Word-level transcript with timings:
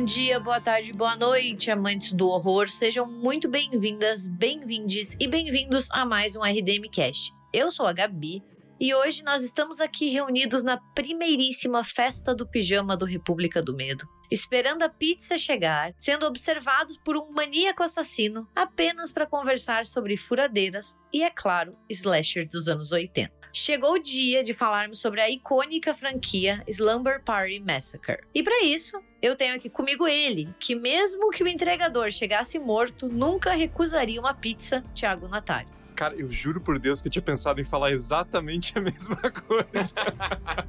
Bom 0.00 0.06
dia, 0.06 0.40
boa 0.40 0.58
tarde, 0.58 0.92
boa 0.92 1.14
noite, 1.14 1.70
amantes 1.70 2.12
do 2.12 2.26
horror. 2.26 2.70
Sejam 2.70 3.04
muito 3.06 3.46
bem-vindas, 3.46 4.26
bem-vindes 4.26 5.14
e 5.20 5.28
bem-vindos 5.28 5.90
a 5.90 6.06
mais 6.06 6.34
um 6.34 6.40
RDM 6.42 6.88
Cast. 6.90 7.30
Eu 7.52 7.70
sou 7.70 7.86
a 7.86 7.92
Gabi 7.92 8.42
e 8.80 8.94
hoje 8.94 9.22
nós 9.22 9.42
estamos 9.42 9.78
aqui 9.78 10.08
reunidos 10.08 10.62
na 10.62 10.78
primeiríssima 10.94 11.84
festa 11.84 12.34
do 12.34 12.48
pijama 12.48 12.96
do 12.96 13.04
República 13.04 13.60
do 13.60 13.76
Medo, 13.76 14.08
esperando 14.30 14.84
a 14.84 14.88
pizza 14.88 15.36
chegar, 15.36 15.92
sendo 15.98 16.24
observados 16.24 16.96
por 16.96 17.14
um 17.14 17.30
maníaco 17.32 17.82
assassino 17.82 18.48
apenas 18.56 19.12
para 19.12 19.26
conversar 19.26 19.84
sobre 19.84 20.16
furadeiras 20.16 20.96
e, 21.12 21.22
é 21.22 21.28
claro, 21.28 21.76
slasher 21.90 22.48
dos 22.48 22.70
anos 22.70 22.90
80. 22.90 23.30
Chegou 23.52 23.96
o 23.96 23.98
dia 23.98 24.42
de 24.42 24.54
falarmos 24.54 24.98
sobre 24.98 25.20
a 25.20 25.28
icônica 25.28 25.92
franquia 25.92 26.64
Slumber 26.66 27.22
Party 27.22 27.60
Massacre. 27.60 28.24
E 28.34 28.42
para 28.42 28.64
isso, 28.64 28.98
eu 29.22 29.36
tenho 29.36 29.54
aqui 29.54 29.68
comigo 29.68 30.08
ele, 30.08 30.48
que 30.58 30.74
mesmo 30.74 31.30
que 31.30 31.42
o 31.42 31.48
entregador 31.48 32.10
chegasse 32.10 32.58
morto, 32.58 33.08
nunca 33.08 33.52
recusaria 33.52 34.20
uma 34.20 34.34
pizza, 34.34 34.82
Thiago 34.94 35.28
Natário. 35.28 35.68
Cara, 35.94 36.14
eu 36.14 36.30
juro 36.30 36.62
por 36.62 36.78
Deus 36.78 37.02
que 37.02 37.08
eu 37.08 37.12
tinha 37.12 37.22
pensado 37.22 37.60
em 37.60 37.64
falar 37.64 37.92
exatamente 37.92 38.72
a 38.78 38.80
mesma 38.80 39.16
coisa. 39.16 39.94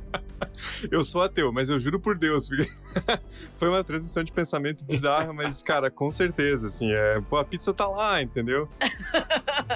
eu 0.92 1.02
sou 1.06 1.22
ateu, 1.22 1.54
mas 1.54 1.70
eu 1.70 1.80
juro 1.80 2.02
por 2.02 2.18
Deus, 2.18 2.50
porque 2.50 2.70
foi 3.56 3.70
uma 3.70 3.82
transmissão 3.82 4.24
de 4.26 4.32
pensamento 4.34 4.84
bizarra, 4.84 5.32
mas, 5.32 5.62
cara, 5.62 5.90
com 5.90 6.12
certeza, 6.12 6.68
assim, 6.68 6.92
é, 6.92 7.22
pô, 7.22 7.38
a 7.38 7.46
pizza 7.46 7.74
tá 7.74 7.88
lá, 7.88 8.22
entendeu? 8.22 8.68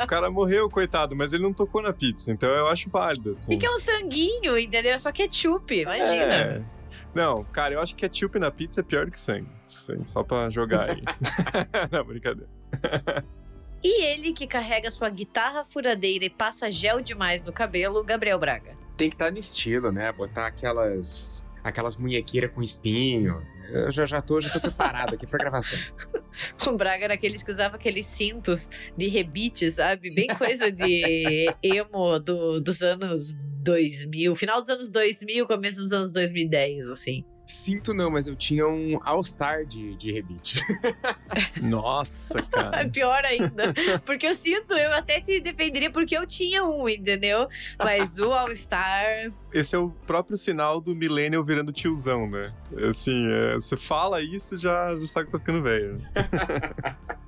o 0.03 0.07
cara 0.07 0.29
morreu, 0.29 0.69
coitado, 0.69 1.15
mas 1.15 1.31
ele 1.31 1.43
não 1.43 1.53
tocou 1.53 1.81
na 1.81 1.93
pizza, 1.93 2.33
então 2.33 2.49
eu 2.49 2.67
acho 2.67 2.89
válido, 2.89 3.31
assim. 3.31 3.53
E 3.53 3.57
que 3.57 3.65
é 3.65 3.71
um 3.71 3.79
sanguinho, 3.79 4.57
entendeu? 4.57 4.91
É 4.91 4.97
só 4.97 5.11
ketchup, 5.11 5.73
imagina. 5.73 6.33
É. 6.33 6.61
Não, 7.15 7.45
cara, 7.45 7.73
eu 7.73 7.79
acho 7.79 7.95
que 7.95 8.01
ketchup 8.01 8.37
na 8.37 8.51
pizza 8.51 8.81
é 8.81 8.83
pior 8.83 9.09
que 9.09 9.19
sangue. 9.19 9.47
Só 9.65 10.21
pra 10.21 10.49
jogar 10.49 10.89
aí. 10.89 11.01
não, 11.89 12.03
brincadeira. 12.03 12.49
E 13.81 14.03
ele 14.03 14.33
que 14.33 14.45
carrega 14.45 14.91
sua 14.91 15.09
guitarra 15.09 15.63
furadeira 15.63 16.25
e 16.25 16.29
passa 16.29 16.69
gel 16.69 17.01
demais 17.01 17.41
no 17.41 17.53
cabelo, 17.53 18.03
Gabriel 18.03 18.37
Braga. 18.37 18.75
Tem 18.97 19.09
que 19.09 19.15
estar 19.15 19.25
tá 19.25 19.31
no 19.31 19.37
estilo, 19.37 19.91
né? 19.91 20.11
Botar 20.11 20.47
aquelas 20.47 21.45
aquelas 21.63 21.95
munhequeiras 21.97 22.51
com 22.51 22.61
espinho. 22.61 23.41
Eu 23.69 23.91
já, 23.91 24.05
já, 24.05 24.21
tô, 24.21 24.39
já 24.39 24.49
tô 24.49 24.59
preparado 24.59 25.15
aqui 25.15 25.27
pra 25.27 25.39
gravação. 25.39 25.79
o 26.67 26.71
Braga 26.73 27.05
era 27.05 27.13
aqueles 27.13 27.43
que 27.43 27.51
usava 27.51 27.75
aqueles 27.75 28.05
cintos 28.05 28.69
de 28.97 29.07
rebite, 29.07 29.71
sabe? 29.71 30.13
Bem 30.13 30.27
coisa 30.27 30.71
de 30.71 31.47
emo 31.63 32.19
do, 32.19 32.59
dos 32.59 32.81
anos 32.81 33.33
2000, 33.63 34.35
final 34.35 34.59
dos 34.59 34.69
anos 34.69 34.89
2000, 34.89 35.47
começo 35.47 35.81
dos 35.81 35.91
anos 35.91 36.11
2010, 36.11 36.89
assim. 36.89 37.25
Sinto 37.45 37.93
não, 37.93 38.09
mas 38.09 38.27
eu 38.27 38.35
tinha 38.35 38.67
um 38.67 38.99
All-Star 39.03 39.65
de, 39.65 39.95
de 39.95 40.11
rebite. 40.11 40.59
Nossa, 41.61 42.41
cara. 42.41 42.87
Pior 42.89 43.23
ainda. 43.23 43.73
Porque 44.03 44.25
eu 44.25 44.33
sinto, 44.35 44.73
eu 44.73 44.91
até 44.93 45.21
te 45.21 45.39
defenderia 45.39 45.91
porque 45.91 46.17
eu 46.17 46.25
tinha 46.25 46.63
um, 46.63 46.89
entendeu? 46.89 47.47
Mas 47.77 48.13
do 48.13 48.33
All-Star. 48.33 49.27
Esse 49.53 49.75
é 49.75 49.79
o 49.79 49.89
próprio 50.07 50.37
sinal 50.37 50.81
do 50.81 50.95
millennial 50.95 51.43
virando 51.43 51.71
tiozão, 51.71 52.29
né? 52.29 52.53
Assim, 52.89 53.27
é, 53.31 53.55
você 53.55 53.77
fala 53.77 54.21
isso 54.21 54.57
já, 54.57 54.95
já 54.95 55.05
sabe 55.05 55.27
que 55.27 55.31
tá 55.31 55.39
ficando 55.39 55.61
velho. 55.61 55.95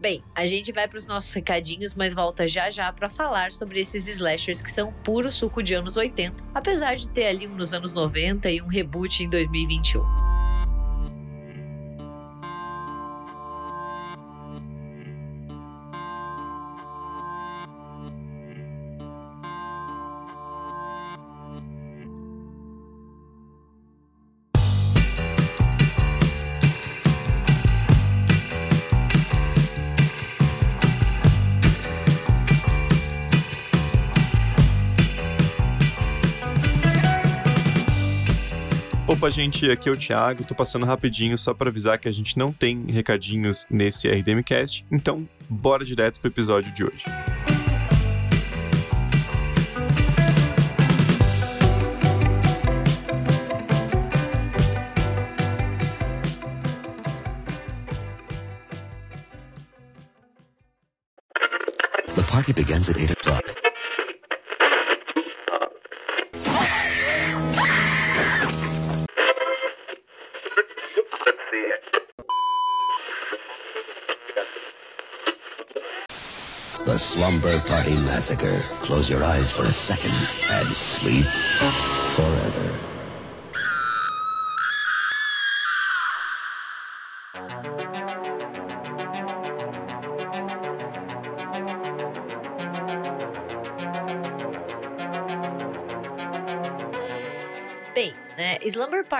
Bem, 0.00 0.24
a 0.34 0.46
gente 0.46 0.72
vai 0.72 0.88
para 0.88 0.96
os 0.96 1.06
nossos 1.06 1.30
recadinhos, 1.34 1.92
mas 1.92 2.14
volta 2.14 2.48
já 2.48 2.70
já 2.70 2.90
para 2.90 3.10
falar 3.10 3.52
sobre 3.52 3.80
esses 3.80 4.08
slashers 4.08 4.62
que 4.62 4.70
são 4.70 4.90
puro 5.04 5.30
suco 5.30 5.62
de 5.62 5.74
anos 5.74 5.98
80, 5.98 6.42
apesar 6.54 6.94
de 6.94 7.06
ter 7.06 7.26
ali 7.26 7.46
um 7.46 7.54
nos 7.54 7.74
anos 7.74 7.92
90 7.92 8.50
e 8.50 8.62
um 8.62 8.66
reboot 8.66 9.22
em 9.22 9.28
2021. 9.28 10.29
Gente, 39.30 39.70
aqui 39.70 39.88
é 39.88 39.92
o 39.92 39.96
Thiago. 39.96 40.44
Tô 40.44 40.56
passando 40.56 40.84
rapidinho 40.84 41.38
só 41.38 41.54
para 41.54 41.70
avisar 41.70 41.98
que 41.98 42.08
a 42.08 42.12
gente 42.12 42.36
não 42.36 42.52
tem 42.52 42.84
recadinhos 42.88 43.64
nesse 43.70 44.08
RDMcast. 44.08 44.84
Então, 44.90 45.26
bora 45.48 45.84
direto 45.84 46.18
pro 46.20 46.28
episódio 46.28 46.72
de 46.72 46.82
hoje. 46.82 47.04
The 62.16 62.22
party 62.28 62.52
begins 62.52 62.90
at 62.90 62.96
8 62.96 63.12
o'clock. 63.12 63.69
Slumber 77.00 77.58
Party 77.60 77.94
Massacre. 77.96 78.62
Close 78.82 79.08
your 79.08 79.24
eyes 79.24 79.50
for 79.50 79.64
a 79.64 79.72
second 79.72 80.12
and 80.50 80.68
sleep 80.74 81.24
forever. 82.14 82.89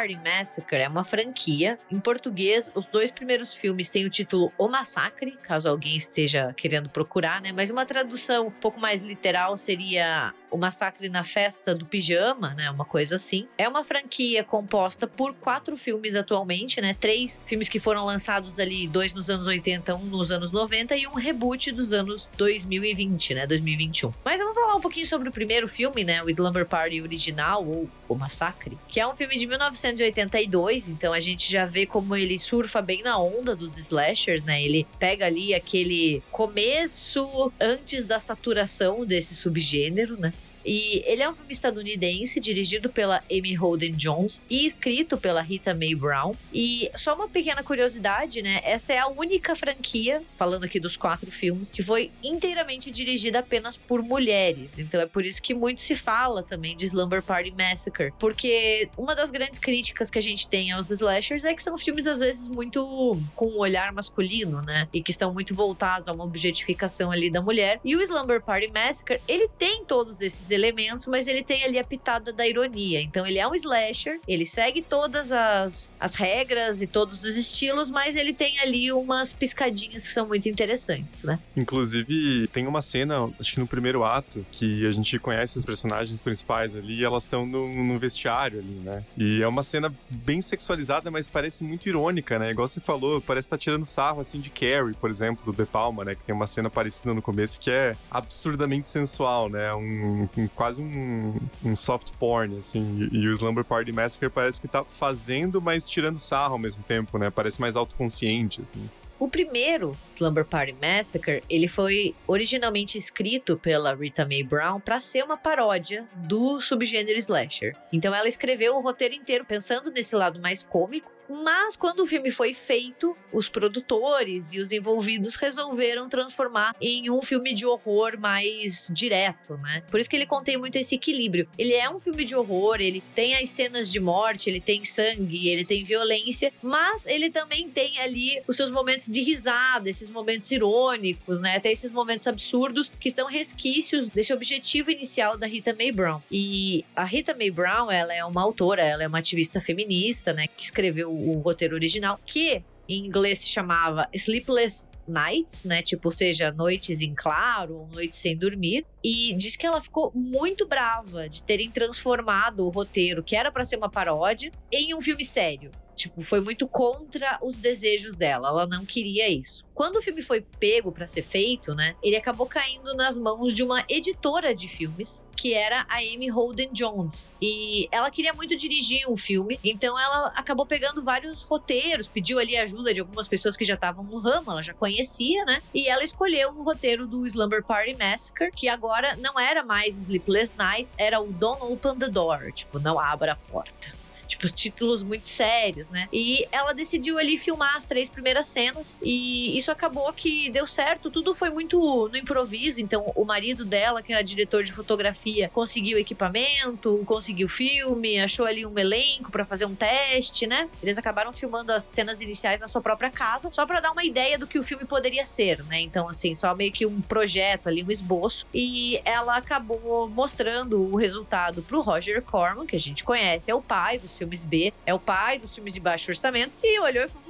Party 0.00 0.16
Massacre 0.16 0.78
é 0.78 0.88
uma 0.88 1.04
franquia. 1.04 1.78
Em 1.90 2.00
português, 2.00 2.70
os 2.74 2.86
dois 2.86 3.10
primeiros 3.10 3.52
filmes 3.52 3.90
têm 3.90 4.06
o 4.06 4.10
título 4.10 4.50
O 4.56 4.66
Massacre, 4.66 5.32
caso 5.42 5.68
alguém 5.68 5.94
esteja 5.94 6.54
querendo 6.54 6.88
procurar, 6.88 7.42
né? 7.42 7.52
Mas 7.52 7.68
uma 7.68 7.84
tradução 7.84 8.46
um 8.46 8.50
pouco 8.50 8.80
mais 8.80 9.02
literal 9.02 9.58
seria 9.58 10.32
O 10.50 10.56
Massacre 10.56 11.10
na 11.10 11.22
Festa 11.22 11.74
do 11.74 11.84
Pijama, 11.84 12.54
né? 12.54 12.70
Uma 12.70 12.86
coisa 12.86 13.16
assim. 13.16 13.46
É 13.58 13.68
uma 13.68 13.84
franquia 13.84 14.42
composta 14.42 15.06
por 15.06 15.34
quatro 15.34 15.76
filmes 15.76 16.14
atualmente, 16.14 16.80
né? 16.80 16.94
Três 16.98 17.38
filmes 17.44 17.68
que 17.68 17.78
foram 17.78 18.06
lançados 18.06 18.58
ali, 18.58 18.88
dois 18.88 19.14
nos 19.14 19.28
anos 19.28 19.46
80, 19.46 19.94
um 19.96 20.06
nos 20.06 20.30
anos 20.30 20.50
90 20.50 20.96
e 20.96 21.06
um 21.06 21.14
reboot 21.14 21.72
dos 21.72 21.92
anos 21.92 22.26
2020, 22.38 23.34
né? 23.34 23.46
2021. 23.46 24.12
Mas 24.24 24.40
vamos 24.40 24.54
falar 24.54 24.76
um 24.76 24.80
pouquinho 24.80 25.06
sobre 25.06 25.28
o 25.28 25.32
primeiro 25.32 25.68
filme, 25.68 26.04
né? 26.04 26.22
O 26.22 26.30
Slumber 26.30 26.64
Party 26.64 27.02
original, 27.02 27.66
ou 27.66 27.86
O 28.08 28.14
Massacre, 28.14 28.78
que 28.88 28.98
é 28.98 29.06
um 29.06 29.14
filme 29.14 29.36
de 29.36 29.46
1982, 29.92 30.88
então 30.88 31.12
a 31.12 31.20
gente 31.20 31.50
já 31.50 31.66
vê 31.66 31.86
como 31.86 32.16
ele 32.16 32.38
surfa 32.38 32.80
bem 32.80 33.02
na 33.02 33.18
onda 33.18 33.54
dos 33.54 33.76
slashers, 33.78 34.44
né? 34.44 34.62
Ele 34.62 34.86
pega 34.98 35.26
ali 35.26 35.54
aquele 35.54 36.22
começo 36.30 37.52
antes 37.60 38.04
da 38.04 38.18
saturação 38.18 39.04
desse 39.04 39.34
subgênero, 39.34 40.18
né? 40.18 40.32
E 40.64 41.02
ele 41.06 41.22
é 41.22 41.28
um 41.28 41.34
filme 41.34 41.52
estadunidense, 41.52 42.40
dirigido 42.40 42.88
pela 42.88 43.22
Amy 43.30 43.54
Holden 43.54 43.92
Jones 43.92 44.42
e 44.48 44.66
escrito 44.66 45.16
pela 45.16 45.40
Rita 45.40 45.74
Mae 45.74 45.94
Brown. 45.94 46.34
E 46.52 46.90
só 46.96 47.14
uma 47.14 47.28
pequena 47.28 47.62
curiosidade, 47.62 48.42
né? 48.42 48.60
Essa 48.62 48.92
é 48.92 48.98
a 48.98 49.08
única 49.08 49.54
franquia, 49.56 50.22
falando 50.36 50.64
aqui 50.64 50.78
dos 50.78 50.96
quatro 50.96 51.30
filmes, 51.30 51.70
que 51.70 51.82
foi 51.82 52.10
inteiramente 52.22 52.90
dirigida 52.90 53.38
apenas 53.40 53.76
por 53.76 54.02
mulheres. 54.02 54.78
Então 54.78 55.00
é 55.00 55.06
por 55.06 55.24
isso 55.24 55.42
que 55.42 55.54
muito 55.54 55.80
se 55.80 55.96
fala 55.96 56.42
também 56.42 56.76
de 56.76 56.86
Slumber 56.86 57.22
Party 57.22 57.50
Massacre. 57.50 58.12
Porque 58.18 58.88
uma 58.96 59.14
das 59.14 59.30
grandes 59.30 59.58
críticas 59.58 60.10
que 60.10 60.18
a 60.18 60.22
gente 60.22 60.48
tem 60.48 60.72
aos 60.72 60.90
slashers 60.90 61.44
é 61.44 61.54
que 61.54 61.62
são 61.62 61.76
filmes, 61.78 62.06
às 62.06 62.20
vezes, 62.20 62.48
muito 62.48 63.18
com 63.34 63.46
um 63.46 63.58
olhar 63.58 63.92
masculino, 63.92 64.60
né? 64.62 64.88
E 64.92 65.02
que 65.02 65.12
são 65.12 65.32
muito 65.32 65.54
voltados 65.54 66.08
a 66.08 66.12
uma 66.12 66.24
objetificação 66.24 67.10
ali 67.10 67.30
da 67.30 67.40
mulher. 67.40 67.80
E 67.84 67.96
o 67.96 68.02
Slumber 68.02 68.40
Party 68.42 68.70
Massacre, 68.72 69.20
ele 69.26 69.48
tem 69.48 69.84
todos 69.84 70.20
esses 70.20 70.49
esses 70.50 70.52
elementos, 70.52 71.06
mas 71.06 71.28
ele 71.28 71.42
tem 71.42 71.64
ali 71.64 71.78
a 71.78 71.84
pitada 71.84 72.32
da 72.32 72.46
ironia. 72.46 73.00
Então 73.00 73.26
ele 73.26 73.38
é 73.38 73.46
um 73.46 73.54
slasher, 73.54 74.20
ele 74.26 74.44
segue 74.44 74.82
todas 74.82 75.32
as, 75.32 75.88
as 75.98 76.14
regras 76.14 76.82
e 76.82 76.86
todos 76.86 77.24
os 77.24 77.36
estilos, 77.36 77.90
mas 77.90 78.16
ele 78.16 78.34
tem 78.34 78.58
ali 78.60 78.92
umas 78.92 79.32
piscadinhas 79.32 80.06
que 80.06 80.12
são 80.12 80.26
muito 80.26 80.48
interessantes, 80.48 81.22
né? 81.22 81.38
Inclusive, 81.56 82.48
tem 82.48 82.66
uma 82.66 82.82
cena, 82.82 83.30
acho 83.38 83.54
que 83.54 83.60
no 83.60 83.66
primeiro 83.66 84.04
ato, 84.04 84.44
que 84.50 84.86
a 84.86 84.92
gente 84.92 85.18
conhece 85.18 85.58
os 85.58 85.64
personagens 85.64 86.20
principais 86.20 86.74
ali 86.74 87.04
elas 87.04 87.24
estão 87.24 87.46
no, 87.46 87.72
no 87.72 87.98
vestiário 87.98 88.58
ali, 88.58 88.80
né? 88.84 89.04
E 89.16 89.42
é 89.42 89.48
uma 89.48 89.62
cena 89.62 89.94
bem 90.08 90.40
sexualizada, 90.40 91.10
mas 91.10 91.28
parece 91.28 91.62
muito 91.64 91.88
irônica, 91.88 92.38
né? 92.38 92.50
Igual 92.50 92.66
você 92.66 92.80
falou, 92.80 93.20
parece 93.20 93.46
estar 93.46 93.56
tá 93.56 93.60
tirando 93.60 93.84
sarro, 93.84 94.20
assim, 94.20 94.40
de 94.40 94.50
Carrie, 94.50 94.94
por 94.94 95.10
exemplo, 95.10 95.44
do 95.44 95.52
De 95.52 95.68
Palma, 95.68 96.04
né? 96.04 96.14
Que 96.14 96.24
tem 96.24 96.34
uma 96.34 96.46
cena 96.46 96.68
parecida 96.70 97.14
no 97.14 97.22
começo 97.22 97.60
que 97.60 97.70
é 97.70 97.94
absurdamente 98.10 98.88
sensual, 98.88 99.48
né? 99.48 99.72
Um, 99.74 100.28
quase 100.48 100.80
um, 100.80 101.34
um, 101.64 101.74
soft 101.74 102.12
porn, 102.18 102.58
assim. 102.58 103.08
E, 103.12 103.16
e, 103.18 103.28
o 103.28 103.32
Slumber 103.32 103.64
Party 103.64 103.92
Massacre 103.92 104.28
parece 104.28 104.60
que 104.60 104.68
tá 104.68 104.84
fazendo, 104.84 105.60
mas 105.60 105.88
tirando 105.88 106.18
sarro 106.18 106.54
ao 106.54 106.58
mesmo 106.58 106.82
tempo, 106.82 107.18
né? 107.18 107.30
Parece 107.30 107.60
mais 107.60 107.76
autoconsciente, 107.76 108.62
assim. 108.62 108.88
O 109.20 109.28
primeiro, 109.28 109.94
Slumber 110.10 110.46
Party 110.46 110.74
Massacre, 110.80 111.42
ele 111.50 111.68
foi 111.68 112.14
originalmente 112.26 112.96
escrito 112.96 113.54
pela 113.58 113.94
Rita 113.94 114.24
Mae 114.24 114.42
Brown 114.42 114.80
para 114.80 114.98
ser 114.98 115.22
uma 115.22 115.36
paródia 115.36 116.08
do 116.14 116.58
subgênero 116.58 117.18
slasher. 117.18 117.76
Então 117.92 118.14
ela 118.14 118.26
escreveu 118.26 118.76
o 118.76 118.80
roteiro 118.80 119.14
inteiro 119.14 119.44
pensando 119.44 119.90
nesse 119.90 120.16
lado 120.16 120.40
mais 120.40 120.62
cômico 120.62 121.12
mas 121.30 121.76
quando 121.76 122.00
o 122.00 122.06
filme 122.06 122.30
foi 122.30 122.52
feito, 122.52 123.16
os 123.32 123.48
produtores 123.48 124.52
e 124.52 124.58
os 124.58 124.72
envolvidos 124.72 125.36
resolveram 125.36 126.08
transformar 126.08 126.74
em 126.80 127.08
um 127.10 127.22
filme 127.22 127.54
de 127.54 127.64
horror 127.64 128.18
mais 128.18 128.90
direto, 128.92 129.56
né? 129.58 129.82
Por 129.90 130.00
isso 130.00 130.10
que 130.10 130.16
ele 130.16 130.26
contém 130.26 130.56
muito 130.56 130.76
esse 130.76 130.94
equilíbrio. 130.94 131.48
Ele 131.56 131.74
é 131.74 131.88
um 131.88 131.98
filme 131.98 132.24
de 132.24 132.34
horror, 132.34 132.78
ele 132.80 133.02
tem 133.14 133.36
as 133.36 133.48
cenas 133.48 133.90
de 133.90 134.00
morte, 134.00 134.50
ele 134.50 134.60
tem 134.60 134.84
sangue, 134.84 135.48
ele 135.48 135.64
tem 135.64 135.84
violência, 135.84 136.52
mas 136.60 137.06
ele 137.06 137.30
também 137.30 137.68
tem 137.68 137.98
ali 138.00 138.42
os 138.48 138.56
seus 138.56 138.70
momentos 138.70 139.06
de 139.06 139.20
risada, 139.20 139.88
esses 139.88 140.08
momentos 140.08 140.50
irônicos, 140.50 141.40
né? 141.40 141.56
Até 141.56 141.70
esses 141.70 141.92
momentos 141.92 142.26
absurdos 142.26 142.90
que 142.90 143.10
são 143.10 143.28
resquícios 143.28 144.08
desse 144.08 144.32
objetivo 144.32 144.90
inicial 144.90 145.36
da 145.36 145.46
Rita 145.46 145.74
Mae 145.74 145.92
Brown. 145.92 146.20
E 146.30 146.84
a 146.96 147.04
Rita 147.04 147.34
Mae 147.34 147.50
Brown, 147.50 147.90
ela 147.90 148.14
é 148.14 148.24
uma 148.24 148.42
autora, 148.42 148.82
ela 148.82 149.04
é 149.04 149.06
uma 149.06 149.18
ativista 149.18 149.60
feminista, 149.60 150.32
né? 150.32 150.46
Que 150.46 150.64
escreveu 150.64 151.19
o 151.28 151.40
roteiro 151.40 151.74
original, 151.74 152.18
que 152.24 152.62
em 152.88 153.06
inglês 153.06 153.38
se 153.40 153.48
chamava 153.48 154.08
Sleepless 154.12 154.86
Nights, 155.06 155.64
né? 155.64 155.82
Tipo, 155.82 156.10
seja, 156.10 156.50
noites 156.50 157.02
em 157.02 157.14
claro, 157.14 157.88
noites 157.92 158.18
sem 158.18 158.36
dormir. 158.36 158.84
E 159.02 159.32
diz 159.34 159.56
que 159.56 159.66
ela 159.66 159.80
ficou 159.80 160.10
muito 160.14 160.66
brava 160.66 161.28
de 161.28 161.42
terem 161.42 161.70
transformado 161.70 162.66
o 162.66 162.70
roteiro, 162.70 163.22
que 163.22 163.36
era 163.36 163.50
para 163.50 163.64
ser 163.64 163.76
uma 163.76 163.90
paródia, 163.90 164.50
em 164.72 164.94
um 164.94 165.00
filme 165.00 165.24
sério. 165.24 165.70
Tipo, 166.00 166.22
foi 166.22 166.40
muito 166.40 166.66
contra 166.66 167.38
os 167.42 167.58
desejos 167.58 168.16
dela. 168.16 168.48
Ela 168.48 168.66
não 168.66 168.86
queria 168.86 169.28
isso. 169.28 169.62
Quando 169.74 169.96
o 169.96 170.02
filme 170.02 170.22
foi 170.22 170.40
pego 170.40 170.90
para 170.90 171.06
ser 171.06 171.20
feito, 171.22 171.74
né, 171.74 171.94
ele 172.02 172.16
acabou 172.16 172.46
caindo 172.46 172.94
nas 172.94 173.18
mãos 173.18 173.52
de 173.52 173.62
uma 173.62 173.84
editora 173.86 174.54
de 174.54 174.66
filmes, 174.66 175.22
que 175.36 175.52
era 175.52 175.86
a 175.90 175.98
Amy 175.98 176.30
Holden 176.30 176.70
Jones. 176.72 177.30
E 177.40 177.86
ela 177.92 178.10
queria 178.10 178.32
muito 178.32 178.56
dirigir 178.56 179.06
um 179.10 179.16
filme, 179.16 179.60
então 179.62 179.98
ela 179.98 180.28
acabou 180.36 180.64
pegando 180.64 181.02
vários 181.02 181.42
roteiros, 181.42 182.08
pediu 182.08 182.38
ali 182.38 182.56
ajuda 182.56 182.94
de 182.94 183.00
algumas 183.00 183.28
pessoas 183.28 183.56
que 183.56 183.64
já 183.64 183.74
estavam 183.74 184.02
no 184.04 184.18
ramo, 184.20 184.50
ela 184.50 184.62
já 184.62 184.72
conhecia, 184.72 185.44
né? 185.44 185.62
E 185.74 185.86
ela 185.86 186.02
escolheu 186.02 186.50
o 186.50 186.62
roteiro 186.62 187.06
do 187.06 187.26
Slumber 187.26 187.62
Party 187.62 187.94
Massacre, 187.98 188.50
que 188.52 188.68
agora 188.68 189.16
não 189.16 189.38
era 189.38 189.62
mais 189.62 189.98
Sleepless 189.98 190.56
Nights, 190.56 190.94
era 190.96 191.20
o 191.20 191.30
Don't 191.30 191.62
Open 191.62 191.98
the 191.98 192.08
Door, 192.08 192.52
tipo, 192.52 192.78
não 192.78 192.98
abra 192.98 193.32
a 193.32 193.36
porta 193.36 194.00
tipo, 194.30 194.46
os 194.46 194.52
títulos 194.52 195.02
muito 195.02 195.26
sérios, 195.26 195.90
né? 195.90 196.08
E 196.12 196.46
ela 196.52 196.72
decidiu 196.72 197.18
ali 197.18 197.36
filmar 197.36 197.76
as 197.76 197.84
três 197.84 198.08
primeiras 198.08 198.46
cenas 198.46 198.98
e 199.02 199.56
isso 199.58 199.70
acabou 199.70 200.12
que 200.12 200.48
deu 200.50 200.66
certo, 200.66 201.10
tudo 201.10 201.34
foi 201.34 201.50
muito 201.50 202.08
no 202.08 202.16
improviso, 202.16 202.80
então 202.80 203.12
o 203.14 203.24
marido 203.24 203.64
dela, 203.64 204.02
que 204.02 204.12
era 204.12 204.22
diretor 204.22 204.62
de 204.62 204.72
fotografia, 204.72 205.48
conseguiu 205.52 205.98
equipamento, 205.98 207.02
conseguiu 207.04 207.48
filme, 207.48 208.20
achou 208.20 208.46
ali 208.46 208.64
um 208.64 208.78
elenco 208.78 209.30
para 209.30 209.44
fazer 209.44 209.64
um 209.64 209.74
teste, 209.74 210.46
né? 210.46 210.68
Eles 210.82 210.96
acabaram 210.96 211.32
filmando 211.32 211.72
as 211.72 211.84
cenas 211.84 212.20
iniciais 212.20 212.60
na 212.60 212.68
sua 212.68 212.80
própria 212.80 213.10
casa, 213.10 213.50
só 213.52 213.66
para 213.66 213.80
dar 213.80 213.90
uma 213.90 214.04
ideia 214.04 214.38
do 214.38 214.46
que 214.46 214.58
o 214.58 214.62
filme 214.62 214.84
poderia 214.84 215.24
ser, 215.24 215.62
né? 215.64 215.80
Então, 215.80 216.08
assim, 216.08 216.34
só 216.34 216.54
meio 216.54 216.70
que 216.70 216.86
um 216.86 217.00
projeto 217.00 217.68
ali, 217.68 217.82
um 217.82 217.90
esboço. 217.90 218.46
E 218.54 219.00
ela 219.04 219.36
acabou 219.36 220.08
mostrando 220.08 220.80
o 220.80 220.96
resultado 220.96 221.62
pro 221.62 221.80
Roger 221.80 222.22
Corman, 222.22 222.66
que 222.66 222.76
a 222.76 222.80
gente 222.80 223.02
conhece, 223.02 223.50
é 223.50 223.54
o 223.54 223.62
pai 223.62 223.98
dos 223.98 224.16
filmes 224.20 224.44
B, 224.44 224.72
é 224.84 224.92
o 224.92 224.98
pai 224.98 225.38
dos 225.38 225.54
filmes 225.54 225.72
de 225.72 225.80
baixo 225.80 226.10
orçamento, 226.10 226.52
e 226.62 226.78
olhou 226.80 227.04
e 227.04 227.08
falou: 227.08 227.29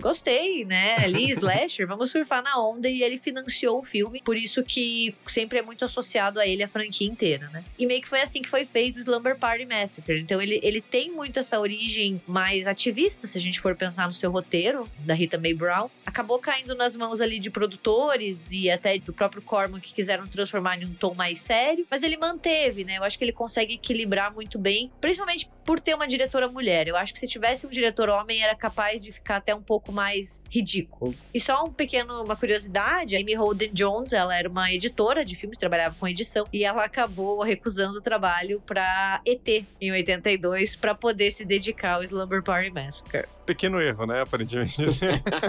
gostei, 0.00 0.64
né? 0.64 0.96
Ali, 0.96 1.30
slasher, 1.32 1.86
vamos 1.86 2.10
surfar 2.10 2.42
na 2.42 2.58
onda. 2.60 2.88
E 2.88 3.02
ele 3.02 3.16
financiou 3.16 3.80
o 3.80 3.84
filme, 3.84 4.22
por 4.24 4.36
isso 4.36 4.62
que 4.62 5.14
sempre 5.26 5.58
é 5.58 5.62
muito 5.62 5.84
associado 5.84 6.40
a 6.40 6.46
ele 6.46 6.62
a 6.62 6.68
franquia 6.68 7.06
inteira, 7.06 7.48
né? 7.50 7.64
E 7.78 7.86
meio 7.86 8.00
que 8.00 8.08
foi 8.08 8.20
assim 8.20 8.40
que 8.40 8.48
foi 8.48 8.64
feito 8.64 8.96
o 8.96 9.00
Slumber 9.00 9.36
Party 9.36 9.66
Massacre. 9.66 10.20
Então 10.20 10.40
ele, 10.40 10.60
ele 10.62 10.80
tem 10.80 11.10
muito 11.10 11.38
essa 11.38 11.58
origem 11.58 12.20
mais 12.26 12.66
ativista, 12.66 13.26
se 13.26 13.36
a 13.36 13.40
gente 13.40 13.60
for 13.60 13.74
pensar 13.74 14.06
no 14.06 14.12
seu 14.12 14.30
roteiro, 14.30 14.88
da 15.00 15.14
Rita 15.14 15.38
Mae 15.38 15.54
Brown. 15.54 15.90
Acabou 16.06 16.38
caindo 16.38 16.74
nas 16.74 16.96
mãos 16.96 17.20
ali 17.20 17.38
de 17.38 17.50
produtores 17.50 18.50
e 18.52 18.70
até 18.70 18.98
do 18.98 19.12
próprio 19.12 19.42
Corman 19.42 19.80
que 19.80 19.92
quiseram 19.92 20.26
transformar 20.26 20.80
em 20.80 20.86
um 20.86 20.94
tom 20.94 21.14
mais 21.14 21.40
sério, 21.40 21.86
mas 21.90 22.02
ele 22.02 22.16
manteve, 22.16 22.84
né? 22.84 22.98
Eu 22.98 23.04
acho 23.04 23.18
que 23.18 23.24
ele 23.24 23.32
consegue 23.32 23.74
equilibrar 23.74 24.32
muito 24.32 24.58
bem, 24.58 24.90
principalmente 25.00 25.48
por 25.64 25.78
ter 25.78 25.94
uma 25.94 26.06
diretora 26.06 26.28
diretora 26.28 26.48
mulher. 26.48 26.88
Eu 26.88 26.96
acho 26.96 27.12
que 27.12 27.18
se 27.18 27.26
tivesse 27.26 27.66
um 27.66 27.70
diretor 27.70 28.08
homem, 28.08 28.42
era 28.42 28.54
capaz 28.54 29.02
de 29.02 29.10
ficar 29.10 29.40
até 29.48 29.54
um 29.54 29.62
pouco 29.62 29.90
mais 29.90 30.42
ridículo. 30.50 31.14
E 31.32 31.40
só 31.40 31.64
um 31.64 31.72
pequeno, 31.72 32.22
uma 32.22 32.36
curiosidade: 32.36 33.16
a 33.16 33.20
Amy 33.20 33.34
Holden 33.34 33.72
Jones, 33.72 34.12
ela 34.12 34.36
era 34.36 34.48
uma 34.48 34.70
editora 34.70 35.24
de 35.24 35.34
filmes, 35.34 35.58
trabalhava 35.58 35.96
com 35.98 36.06
edição, 36.06 36.44
e 36.52 36.64
ela 36.64 36.84
acabou 36.84 37.40
recusando 37.42 37.98
o 37.98 38.02
trabalho 38.02 38.62
para 38.66 39.22
ET 39.24 39.64
em 39.80 39.90
82 39.90 40.76
para 40.76 40.94
poder 40.94 41.30
se 41.30 41.44
dedicar 41.44 41.94
ao 41.94 42.02
Slumber 42.02 42.42
Party 42.42 42.70
Massacre 42.70 43.37
pequeno 43.48 43.80
erro, 43.80 44.04
né? 44.04 44.20
Aparentemente. 44.20 44.76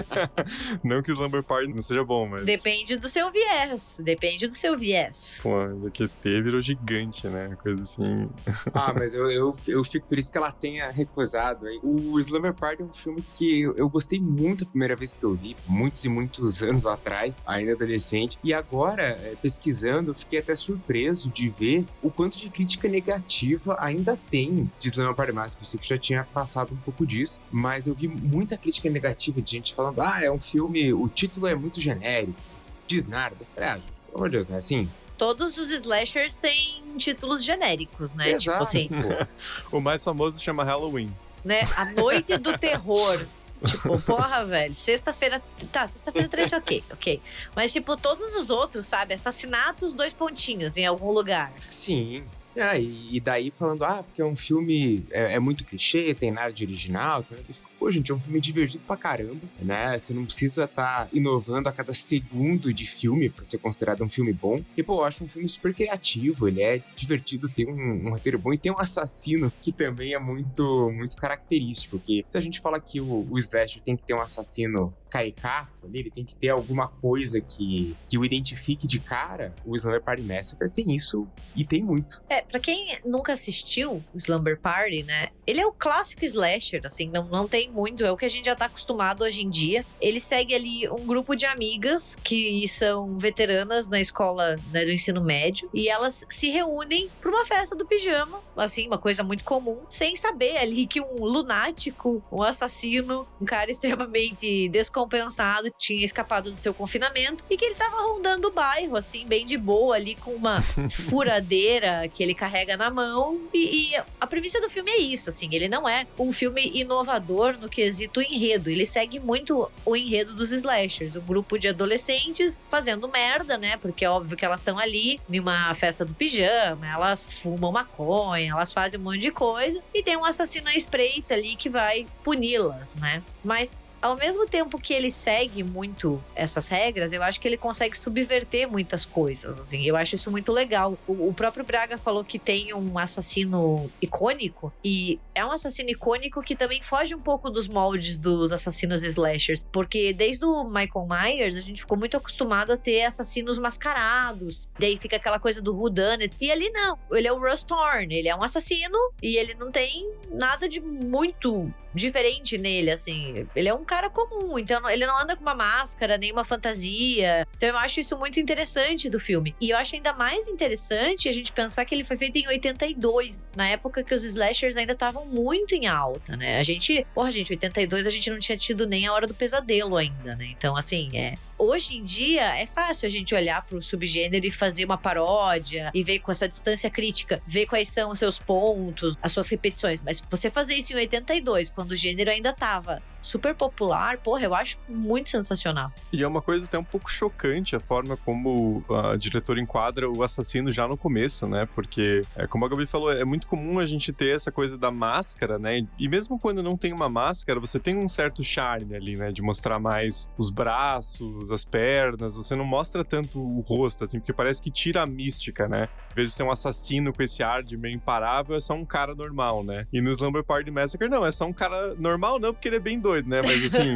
não 0.82 1.02
que 1.02 1.10
o 1.10 1.14
Slumber 1.14 1.42
Party 1.42 1.72
não 1.72 1.82
seja 1.82 2.02
bom, 2.02 2.26
mas. 2.26 2.46
Depende 2.46 2.96
do 2.96 3.06
seu 3.06 3.30
viés. 3.30 4.00
Depende 4.02 4.48
do 4.48 4.54
seu 4.54 4.76
viés. 4.76 5.40
Pô, 5.42 5.64
o 5.64 5.90
QT 5.90 6.40
virou 6.42 6.62
gigante, 6.62 7.26
né? 7.26 7.56
Coisa 7.62 7.82
assim. 7.82 8.28
ah, 8.72 8.94
mas 8.96 9.14
eu, 9.14 9.30
eu, 9.30 9.54
eu 9.68 9.84
fico 9.84 10.08
feliz 10.08 10.30
que 10.30 10.38
ela 10.38 10.50
tenha 10.50 10.90
recusado. 10.90 11.66
O 11.82 12.18
Slumber 12.18 12.54
Party 12.54 12.82
é 12.82 12.84
um 12.86 12.92
filme 12.92 13.22
que 13.34 13.60
eu, 13.60 13.74
eu 13.76 13.88
gostei 13.88 14.18
muito 14.18 14.64
a 14.64 14.66
primeira 14.66 14.96
vez 14.96 15.14
que 15.14 15.24
eu 15.24 15.34
vi, 15.34 15.54
muitos 15.66 16.02
e 16.04 16.08
muitos 16.08 16.62
anos 16.62 16.86
atrás, 16.86 17.44
ainda 17.46 17.72
adolescente. 17.72 18.38
E 18.42 18.54
agora, 18.54 19.02
é, 19.02 19.34
pesquisando, 19.42 20.10
eu 20.10 20.14
fiquei 20.14 20.38
até 20.38 20.54
surpreso 20.54 21.28
de 21.30 21.48
ver 21.48 21.84
o 22.02 22.10
quanto 22.10 22.38
de 22.38 22.48
crítica 22.48 22.88
negativa 22.88 23.76
ainda 23.78 24.16
tem 24.16 24.70
de 24.78 24.88
Slumber 24.88 25.14
Party 25.14 25.32
Massacre. 25.32 25.64
Eu 25.64 25.68
sei 25.68 25.80
que 25.80 25.88
já 25.88 25.98
tinha 25.98 26.24
passado 26.24 26.72
um 26.72 26.76
pouco 26.76 27.06
disso, 27.06 27.38
mas 27.50 27.86
eu 27.86 27.89
vi 27.94 28.08
muita 28.08 28.56
crítica 28.56 28.88
negativa 28.90 29.40
de 29.40 29.50
gente 29.50 29.74
falando: 29.74 30.00
ah, 30.00 30.22
é 30.22 30.30
um 30.30 30.40
filme, 30.40 30.92
o 30.92 31.08
título 31.08 31.46
é 31.46 31.54
muito 31.54 31.80
genérico, 31.80 32.40
diz 32.86 33.06
nada. 33.06 33.36
Eu 33.38 33.46
falei, 33.54 33.70
ah, 33.70 33.80
pelo 34.06 34.16
amor 34.16 34.30
de 34.30 34.36
Deus, 34.36 34.48
não 34.48 34.56
é 34.56 34.58
assim? 34.58 34.90
Todos 35.16 35.58
os 35.58 35.70
slashers 35.70 36.36
têm 36.36 36.82
títulos 36.96 37.44
genéricos, 37.44 38.14
né? 38.14 38.30
Exato. 38.30 38.40
Tipo 38.42 38.62
assim. 38.62 38.88
o 39.70 39.80
mais 39.80 40.02
famoso 40.02 40.40
chama 40.40 40.64
Halloween. 40.64 41.14
Né? 41.44 41.62
A 41.76 41.84
Noite 41.86 42.36
do 42.38 42.56
Terror. 42.58 43.26
Tipo, 43.66 44.00
porra, 44.00 44.42
velho, 44.44 44.72
sexta-feira. 44.72 45.42
Tá, 45.70 45.86
sexta-feira 45.86 46.26
3, 46.28 46.54
ok, 46.54 46.82
ok. 46.92 47.20
Mas, 47.54 47.70
tipo, 47.70 47.94
todos 47.94 48.34
os 48.34 48.48
outros, 48.48 48.86
sabe? 48.86 49.12
Assassinatos, 49.12 49.92
dois 49.92 50.14
pontinhos 50.14 50.78
em 50.78 50.86
algum 50.86 51.10
lugar. 51.10 51.52
Sim. 51.68 52.24
Ah, 52.56 52.78
e, 52.78 53.20
daí 53.20 53.50
falando, 53.50 53.84
ah, 53.84 54.02
porque 54.02 54.20
é 54.20 54.24
um 54.24 54.34
filme, 54.34 55.04
é, 55.10 55.34
é 55.34 55.38
muito 55.38 55.64
clichê, 55.64 56.14
tem 56.14 56.30
nada 56.30 56.52
de 56.52 56.64
original. 56.64 57.20
Então 57.20 57.38
eu 57.38 57.44
fico, 57.44 57.69
pô, 57.80 57.90
gente, 57.90 58.12
é 58.12 58.14
um 58.14 58.20
filme 58.20 58.38
divertido 58.42 58.84
pra 58.86 58.94
caramba, 58.94 59.40
né? 59.58 59.98
Você 59.98 60.12
não 60.12 60.26
precisa 60.26 60.64
estar 60.64 61.06
tá 61.06 61.08
inovando 61.14 61.66
a 61.66 61.72
cada 61.72 61.94
segundo 61.94 62.74
de 62.74 62.86
filme 62.86 63.30
pra 63.30 63.42
ser 63.42 63.56
considerado 63.56 64.04
um 64.04 64.08
filme 64.08 64.34
bom. 64.34 64.62
E, 64.76 64.82
pô, 64.82 65.00
eu 65.00 65.04
acho 65.04 65.24
um 65.24 65.28
filme 65.28 65.48
super 65.48 65.74
criativo, 65.74 66.46
ele 66.46 66.62
é 66.62 66.82
divertido, 66.94 67.48
tem 67.48 67.66
um, 67.66 68.06
um 68.06 68.10
roteiro 68.10 68.38
bom 68.38 68.52
e 68.52 68.58
tem 68.58 68.70
um 68.70 68.78
assassino 68.78 69.50
que 69.62 69.72
também 69.72 70.12
é 70.12 70.18
muito, 70.18 70.90
muito 70.94 71.16
característico. 71.16 71.96
Porque 71.96 72.22
se 72.28 72.36
a 72.36 72.40
gente 72.40 72.60
fala 72.60 72.78
que 72.78 73.00
o, 73.00 73.26
o 73.30 73.38
Slasher 73.38 73.82
tem 73.82 73.96
que 73.96 74.02
ter 74.02 74.12
um 74.12 74.20
assassino 74.20 74.94
caricato 75.10 75.86
ali, 75.86 76.00
ele 76.00 76.10
tem 76.10 76.24
que 76.24 76.36
ter 76.36 76.50
alguma 76.50 76.86
coisa 76.86 77.40
que, 77.40 77.96
que 78.08 78.16
o 78.16 78.24
identifique 78.24 78.86
de 78.86 79.00
cara, 79.00 79.54
o 79.66 79.74
Slumber 79.74 80.02
Party 80.02 80.22
Massacre 80.22 80.70
tem 80.70 80.94
isso 80.94 81.26
e 81.56 81.64
tem 81.64 81.82
muito. 81.82 82.22
É, 82.28 82.42
pra 82.42 82.60
quem 82.60 82.98
nunca 83.04 83.32
assistiu 83.32 84.04
o 84.14 84.16
Slumber 84.16 84.58
Party, 84.58 85.02
né, 85.02 85.30
ele 85.46 85.60
é 85.60 85.66
o 85.66 85.72
clássico 85.72 86.24
slasher, 86.24 86.80
assim, 86.84 87.10
não, 87.10 87.24
não 87.24 87.48
tem 87.48 87.69
muito, 87.70 88.04
é 88.04 88.10
o 88.10 88.16
que 88.16 88.24
a 88.24 88.28
gente 88.28 88.46
já 88.46 88.56
tá 88.56 88.66
acostumado 88.66 89.22
hoje 89.22 89.42
em 89.42 89.48
dia. 89.48 89.84
Ele 90.00 90.20
segue 90.20 90.54
ali 90.54 90.88
um 90.88 91.06
grupo 91.06 91.34
de 91.34 91.46
amigas 91.46 92.16
que 92.22 92.66
são 92.68 93.16
veteranas 93.18 93.88
na 93.88 94.00
escola 94.00 94.56
né, 94.72 94.84
do 94.84 94.90
ensino 94.90 95.22
médio 95.22 95.70
e 95.72 95.88
elas 95.88 96.24
se 96.28 96.50
reúnem 96.50 97.10
para 97.20 97.30
uma 97.30 97.44
festa 97.44 97.74
do 97.74 97.86
pijama, 97.86 98.40
assim, 98.56 98.86
uma 98.86 98.98
coisa 98.98 99.22
muito 99.22 99.44
comum, 99.44 99.80
sem 99.88 100.14
saber 100.16 100.56
ali 100.58 100.86
que 100.86 101.00
um 101.00 101.24
lunático, 101.24 102.22
um 102.30 102.42
assassino, 102.42 103.26
um 103.40 103.44
cara 103.44 103.70
extremamente 103.70 104.68
descompensado 104.68 105.70
tinha 105.78 106.04
escapado 106.04 106.50
do 106.50 106.56
seu 106.56 106.74
confinamento 106.74 107.44
e 107.48 107.56
que 107.56 107.64
ele 107.64 107.74
tava 107.74 108.02
rondando 108.02 108.48
o 108.48 108.52
bairro, 108.52 108.96
assim, 108.96 109.24
bem 109.26 109.46
de 109.46 109.56
boa 109.56 109.96
ali 109.96 110.14
com 110.14 110.32
uma 110.32 110.60
furadeira 110.90 112.08
que 112.08 112.22
ele 112.22 112.34
carrega 112.34 112.76
na 112.76 112.90
mão. 112.90 113.40
E, 113.52 113.92
e, 113.92 113.96
a 114.20 114.26
premissa 114.26 114.60
do 114.60 114.68
filme 114.68 114.90
é 114.90 114.98
isso, 114.98 115.28
assim, 115.28 115.48
ele 115.52 115.68
não 115.68 115.88
é 115.88 116.06
um 116.18 116.32
filme 116.32 116.70
inovador 116.74 117.56
no 117.60 117.68
quesito 117.68 118.20
enredo, 118.20 118.70
ele 118.70 118.86
segue 118.86 119.20
muito 119.20 119.70
o 119.84 119.96
enredo 119.96 120.34
dos 120.34 120.50
slashers, 120.52 121.14
um 121.16 121.20
grupo 121.20 121.58
de 121.58 121.68
adolescentes 121.68 122.58
fazendo 122.68 123.08
merda, 123.08 123.56
né? 123.58 123.76
Porque 123.76 124.04
é 124.04 124.10
óbvio 124.10 124.36
que 124.36 124.44
elas 124.44 124.60
estão 124.60 124.78
ali 124.78 125.20
numa 125.28 125.72
festa 125.74 126.04
do 126.04 126.14
pijama, 126.14 126.86
elas 126.86 127.24
fumam 127.24 127.70
maconha, 127.70 128.52
elas 128.52 128.72
fazem 128.72 128.98
um 128.98 129.02
monte 129.02 129.18
de 129.18 129.30
coisa 129.30 129.80
e 129.94 130.02
tem 130.02 130.16
um 130.16 130.24
assassino 130.24 130.68
à 130.68 130.74
espreita 130.74 131.34
ali 131.34 131.54
que 131.54 131.68
vai 131.68 132.06
puni-las, 132.24 132.96
né? 132.96 133.22
Mas 133.44 133.72
ao 134.00 134.16
mesmo 134.16 134.46
tempo 134.46 134.80
que 134.80 134.94
ele 134.94 135.10
segue 135.10 135.62
muito 135.62 136.22
essas 136.34 136.68
regras, 136.68 137.12
eu 137.12 137.22
acho 137.22 137.40
que 137.40 137.46
ele 137.46 137.56
consegue 137.56 137.96
subverter 137.96 138.68
muitas 138.68 139.04
coisas, 139.04 139.60
assim. 139.60 139.84
Eu 139.84 139.96
acho 139.96 140.14
isso 140.14 140.30
muito 140.30 140.52
legal. 140.52 140.98
O, 141.06 141.28
o, 141.28 141.34
próprio 141.34 141.64
Braga 141.64 141.98
falou 141.98 142.24
que 142.24 142.38
tem 142.38 142.72
um 142.72 142.98
assassino 142.98 143.90
icônico 144.00 144.72
e 144.82 145.18
é 145.34 145.44
um 145.44 145.52
assassino 145.52 145.90
icônico 145.90 146.42
que 146.42 146.56
também 146.56 146.82
foge 146.82 147.14
um 147.14 147.20
pouco 147.20 147.50
dos 147.50 147.68
moldes 147.68 148.16
dos 148.16 148.52
assassinos 148.52 149.02
slashers, 149.02 149.64
porque 149.70 150.12
desde 150.12 150.44
o 150.44 150.64
Michael 150.64 151.06
Myers 151.08 151.56
a 151.56 151.60
gente 151.60 151.82
ficou 151.82 151.98
muito 151.98 152.16
acostumado 152.16 152.72
a 152.72 152.76
ter 152.76 153.04
assassinos 153.04 153.58
mascarados. 153.58 154.68
Daí 154.78 154.96
fica 154.98 155.16
aquela 155.16 155.38
coisa 155.38 155.60
do 155.60 155.76
whodunit. 155.76 156.34
E 156.40 156.50
ali 156.50 156.70
não, 156.70 156.98
ele 157.12 157.28
é 157.28 157.32
o 157.32 157.38
Russ 157.38 157.64
Thorne, 157.64 158.14
ele 158.14 158.28
é 158.28 158.34
um 158.34 158.42
assassino 158.42 158.98
e 159.22 159.36
ele 159.36 159.54
não 159.54 159.70
tem 159.70 160.10
nada 160.30 160.68
de 160.68 160.80
muito 160.80 161.72
diferente 161.94 162.56
nele, 162.56 162.90
assim. 162.90 163.46
Ele 163.54 163.68
é 163.68 163.74
um 163.74 163.84
cara 163.90 164.08
comum, 164.08 164.56
então 164.56 164.88
ele 164.88 165.04
não 165.04 165.18
anda 165.18 165.34
com 165.34 165.42
uma 165.42 165.54
máscara, 165.54 166.16
nem 166.16 166.30
uma 166.30 166.44
fantasia. 166.44 167.44
Então 167.56 167.70
eu 167.70 167.76
acho 167.76 167.98
isso 167.98 168.16
muito 168.16 168.38
interessante 168.38 169.10
do 169.10 169.18
filme. 169.18 169.52
E 169.60 169.70
eu 169.70 169.76
acho 169.76 169.96
ainda 169.96 170.12
mais 170.12 170.46
interessante 170.46 171.28
a 171.28 171.32
gente 171.32 171.50
pensar 171.50 171.84
que 171.84 171.92
ele 171.92 172.04
foi 172.04 172.16
feito 172.16 172.36
em 172.36 172.46
82, 172.46 173.44
na 173.56 173.66
época 173.68 174.04
que 174.04 174.14
os 174.14 174.22
slashers 174.22 174.76
ainda 174.76 174.92
estavam 174.92 175.26
muito 175.26 175.74
em 175.74 175.88
alta, 175.88 176.36
né? 176.36 176.58
A 176.58 176.62
gente, 176.62 177.04
porra, 177.12 177.32
gente, 177.32 177.52
82 177.52 178.06
a 178.06 178.10
gente 178.10 178.30
não 178.30 178.38
tinha 178.38 178.56
tido 178.56 178.86
nem 178.86 179.08
a 179.08 179.12
hora 179.12 179.26
do 179.26 179.34
pesadelo 179.34 179.96
ainda, 179.96 180.36
né? 180.36 180.46
Então, 180.56 180.76
assim, 180.76 181.10
é. 181.12 181.34
Hoje 181.58 181.96
em 181.96 182.04
dia 182.04 182.56
é 182.56 182.66
fácil 182.66 183.06
a 183.06 183.10
gente 183.10 183.34
olhar 183.34 183.66
pro 183.66 183.82
subgênero 183.82 184.46
e 184.46 184.52
fazer 184.52 184.84
uma 184.84 184.96
paródia 184.96 185.90
e 185.92 186.02
ver 186.02 186.20
com 186.20 186.30
essa 186.30 186.48
distância 186.48 186.88
crítica, 186.88 187.42
ver 187.44 187.66
quais 187.66 187.88
são 187.88 188.12
os 188.12 188.20
seus 188.20 188.38
pontos, 188.38 189.18
as 189.20 189.32
suas 189.32 189.50
repetições. 189.50 190.00
Mas 190.00 190.22
você 190.30 190.48
fazer 190.48 190.74
isso 190.74 190.92
em 190.92 190.96
82, 190.96 191.70
quando 191.70 191.90
o 191.90 191.96
gênero 191.96 192.30
ainda 192.30 192.54
tava 192.54 193.02
super 193.20 193.54
popular, 193.54 193.79
porra, 194.22 194.44
eu 194.44 194.54
acho 194.54 194.78
muito 194.88 195.28
sensacional. 195.30 195.92
E 196.12 196.22
é 196.22 196.26
uma 196.26 196.42
coisa 196.42 196.66
até 196.66 196.78
um 196.78 196.84
pouco 196.84 197.10
chocante 197.10 197.76
a 197.76 197.80
forma 197.80 198.16
como 198.16 198.84
a 198.88 199.16
diretora 199.16 199.60
enquadra 199.60 200.10
o 200.10 200.22
assassino 200.22 200.70
já 200.70 200.86
no 200.86 200.96
começo, 200.96 201.46
né? 201.46 201.68
Porque, 201.74 202.22
é, 202.36 202.46
como 202.46 202.64
a 202.64 202.68
Gabi 202.68 202.86
falou, 202.86 203.12
é 203.12 203.24
muito 203.24 203.46
comum 203.46 203.78
a 203.78 203.86
gente 203.86 204.12
ter 204.12 204.34
essa 204.34 204.50
coisa 204.50 204.78
da 204.78 204.90
máscara, 204.90 205.58
né? 205.58 205.86
E 205.98 206.08
mesmo 206.08 206.38
quando 206.38 206.62
não 206.62 206.76
tem 206.76 206.92
uma 206.92 207.08
máscara, 207.08 207.60
você 207.60 207.78
tem 207.78 207.96
um 207.96 208.08
certo 208.08 208.42
charme 208.42 208.94
ali, 208.94 209.16
né? 209.16 209.32
De 209.32 209.42
mostrar 209.42 209.78
mais 209.78 210.28
os 210.36 210.50
braços, 210.50 211.50
as 211.52 211.64
pernas, 211.64 212.36
você 212.36 212.54
não 212.54 212.64
mostra 212.64 213.04
tanto 213.04 213.40
o 213.40 213.60
rosto, 213.60 214.04
assim, 214.04 214.18
porque 214.18 214.32
parece 214.32 214.62
que 214.62 214.70
tira 214.70 215.02
a 215.02 215.06
mística, 215.06 215.68
né? 215.68 215.88
Em 216.12 216.14
vez 216.14 216.28
de 216.28 216.34
ser 216.34 216.42
um 216.42 216.50
assassino 216.50 217.12
com 217.12 217.22
esse 217.22 217.42
ar 217.42 217.62
de 217.62 217.76
meio 217.76 217.94
imparável, 217.94 218.56
é 218.56 218.60
só 218.60 218.74
um 218.74 218.84
cara 218.84 219.14
normal, 219.14 219.62
né? 219.62 219.86
E 219.92 220.00
no 220.00 220.10
Slumber 220.10 220.42
Party 220.42 220.70
Massacre, 220.70 221.08
não, 221.08 221.24
é 221.24 221.32
só 221.32 221.46
um 221.46 221.52
cara 221.52 221.94
normal, 221.94 222.38
não, 222.38 222.52
porque 222.52 222.68
ele 222.68 222.76
é 222.76 222.80
bem 222.80 222.98
doido, 222.98 223.28
né? 223.28 223.40
Mas 223.42 223.69
assim, 223.70 223.94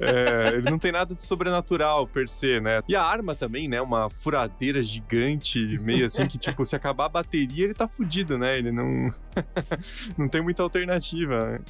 é, 0.00 0.54
ele 0.54 0.70
não 0.70 0.78
tem 0.78 0.92
nada 0.92 1.12
de 1.12 1.20
sobrenatural 1.20 2.06
per 2.06 2.28
se, 2.28 2.60
né? 2.60 2.82
E 2.88 2.94
a 2.94 3.02
arma 3.02 3.34
também, 3.34 3.68
né? 3.68 3.80
Uma 3.80 4.08
furadeira 4.08 4.82
gigante, 4.82 5.58
meio 5.82 6.06
assim, 6.06 6.26
que 6.26 6.38
tipo, 6.38 6.64
se 6.64 6.76
acabar 6.76 7.06
a 7.06 7.08
bateria, 7.08 7.64
ele 7.64 7.74
tá 7.74 7.88
fudido, 7.88 8.38
né? 8.38 8.58
Ele 8.58 8.72
não. 8.72 9.10
não 10.16 10.28
tem 10.28 10.40
muita 10.40 10.62
alternativa. 10.62 11.38
Né? 11.50 11.60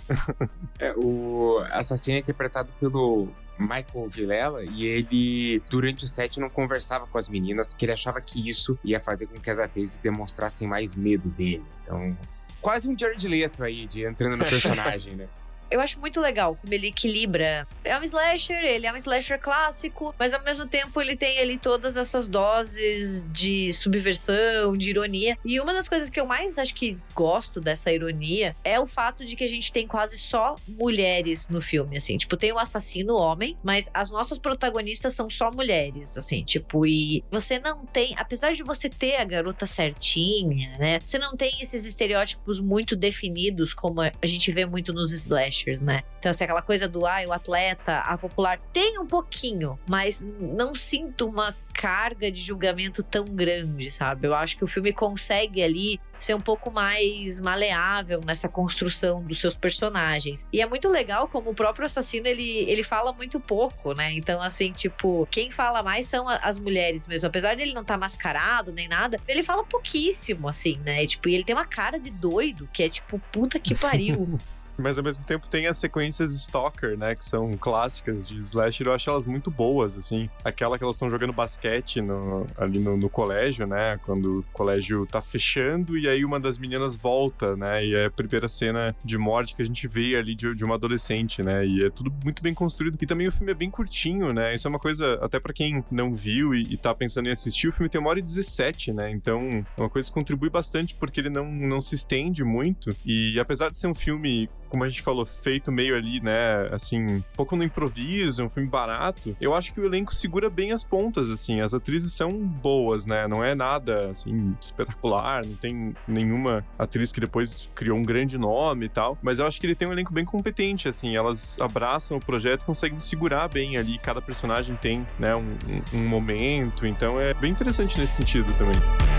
é, 0.79 0.93
o 0.97 1.59
assassino 1.71 2.17
é 2.17 2.21
interpretado 2.21 2.71
pelo 2.79 3.29
Michael 3.59 4.09
Vilela 4.09 4.65
e 4.65 4.85
ele, 4.87 5.63
durante 5.71 6.05
o 6.05 6.09
set, 6.09 6.39
não 6.39 6.49
conversava 6.49 7.07
com 7.07 7.19
as 7.19 7.29
meninas, 7.29 7.73
porque 7.73 7.85
ele 7.85 7.93
achava 7.93 8.21
que 8.21 8.49
isso 8.49 8.79
ia 8.85 9.01
fazer 9.01 9.27
com 9.27 9.39
que 9.41 9.51
as 9.51 9.59
atrizes 9.59 9.99
demonstrassem 9.99 10.67
mais 10.67 10.95
medo 10.95 11.29
dele. 11.29 11.65
Então, 11.83 12.17
quase 12.61 12.89
um 12.89 12.97
Jared 12.97 13.27
Leto 13.27 13.65
aí, 13.65 13.87
de 13.87 14.05
entrando 14.05 14.37
no 14.37 14.45
personagem, 14.45 15.15
né? 15.15 15.29
eu 15.71 15.81
acho 15.81 16.01
muito 16.01 16.21
legal 16.21 16.57
como 16.57 16.73
ele 16.73 16.89
equilibra. 16.89 17.67
É 17.85 17.99
um 17.99 18.03
slasher, 18.03 18.65
ele 18.65 18.87
é 18.87 18.93
um 18.93 18.97
slasher 18.97 19.39
clássico, 19.41 20.15
mas 20.19 20.33
ao 20.33 20.43
mesmo 20.43 20.67
tempo 20.67 21.01
ele 21.01 21.17
tem 21.17 21.39
ali 21.39 21.59
todas 21.59 21.97
essas 21.97 22.27
doses 22.27 23.25
de 23.31 23.73
subversão, 23.73 24.75
de 24.75 24.91
ironia. 24.91 25.37
E 25.45 25.61
uma 25.61 25.73
das 25.73 25.89
coisas 25.89 26.09
que 26.09 26.21
eu 26.21 26.27
mais 26.27 26.59
acho 26.59 26.75
que 26.75 26.97
gosto 27.15 27.61
dessa 27.61 27.93
ironia 27.93 28.57
é 28.65 28.81
o 28.81 28.87
fato 28.87 29.25
de 29.25 29.37
que 29.37 29.45
a 29.45 29.49
gente 29.49 29.73
tem 29.73 29.87
quase 29.87 30.17
só 30.17 30.57
mulheres 30.67 31.49
no 31.49 31.61
filme, 31.61 31.97
assim. 31.97 32.17
Tipo, 32.17 32.37
tem 32.37 32.53
o 32.53 32.59
assassino 32.59 33.15
homem, 33.15 33.57
mas 33.63 33.91
as 33.93 34.11
nossas 34.11 34.39
protagonistas 34.39 35.15
são 35.15 35.29
só 35.29 35.51
mulheres, 35.51 36.17
assim. 36.17 36.43
Tipo, 36.45 36.87
e 36.87 37.23
você 37.31 37.59
não 37.59 37.85
tem, 37.87 38.15
apesar 38.17 38.53
de 38.53 38.63
você 38.63 38.89
ter 38.89 39.17
a 39.17 39.25
garota 39.25 39.67
certinha, 39.67 40.73
né? 40.79 40.99
Você 41.05 41.19
não 41.19 41.37
tem 41.37 41.61
esses 41.61 41.85
estereótipos 41.85 42.61
muito 42.61 42.97
definidos 42.97 43.75
como 43.75 44.01
a 44.01 44.13
gente 44.25 44.51
vê 44.51 44.65
muito 44.65 44.93
nos 44.93 45.13
slashers 45.13 45.58
né? 45.83 46.03
Então, 46.19 46.31
assim, 46.31 46.45
aquela 46.45 46.63
coisa 46.63 46.89
do, 46.89 47.07
ah, 47.07 47.19
o 47.27 47.33
atleta, 47.33 47.99
a 48.01 48.17
popular, 48.19 48.59
tem 48.73 48.99
um 48.99 49.07
pouquinho, 49.07 49.79
mas 49.89 50.25
não 50.41 50.75
sinto 50.75 51.27
uma 51.27 51.55
carga 51.73 52.31
de 52.31 52.41
julgamento 52.41 53.05
tão 53.05 53.25
grande, 53.25 53.89
sabe? 53.91 54.27
Eu 54.27 54.35
acho 54.35 54.57
que 54.57 54.65
o 54.65 54.67
filme 54.67 54.93
consegue 54.93 55.63
ali 55.63 56.01
ser 56.19 56.35
um 56.35 56.41
pouco 56.41 56.73
mais 56.73 57.39
maleável 57.39 58.21
nessa 58.27 58.49
construção 58.49 59.23
dos 59.23 59.41
seus 59.41 59.55
personagens. 59.55 60.45
E 60.53 60.61
é 60.61 60.67
muito 60.67 60.89
legal 60.89 61.29
como 61.29 61.51
o 61.51 61.55
próprio 61.55 61.85
assassino, 61.85 62.27
ele, 62.27 62.69
ele 62.69 62.83
fala 62.83 63.13
muito 63.13 63.39
pouco, 63.39 63.93
né? 63.95 64.13
Então, 64.15 64.43
assim, 64.43 64.73
tipo, 64.73 65.29
quem 65.31 65.53
fala 65.53 65.81
mais 65.81 66.07
são 66.07 66.29
as 66.29 66.59
mulheres 66.59 67.07
mesmo. 67.07 67.29
Apesar 67.29 67.55
dele 67.55 67.73
não 67.73 67.83
estar 67.83 67.95
tá 67.95 68.01
mascarado 68.01 68.73
nem 68.73 68.89
nada, 68.89 69.17
ele 69.29 69.45
fala 69.45 69.63
pouquíssimo, 69.63 70.49
assim, 70.49 70.77
né? 70.85 71.05
E, 71.05 71.07
tipo, 71.07 71.29
e 71.29 71.35
ele 71.35 71.45
tem 71.45 71.55
uma 71.55 71.67
cara 71.67 72.01
de 72.01 72.11
doido, 72.11 72.69
que 72.73 72.83
é 72.83 72.89
tipo, 72.89 73.21
puta 73.31 73.61
que 73.61 73.75
pariu. 73.79 74.39
Mas 74.79 74.97
ao 74.97 75.05
mesmo 75.05 75.25
tempo 75.25 75.49
tem 75.49 75.67
as 75.67 75.77
sequências 75.77 76.33
Stalker, 76.35 76.97
né? 76.97 77.15
Que 77.15 77.25
são 77.25 77.57
clássicas 77.57 78.29
de 78.29 78.39
slasher. 78.41 78.87
Eu 78.87 78.93
acho 78.93 79.11
elas 79.11 79.27
muito 79.27 79.51
boas, 79.51 79.97
assim. 79.97 80.31
Aquela 80.45 80.79
que 80.79 80.85
elas 80.85 80.97
estão 80.97 81.11
jogando 81.11 81.33
basquete 81.33 82.01
no, 82.01 82.47
ali 82.57 82.79
no, 82.79 82.97
no, 82.97 83.11
colégio, 83.11 83.67
né? 83.67 83.99
Quando 84.05 84.41
o 84.41 84.45
colégio 84.53 85.05
tá 85.07 85.21
fechando 85.21 85.99
e 85.99 86.09
aí 86.09 86.25
uma 86.25 86.39
das 86.39 86.59
meninas 86.59 86.95
volta, 86.95 87.57
né? 87.57 87.85
E 87.85 87.95
é 87.95 88.07
a 88.07 88.11
primeira 88.11 88.49
cena 88.49 88.95
de 89.05 89.19
morte 89.19 89.57
que 89.57 89.63
a 89.63 89.65
gente 89.65 89.89
vê 89.89 90.17
ali 90.17 90.35
de, 90.35 90.55
de 90.55 90.65
uma 90.65 90.77
adolescente, 90.77 91.43
né? 91.43 91.67
E 91.67 91.85
é 91.85 91.91
tudo 91.91 92.13
muito 92.25 92.43
bem 92.43 92.55
construído. 92.55 92.97
E 93.01 93.07
também 93.07 93.27
o 93.27 93.33
filme 93.33 93.51
é 93.51 93.55
bem 93.55 93.71
curtinho, 93.71 94.33
né? 94.33 94.55
Isso 94.55 94.69
é 94.69 94.71
uma 94.71 94.79
coisa, 94.79 95.15
até 95.21 95.41
para 95.41 95.53
quem 95.53 95.85
não 95.91 96.15
viu 96.15 96.55
e, 96.55 96.63
e 96.73 96.77
tá 96.77 96.95
pensando 96.95 97.29
em 97.29 97.33
assistir, 97.33 97.69
o 97.69 97.73
filme 97.73 97.89
tem 97.89 98.01
uma 98.01 98.11
hora 98.11 98.19
e 98.19 98.23
17, 98.23 98.93
né? 98.93 99.11
Então 99.11 99.49
é 99.77 99.81
uma 99.81 99.91
coisa 99.91 100.09
que 100.09 100.15
contribui 100.15 100.51
bastante 100.51 100.95
porque 100.95 101.21
ele 101.21 101.31
não, 101.31 101.51
não 101.51 101.81
se 101.81 101.95
estende 101.95 102.45
muito. 102.45 102.95
E 103.05 103.39
apesar 103.41 103.71
de 103.71 103.77
ser 103.77 103.89
um 103.89 103.95
filme 103.95 104.49
como 104.69 104.85
a 104.85 104.89
gente 104.89 105.03
falou, 105.03 105.25
feito 105.25 105.71
meio 105.73 105.97
ali, 105.97 106.21
né, 106.21 106.69
assim, 106.73 106.99
um 106.99 107.23
pouco 107.35 107.57
no 107.57 107.65
improviso, 107.65 108.45
um 108.45 108.49
filme 108.49 108.69
barato, 108.69 109.37
eu 109.41 109.55
acho 109.55 109.73
que 109.73 109.81
o 109.81 109.85
elenco 109.85 110.15
segura 110.15 110.49
bem 110.51 110.73
as 110.73 110.85
pontas, 110.85 111.31
assim, 111.31 111.61
as 111.61 111.75
atrizes 111.75 112.13
são 112.13 112.31
boas, 112.31 113.07
né, 113.07 113.27
não 113.27 113.43
é 113.43 113.55
nada, 113.55 114.11
assim, 114.11 114.55
espetacular, 114.61 115.45
não 115.45 115.55
tem 115.55 115.95
nenhuma 116.07 116.65
atriz 116.79 117.13
que 117.13 117.21
depois 117.21 117.69
criou 117.75 117.99
um 117.99 118.03
grande 118.03 118.39
nome 118.39 118.87
e 118.87 118.89
tal, 118.89 119.19
mas 119.23 119.39
eu 119.39 119.47
acho 119.47 119.61
que 119.61 119.67
ele 119.67 119.75
tem 119.75 119.89
um 119.89 119.93
elenco 119.93 120.13
bem 120.13 120.25
competente, 120.25 120.89
assim, 120.89 121.17
elas 121.17 121.59
abraçam 121.61 122.17
o 122.17 122.21
projeto 122.21 122.63
e 122.63 122.67
conseguem 122.67 122.99
segurar 122.99 123.49
bem 123.49 123.77
ali, 123.77 123.99
cada 123.99 124.21
personagem 124.21 124.77
tem, 124.77 125.07
né, 125.19 125.35
um, 125.35 125.57
um, 125.95 125.99
um 125.99 126.09
momento, 126.09 126.87
então 126.87 127.19
é 127.21 127.35
bem 127.35 127.51
interessante 127.51 127.99
nesse 127.99 128.15
sentido 128.15 128.53
também. 128.57 129.18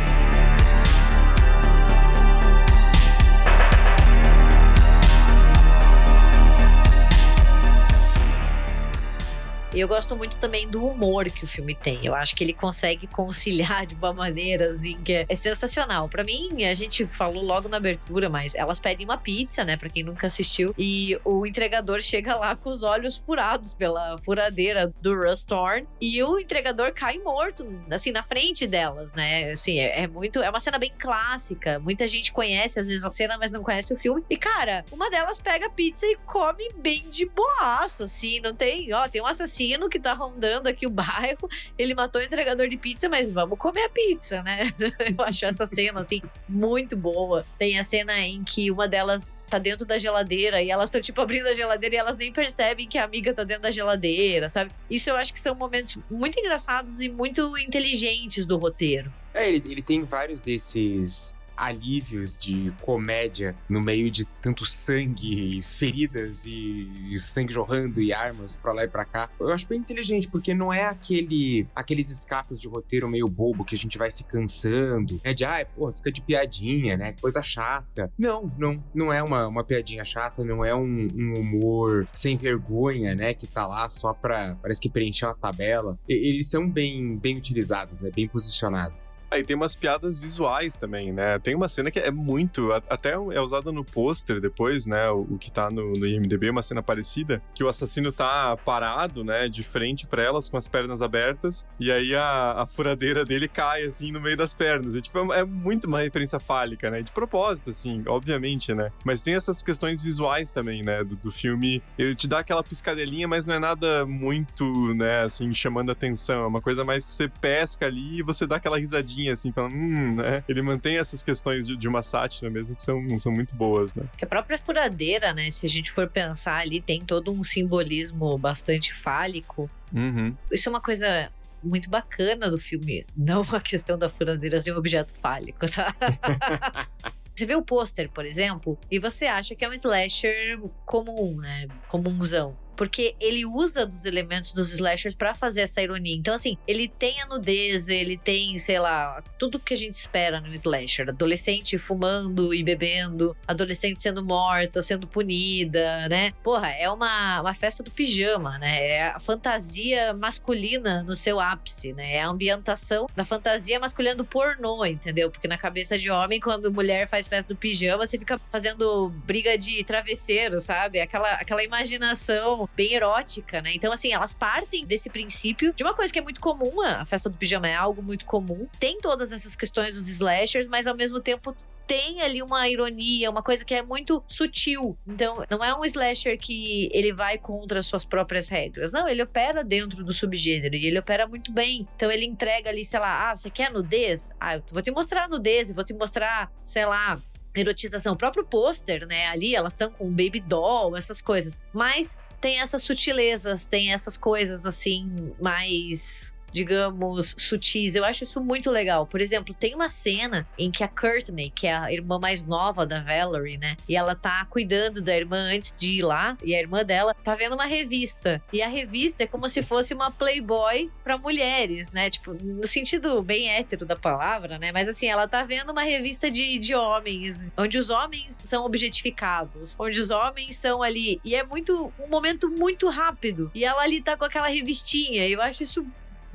E 9.71 9.79
eu 9.79 9.87
gosto 9.87 10.15
muito 10.15 10.37
também 10.37 10.67
do 10.67 10.83
humor 10.83 11.25
que 11.29 11.43
o 11.45 11.47
filme 11.47 11.75
tem. 11.75 12.03
Eu 12.03 12.15
acho 12.15 12.35
que 12.35 12.43
ele 12.43 12.53
consegue 12.53 13.05
conciliar 13.05 13.85
de 13.85 13.93
uma 13.93 14.11
maneira 14.11 14.67
assim 14.67 14.97
que 15.03 15.25
é 15.29 15.35
sensacional. 15.35 16.09
Para 16.09 16.23
mim, 16.23 16.65
a 16.65 16.73
gente 16.73 17.05
falou 17.05 17.43
logo 17.43 17.69
na 17.69 17.77
abertura, 17.77 18.29
mas 18.29 18.55
elas 18.55 18.79
pedem 18.79 19.05
uma 19.05 19.17
pizza, 19.17 19.63
né, 19.63 19.77
para 19.77 19.89
quem 19.89 20.03
nunca 20.03 20.25
assistiu, 20.25 20.73
e 20.77 21.19
o 21.23 21.45
entregador 21.45 22.01
chega 22.01 22.35
lá 22.35 22.55
com 22.55 22.69
os 22.69 22.81
olhos 22.81 23.17
furados 23.17 23.75
pela 23.75 24.17
furadeira 24.17 24.91
do 24.99 25.15
Russ 25.15 25.45
Thorne 25.45 25.87
e 26.01 26.21
o 26.23 26.39
entregador 26.39 26.91
cai 26.91 27.19
morto 27.19 27.67
assim 27.91 28.11
na 28.11 28.23
frente 28.23 28.65
delas, 28.65 29.13
né? 29.13 29.51
Assim, 29.51 29.79
é, 29.79 30.01
é 30.01 30.07
muito, 30.07 30.41
é 30.41 30.49
uma 30.49 30.59
cena 30.59 30.79
bem 30.79 30.91
clássica. 30.97 31.77
Muita 31.77 32.07
gente 32.07 32.33
conhece 32.33 32.79
às 32.79 32.87
vezes 32.87 33.05
a 33.05 33.11
cena, 33.11 33.37
mas 33.37 33.51
não 33.51 33.61
conhece 33.61 33.93
o 33.93 33.97
filme. 33.97 34.23
E 34.29 34.35
cara, 34.35 34.83
uma 34.91 35.11
delas 35.11 35.39
pega 35.39 35.67
a 35.67 35.69
pizza 35.69 36.07
e 36.07 36.15
come 36.25 36.69
bem 36.77 37.07
de 37.07 37.27
boaça, 37.27 38.05
assim, 38.05 38.39
não 38.39 38.55
tem, 38.55 38.91
ó, 38.93 39.07
tem 39.07 39.21
um 39.21 39.27
assassino 39.27 39.58
que 39.89 39.99
tá 39.99 40.13
rondando 40.13 40.69
aqui 40.69 40.85
o 40.85 40.89
bairro, 40.89 41.49
ele 41.77 41.93
matou 41.93 42.21
o 42.21 42.23
entregador 42.23 42.67
de 42.67 42.77
pizza, 42.77 43.09
mas 43.09 43.29
vamos 43.29 43.57
comer 43.57 43.85
a 43.85 43.89
pizza, 43.89 44.41
né? 44.43 44.73
Eu 45.17 45.23
acho 45.25 45.45
essa 45.45 45.65
cena, 45.65 45.99
assim, 45.99 46.21
muito 46.47 46.95
boa. 46.95 47.45
Tem 47.57 47.77
a 47.79 47.83
cena 47.83 48.17
em 48.19 48.43
que 48.43 48.71
uma 48.71 48.87
delas 48.87 49.33
tá 49.49 49.57
dentro 49.57 49.85
da 49.85 49.97
geladeira 49.97 50.61
e 50.61 50.69
elas 50.69 50.89
estão, 50.89 51.01
tipo, 51.01 51.19
abrindo 51.19 51.47
a 51.47 51.53
geladeira 51.53 51.95
e 51.95 51.97
elas 51.97 52.15
nem 52.15 52.31
percebem 52.31 52.87
que 52.87 52.97
a 52.97 53.03
amiga 53.03 53.33
tá 53.33 53.43
dentro 53.43 53.63
da 53.63 53.71
geladeira, 53.71 54.47
sabe? 54.47 54.71
Isso 54.89 55.09
eu 55.09 55.15
acho 55.15 55.33
que 55.33 55.39
são 55.39 55.55
momentos 55.55 55.97
muito 56.09 56.39
engraçados 56.39 57.01
e 57.01 57.09
muito 57.09 57.57
inteligentes 57.57 58.45
do 58.45 58.57
roteiro. 58.57 59.11
É, 59.33 59.47
ele, 59.47 59.63
ele 59.65 59.81
tem 59.81 60.03
vários 60.03 60.39
desses 60.39 61.35
alívios 61.59 62.37
de 62.37 62.71
comédia 62.81 63.55
no 63.67 63.81
meio 63.81 64.09
de 64.09 64.25
tanto 64.41 64.65
sangue 64.65 65.61
feridas 65.61 66.45
e, 66.45 67.13
sangue 67.17 67.53
jorrando 67.53 68.01
e 68.01 68.13
armas 68.13 68.55
pra 68.55 68.71
lá 68.71 68.85
e 68.85 68.87
pra 68.87 69.03
cá. 69.03 69.29
Eu 69.39 69.49
acho 69.49 69.67
bem 69.67 69.79
inteligente, 69.79 70.27
porque 70.29 70.53
não 70.53 70.71
é 70.71 70.85
aquele 70.85 71.67
aqueles 71.75 72.09
escapes 72.09 72.61
de 72.61 72.67
roteiro 72.67 73.09
meio 73.09 73.27
bobo 73.27 73.65
que 73.65 73.75
a 73.75 73.77
gente 73.77 73.97
vai 73.97 74.09
se 74.09 74.23
cansando. 74.23 75.19
É 75.23 75.33
de, 75.33 75.43
ah, 75.43 75.65
pô, 75.75 75.91
fica 75.91 76.11
de 76.11 76.21
piadinha, 76.21 76.95
né? 76.95 77.13
Coisa 77.19 77.41
chata. 77.41 78.11
Não, 78.17 78.51
não. 78.57 78.81
Não 78.93 79.11
é 79.11 79.21
uma, 79.21 79.47
uma 79.47 79.63
piadinha 79.63 80.05
chata, 80.05 80.43
não 80.43 80.63
é 80.63 80.73
um, 80.73 81.07
um 81.13 81.39
humor 81.39 82.07
sem 82.13 82.37
vergonha, 82.37 83.13
né? 83.13 83.33
Que 83.33 83.45
tá 83.45 83.67
lá 83.67 83.89
só 83.89 84.13
pra, 84.13 84.55
parece 84.61 84.79
que 84.79 84.89
preencher 84.89 85.25
uma 85.25 85.35
tabela. 85.35 85.99
E, 86.07 86.13
eles 86.29 86.49
são 86.49 86.69
bem, 86.69 87.17
bem 87.17 87.37
utilizados, 87.37 87.99
né? 87.99 88.09
Bem 88.15 88.27
posicionados. 88.27 89.11
Aí 89.31 89.43
tem 89.43 89.55
umas 89.55 89.75
piadas 89.75 90.17
visuais 90.17 90.77
também, 90.77 91.13
né? 91.13 91.37
Tem 91.39 91.55
uma 91.55 91.67
cena 91.67 91.91
que 91.91 91.99
é 91.99 92.09
muito, 92.09 92.71
até 92.73 93.11
é 93.11 93.41
usada 93.41 93.71
no 93.71 93.85
pôster 93.85 94.41
depois, 94.41 94.85
né? 94.85 95.09
O, 95.11 95.21
o, 95.21 95.37
que 95.37 95.51
tá 95.51 95.69
no, 95.69 95.93
no 95.93 96.05
IMDB, 96.05 96.49
uma 96.49 96.63
cena 96.63 96.81
parecida, 96.81 97.41
que 97.53 97.63
o 97.63 97.67
assassino 97.67 98.11
tá 98.11 98.57
parado, 98.57 99.23
né? 99.23 99.47
De 99.47 99.61
frente 99.61 100.07
para 100.07 100.23
elas, 100.23 100.49
com 100.49 100.57
as 100.57 100.67
pernas 100.67 101.01
abertas, 101.01 101.65
e 101.79 101.91
aí 101.91 102.15
a, 102.15 102.63
a, 102.63 102.65
furadeira 102.65 103.23
dele 103.23 103.47
cai, 103.47 103.83
assim, 103.83 104.11
no 104.11 104.19
meio 104.19 104.35
das 104.35 104.53
pernas. 104.53 104.95
E, 104.95 105.01
tipo, 105.01 105.33
é, 105.33 105.41
é 105.41 105.45
muito 105.45 105.85
uma 105.85 106.01
referência 106.01 106.39
fálica, 106.39 106.89
né? 106.89 107.01
De 107.01 107.11
propósito, 107.11 107.69
assim, 107.69 108.03
obviamente, 108.07 108.73
né? 108.73 108.91
Mas 109.05 109.21
tem 109.21 109.35
essas 109.35 109.61
questões 109.61 110.01
visuais 110.01 110.51
também, 110.51 110.81
né? 110.81 111.03
Do, 111.03 111.15
do 111.15 111.31
filme. 111.31 111.83
Ele 111.97 112.15
te 112.15 112.27
dá 112.27 112.39
aquela 112.39 112.63
piscadelinha, 112.63 113.27
mas 113.27 113.45
não 113.45 113.53
é 113.53 113.59
nada 113.59 114.05
muito, 114.07 114.65
né? 114.95 115.21
Assim, 115.21 115.53
chamando 115.53 115.91
atenção. 115.91 116.43
É 116.43 116.47
uma 116.47 116.61
coisa 116.61 116.83
mais 116.83 117.03
que 117.03 117.11
você 117.11 117.27
pesca 117.27 117.85
ali 117.85 118.19
e 118.19 118.23
você 118.23 118.47
dá 118.47 118.55
aquela 118.55 118.79
risadinha 118.79 119.18
assim, 119.27 119.51
falando, 119.51 119.75
hum, 119.75 120.15
né? 120.15 120.43
Ele 120.47 120.61
mantém 120.61 120.97
essas 120.97 121.23
questões 121.23 121.67
de, 121.67 121.75
de 121.75 121.87
uma 121.87 122.01
sátira 122.01 122.49
mesmo 122.49 122.75
que 122.75 122.81
são, 122.81 123.19
são 123.19 123.31
muito 123.31 123.55
boas, 123.55 123.93
né? 123.93 124.03
Que 124.15 124.23
a 124.23 124.27
própria 124.27 124.57
furadeira, 124.57 125.33
né? 125.33 125.49
Se 125.49 125.65
a 125.65 125.69
gente 125.69 125.91
for 125.91 126.07
pensar 126.07 126.59
ali, 126.59 126.79
tem 126.79 127.01
todo 127.01 127.31
um 127.31 127.43
simbolismo 127.43 128.37
bastante 128.37 128.93
fálico. 128.93 129.69
Uhum. 129.93 130.35
Isso 130.51 130.69
é 130.69 130.71
uma 130.71 130.81
coisa 130.81 131.31
muito 131.63 131.89
bacana 131.89 132.49
do 132.49 132.57
filme. 132.57 133.05
Não 133.17 133.41
a 133.51 133.59
questão 133.59 133.97
da 133.97 134.07
furadeira 134.07 134.61
ser 134.61 134.73
um 134.73 134.77
objeto 134.77 135.13
fálico, 135.13 135.67
tá? 135.69 135.93
Você 137.35 137.45
vê 137.45 137.55
o 137.55 137.61
pôster, 137.61 138.09
por 138.09 138.25
exemplo, 138.25 138.77
e 138.91 138.99
você 138.99 139.25
acha 139.25 139.55
que 139.55 139.63
é 139.63 139.69
um 139.69 139.71
slasher 139.71 140.59
comum, 140.85 141.37
né? 141.37 141.69
Comunzão 141.87 142.53
porque 142.79 143.13
ele 143.19 143.45
usa 143.45 143.85
dos 143.85 144.05
elementos 144.05 144.53
dos 144.53 144.71
slashers 144.71 145.13
para 145.13 145.35
fazer 145.35 145.59
essa 145.63 145.81
ironia. 145.81 146.15
Então, 146.15 146.33
assim, 146.33 146.57
ele 146.65 146.87
tem 146.87 147.19
a 147.19 147.25
nudez, 147.25 147.89
ele 147.89 148.17
tem, 148.17 148.57
sei 148.57 148.79
lá, 148.79 149.21
tudo 149.37 149.59
que 149.59 149.73
a 149.73 149.77
gente 149.77 149.95
espera 149.95 150.39
no 150.39 150.53
slasher. 150.53 151.09
Adolescente 151.09 151.77
fumando 151.77 152.53
e 152.53 152.63
bebendo, 152.63 153.35
adolescente 153.45 154.01
sendo 154.01 154.23
morta, 154.23 154.81
sendo 154.81 155.05
punida, 155.05 156.07
né? 156.07 156.31
Porra, 156.41 156.69
é 156.69 156.89
uma, 156.89 157.41
uma 157.41 157.53
festa 157.53 157.83
do 157.83 157.91
pijama, 157.91 158.57
né? 158.57 158.87
É 158.87 159.07
a 159.09 159.19
fantasia 159.19 160.13
masculina 160.13 161.03
no 161.03 161.17
seu 161.17 161.37
ápice, 161.37 161.91
né? 161.91 162.13
É 162.13 162.21
a 162.21 162.29
ambientação 162.29 163.07
da 163.13 163.25
fantasia 163.25 163.77
masculina 163.77 164.15
do 164.15 164.23
pornô, 164.23 164.85
entendeu? 164.85 165.29
Porque 165.29 165.49
na 165.49 165.57
cabeça 165.57 165.97
de 165.97 166.09
homem, 166.09 166.39
quando 166.39 166.71
mulher 166.71 167.09
faz 167.09 167.27
festa 167.27 167.53
do 167.53 167.57
pijama, 167.59 168.05
você 168.05 168.17
fica 168.17 168.39
fazendo 168.49 169.09
briga 169.25 169.57
de 169.57 169.83
travesseiro, 169.83 170.61
sabe? 170.61 171.01
Aquela, 171.01 171.33
aquela 171.33 171.61
imaginação 171.61 172.68
bem 172.75 172.93
erótica, 172.93 173.61
né? 173.61 173.71
Então, 173.73 173.91
assim, 173.91 174.11
elas 174.11 174.33
partem 174.33 174.85
desse 174.85 175.09
princípio 175.09 175.73
de 175.73 175.83
uma 175.83 175.93
coisa 175.93 176.11
que 176.11 176.19
é 176.19 176.21
muito 176.21 176.39
comum, 176.39 176.81
a 176.81 177.05
festa 177.05 177.29
do 177.29 177.37
pijama 177.37 177.67
é 177.67 177.75
algo 177.75 178.01
muito 178.01 178.25
comum. 178.25 178.67
Tem 178.79 178.97
todas 178.99 179.31
essas 179.31 179.55
questões 179.55 179.95
dos 179.95 180.07
slashers, 180.07 180.67
mas 180.67 180.87
ao 180.87 180.95
mesmo 180.95 181.19
tempo 181.19 181.55
tem 181.89 182.21
ali 182.21 182.43
uma 182.43 182.69
ironia, 182.69 183.31
uma 183.31 183.41
coisa 183.41 183.65
que 183.65 183.73
é 183.73 183.81
muito 183.81 184.23
sutil. 184.27 184.95
Então, 185.07 185.43
não 185.49 185.63
é 185.63 185.75
um 185.75 185.83
slasher 185.83 186.37
que 186.37 186.87
ele 186.93 187.11
vai 187.11 187.39
contra 187.39 187.79
as 187.79 187.87
suas 187.87 188.05
próprias 188.05 188.47
regras. 188.47 188.91
Não, 188.91 189.09
ele 189.09 189.23
opera 189.23 189.63
dentro 189.63 190.03
do 190.03 190.13
subgênero 190.13 190.75
e 190.75 190.85
ele 190.85 190.99
opera 190.99 191.25
muito 191.25 191.51
bem. 191.51 191.87
Então, 191.95 192.11
ele 192.11 192.25
entrega 192.25 192.69
ali, 192.69 192.85
sei 192.85 192.99
lá, 192.99 193.31
ah, 193.31 193.35
você 193.35 193.49
quer 193.49 193.71
nudez? 193.71 194.29
Ah, 194.39 194.57
eu 194.57 194.63
vou 194.71 194.83
te 194.83 194.91
mostrar 194.91 195.27
nudez, 195.27 195.69
eu 195.69 195.75
vou 195.75 195.83
te 195.83 195.93
mostrar, 195.93 196.51
sei 196.61 196.85
lá, 196.85 197.19
erotização. 197.55 198.13
O 198.13 198.17
próprio 198.17 198.45
pôster, 198.45 199.07
né? 199.07 199.27
Ali 199.27 199.55
elas 199.55 199.73
estão 199.73 199.91
com 199.91 200.05
um 200.05 200.11
baby 200.11 200.39
doll, 200.39 200.95
essas 200.95 201.21
coisas. 201.21 201.59
Mas 201.73 202.15
tem 202.39 202.59
essas 202.59 202.83
sutilezas, 202.83 203.65
tem 203.65 203.91
essas 203.93 204.17
coisas 204.17 204.65
assim, 204.65 205.33
mais 205.41 206.33
digamos, 206.51 207.35
sutis. 207.37 207.95
Eu 207.95 208.05
acho 208.05 208.23
isso 208.23 208.41
muito 208.41 208.69
legal. 208.71 209.05
Por 209.05 209.21
exemplo, 209.21 209.53
tem 209.53 209.75
uma 209.75 209.89
cena 209.89 210.47
em 210.57 210.71
que 210.71 210.83
a 210.83 210.87
Courtney, 210.87 211.49
que 211.49 211.67
é 211.67 211.75
a 211.75 211.91
irmã 211.91 212.19
mais 212.19 212.43
nova 212.43 212.85
da 212.85 212.99
Valerie, 212.99 213.57
né? 213.57 213.75
E 213.87 213.95
ela 213.95 214.15
tá 214.15 214.45
cuidando 214.49 215.01
da 215.01 215.15
irmã 215.15 215.37
antes 215.37 215.75
de 215.77 215.91
ir 215.91 216.01
lá, 216.01 216.37
e 216.43 216.55
a 216.55 216.59
irmã 216.59 216.83
dela 216.83 217.13
tá 217.13 217.35
vendo 217.35 217.53
uma 217.53 217.65
revista. 217.65 218.41
E 218.51 218.61
a 218.61 218.67
revista 218.67 219.23
é 219.23 219.27
como 219.27 219.49
se 219.49 219.63
fosse 219.63 219.93
uma 219.93 220.11
Playboy 220.11 220.91
para 221.03 221.17
mulheres, 221.17 221.91
né? 221.91 222.09
Tipo, 222.09 222.33
no 222.33 222.65
sentido 222.65 223.21
bem 223.21 223.49
hétero 223.49 223.85
da 223.85 223.95
palavra, 223.95 224.57
né? 224.57 224.71
Mas 224.71 224.87
assim, 224.89 225.07
ela 225.07 225.27
tá 225.27 225.43
vendo 225.43 225.71
uma 225.71 225.83
revista 225.83 226.29
de, 226.29 226.57
de 226.57 226.75
homens, 226.75 227.45
onde 227.57 227.77
os 227.77 227.89
homens 227.89 228.41
são 228.43 228.65
objetificados, 228.65 229.75
onde 229.79 229.99
os 229.99 230.09
homens 230.09 230.55
são 230.55 230.81
ali. 230.81 231.19
E 231.23 231.35
é 231.35 231.43
muito 231.43 231.91
um 231.99 232.07
momento 232.09 232.49
muito 232.49 232.89
rápido. 232.89 233.51
E 233.53 233.63
ela 233.63 233.81
ali 233.81 234.01
tá 234.01 234.17
com 234.17 234.25
aquela 234.25 234.47
revistinha. 234.47 235.27
Eu 235.27 235.41
acho 235.41 235.63
isso 235.63 235.85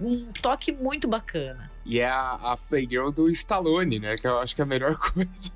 um 0.01 0.27
toque 0.33 0.73
muito 0.73 1.07
bacana. 1.09 1.71
E 1.85 2.01
é 2.01 2.07
a, 2.07 2.33
a 2.33 2.57
Playgirl 2.57 3.11
do 3.11 3.29
Stallone, 3.31 3.99
né? 3.99 4.17
Que 4.17 4.27
eu 4.27 4.39
acho 4.39 4.55
que 4.55 4.61
é 4.61 4.65
a 4.65 4.67
melhor 4.67 4.97
coisa. 4.99 5.53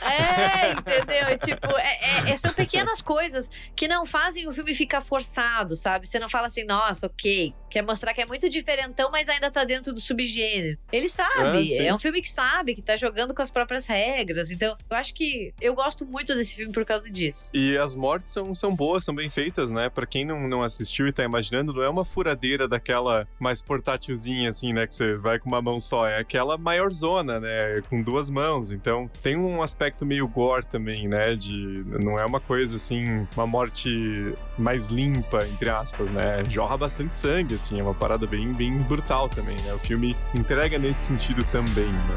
É, 0.00 0.72
entendeu? 0.72 1.38
tipo, 1.38 1.66
é, 1.78 2.28
é, 2.28 2.30
é, 2.30 2.36
são 2.36 2.52
pequenas 2.52 3.00
coisas 3.00 3.50
que 3.74 3.88
não 3.88 4.06
fazem 4.06 4.48
o 4.48 4.52
filme 4.52 4.74
ficar 4.74 5.00
forçado, 5.00 5.74
sabe? 5.74 6.06
Você 6.06 6.18
não 6.18 6.28
fala 6.28 6.46
assim, 6.46 6.64
nossa, 6.64 7.06
ok. 7.06 7.54
Quer 7.70 7.82
mostrar 7.82 8.12
que 8.12 8.20
é 8.20 8.26
muito 8.26 8.48
diferentão, 8.48 9.10
mas 9.10 9.28
ainda 9.28 9.50
tá 9.50 9.64
dentro 9.64 9.92
do 9.94 10.00
subgênero. 10.00 10.78
Ele 10.92 11.08
sabe. 11.08 11.80
Ah, 11.80 11.82
é 11.82 11.94
um 11.94 11.98
filme 11.98 12.20
que 12.20 12.28
sabe, 12.28 12.74
que 12.74 12.82
tá 12.82 12.96
jogando 12.96 13.34
com 13.34 13.40
as 13.40 13.50
próprias 13.50 13.86
regras. 13.86 14.50
Então, 14.50 14.76
eu 14.90 14.96
acho 14.96 15.14
que 15.14 15.54
eu 15.60 15.74
gosto 15.74 16.04
muito 16.04 16.34
desse 16.34 16.54
filme 16.54 16.72
por 16.72 16.84
causa 16.84 17.10
disso. 17.10 17.48
E 17.52 17.76
as 17.78 17.94
mortes 17.94 18.30
são, 18.30 18.54
são 18.54 18.74
boas, 18.74 19.04
são 19.04 19.14
bem 19.14 19.30
feitas, 19.30 19.70
né? 19.70 19.88
Pra 19.88 20.06
quem 20.06 20.24
não, 20.24 20.46
não 20.46 20.62
assistiu 20.62 21.08
e 21.08 21.12
tá 21.12 21.24
imaginando, 21.24 21.72
não 21.72 21.82
é 21.82 21.88
uma 21.88 22.04
furadeira 22.04 22.68
daquela 22.68 23.26
mais 23.38 23.62
portátilzinha, 23.62 24.50
assim, 24.50 24.72
né? 24.72 24.86
Que 24.86 24.94
você 24.94 25.16
vai 25.16 25.38
com 25.38 25.48
uma 25.48 25.62
mão 25.62 25.71
mão 25.72 25.80
só, 25.80 26.06
é 26.06 26.18
aquela 26.18 26.58
maior 26.58 26.90
zona, 26.90 27.40
né? 27.40 27.80
Com 27.88 28.02
duas 28.02 28.28
mãos. 28.28 28.70
Então 28.70 29.10
tem 29.22 29.36
um 29.36 29.62
aspecto 29.62 30.04
meio 30.04 30.28
gore 30.28 30.66
também, 30.66 31.08
né? 31.08 31.34
De 31.34 31.84
não 32.02 32.18
é 32.18 32.26
uma 32.26 32.40
coisa 32.40 32.76
assim, 32.76 33.26
uma 33.34 33.46
morte 33.46 34.34
mais 34.58 34.88
limpa, 34.88 35.44
entre 35.46 35.70
aspas, 35.70 36.10
né? 36.10 36.42
Jorra 36.48 36.76
bastante 36.76 37.14
sangue, 37.14 37.54
assim, 37.54 37.80
é 37.80 37.82
uma 37.82 37.94
parada 37.94 38.26
bem, 38.26 38.52
bem 38.52 38.76
brutal 38.78 39.28
também, 39.28 39.56
né? 39.62 39.72
O 39.72 39.78
filme 39.78 40.14
entrega 40.34 40.78
nesse 40.78 41.06
sentido 41.06 41.42
também, 41.50 41.86
né? 41.86 42.16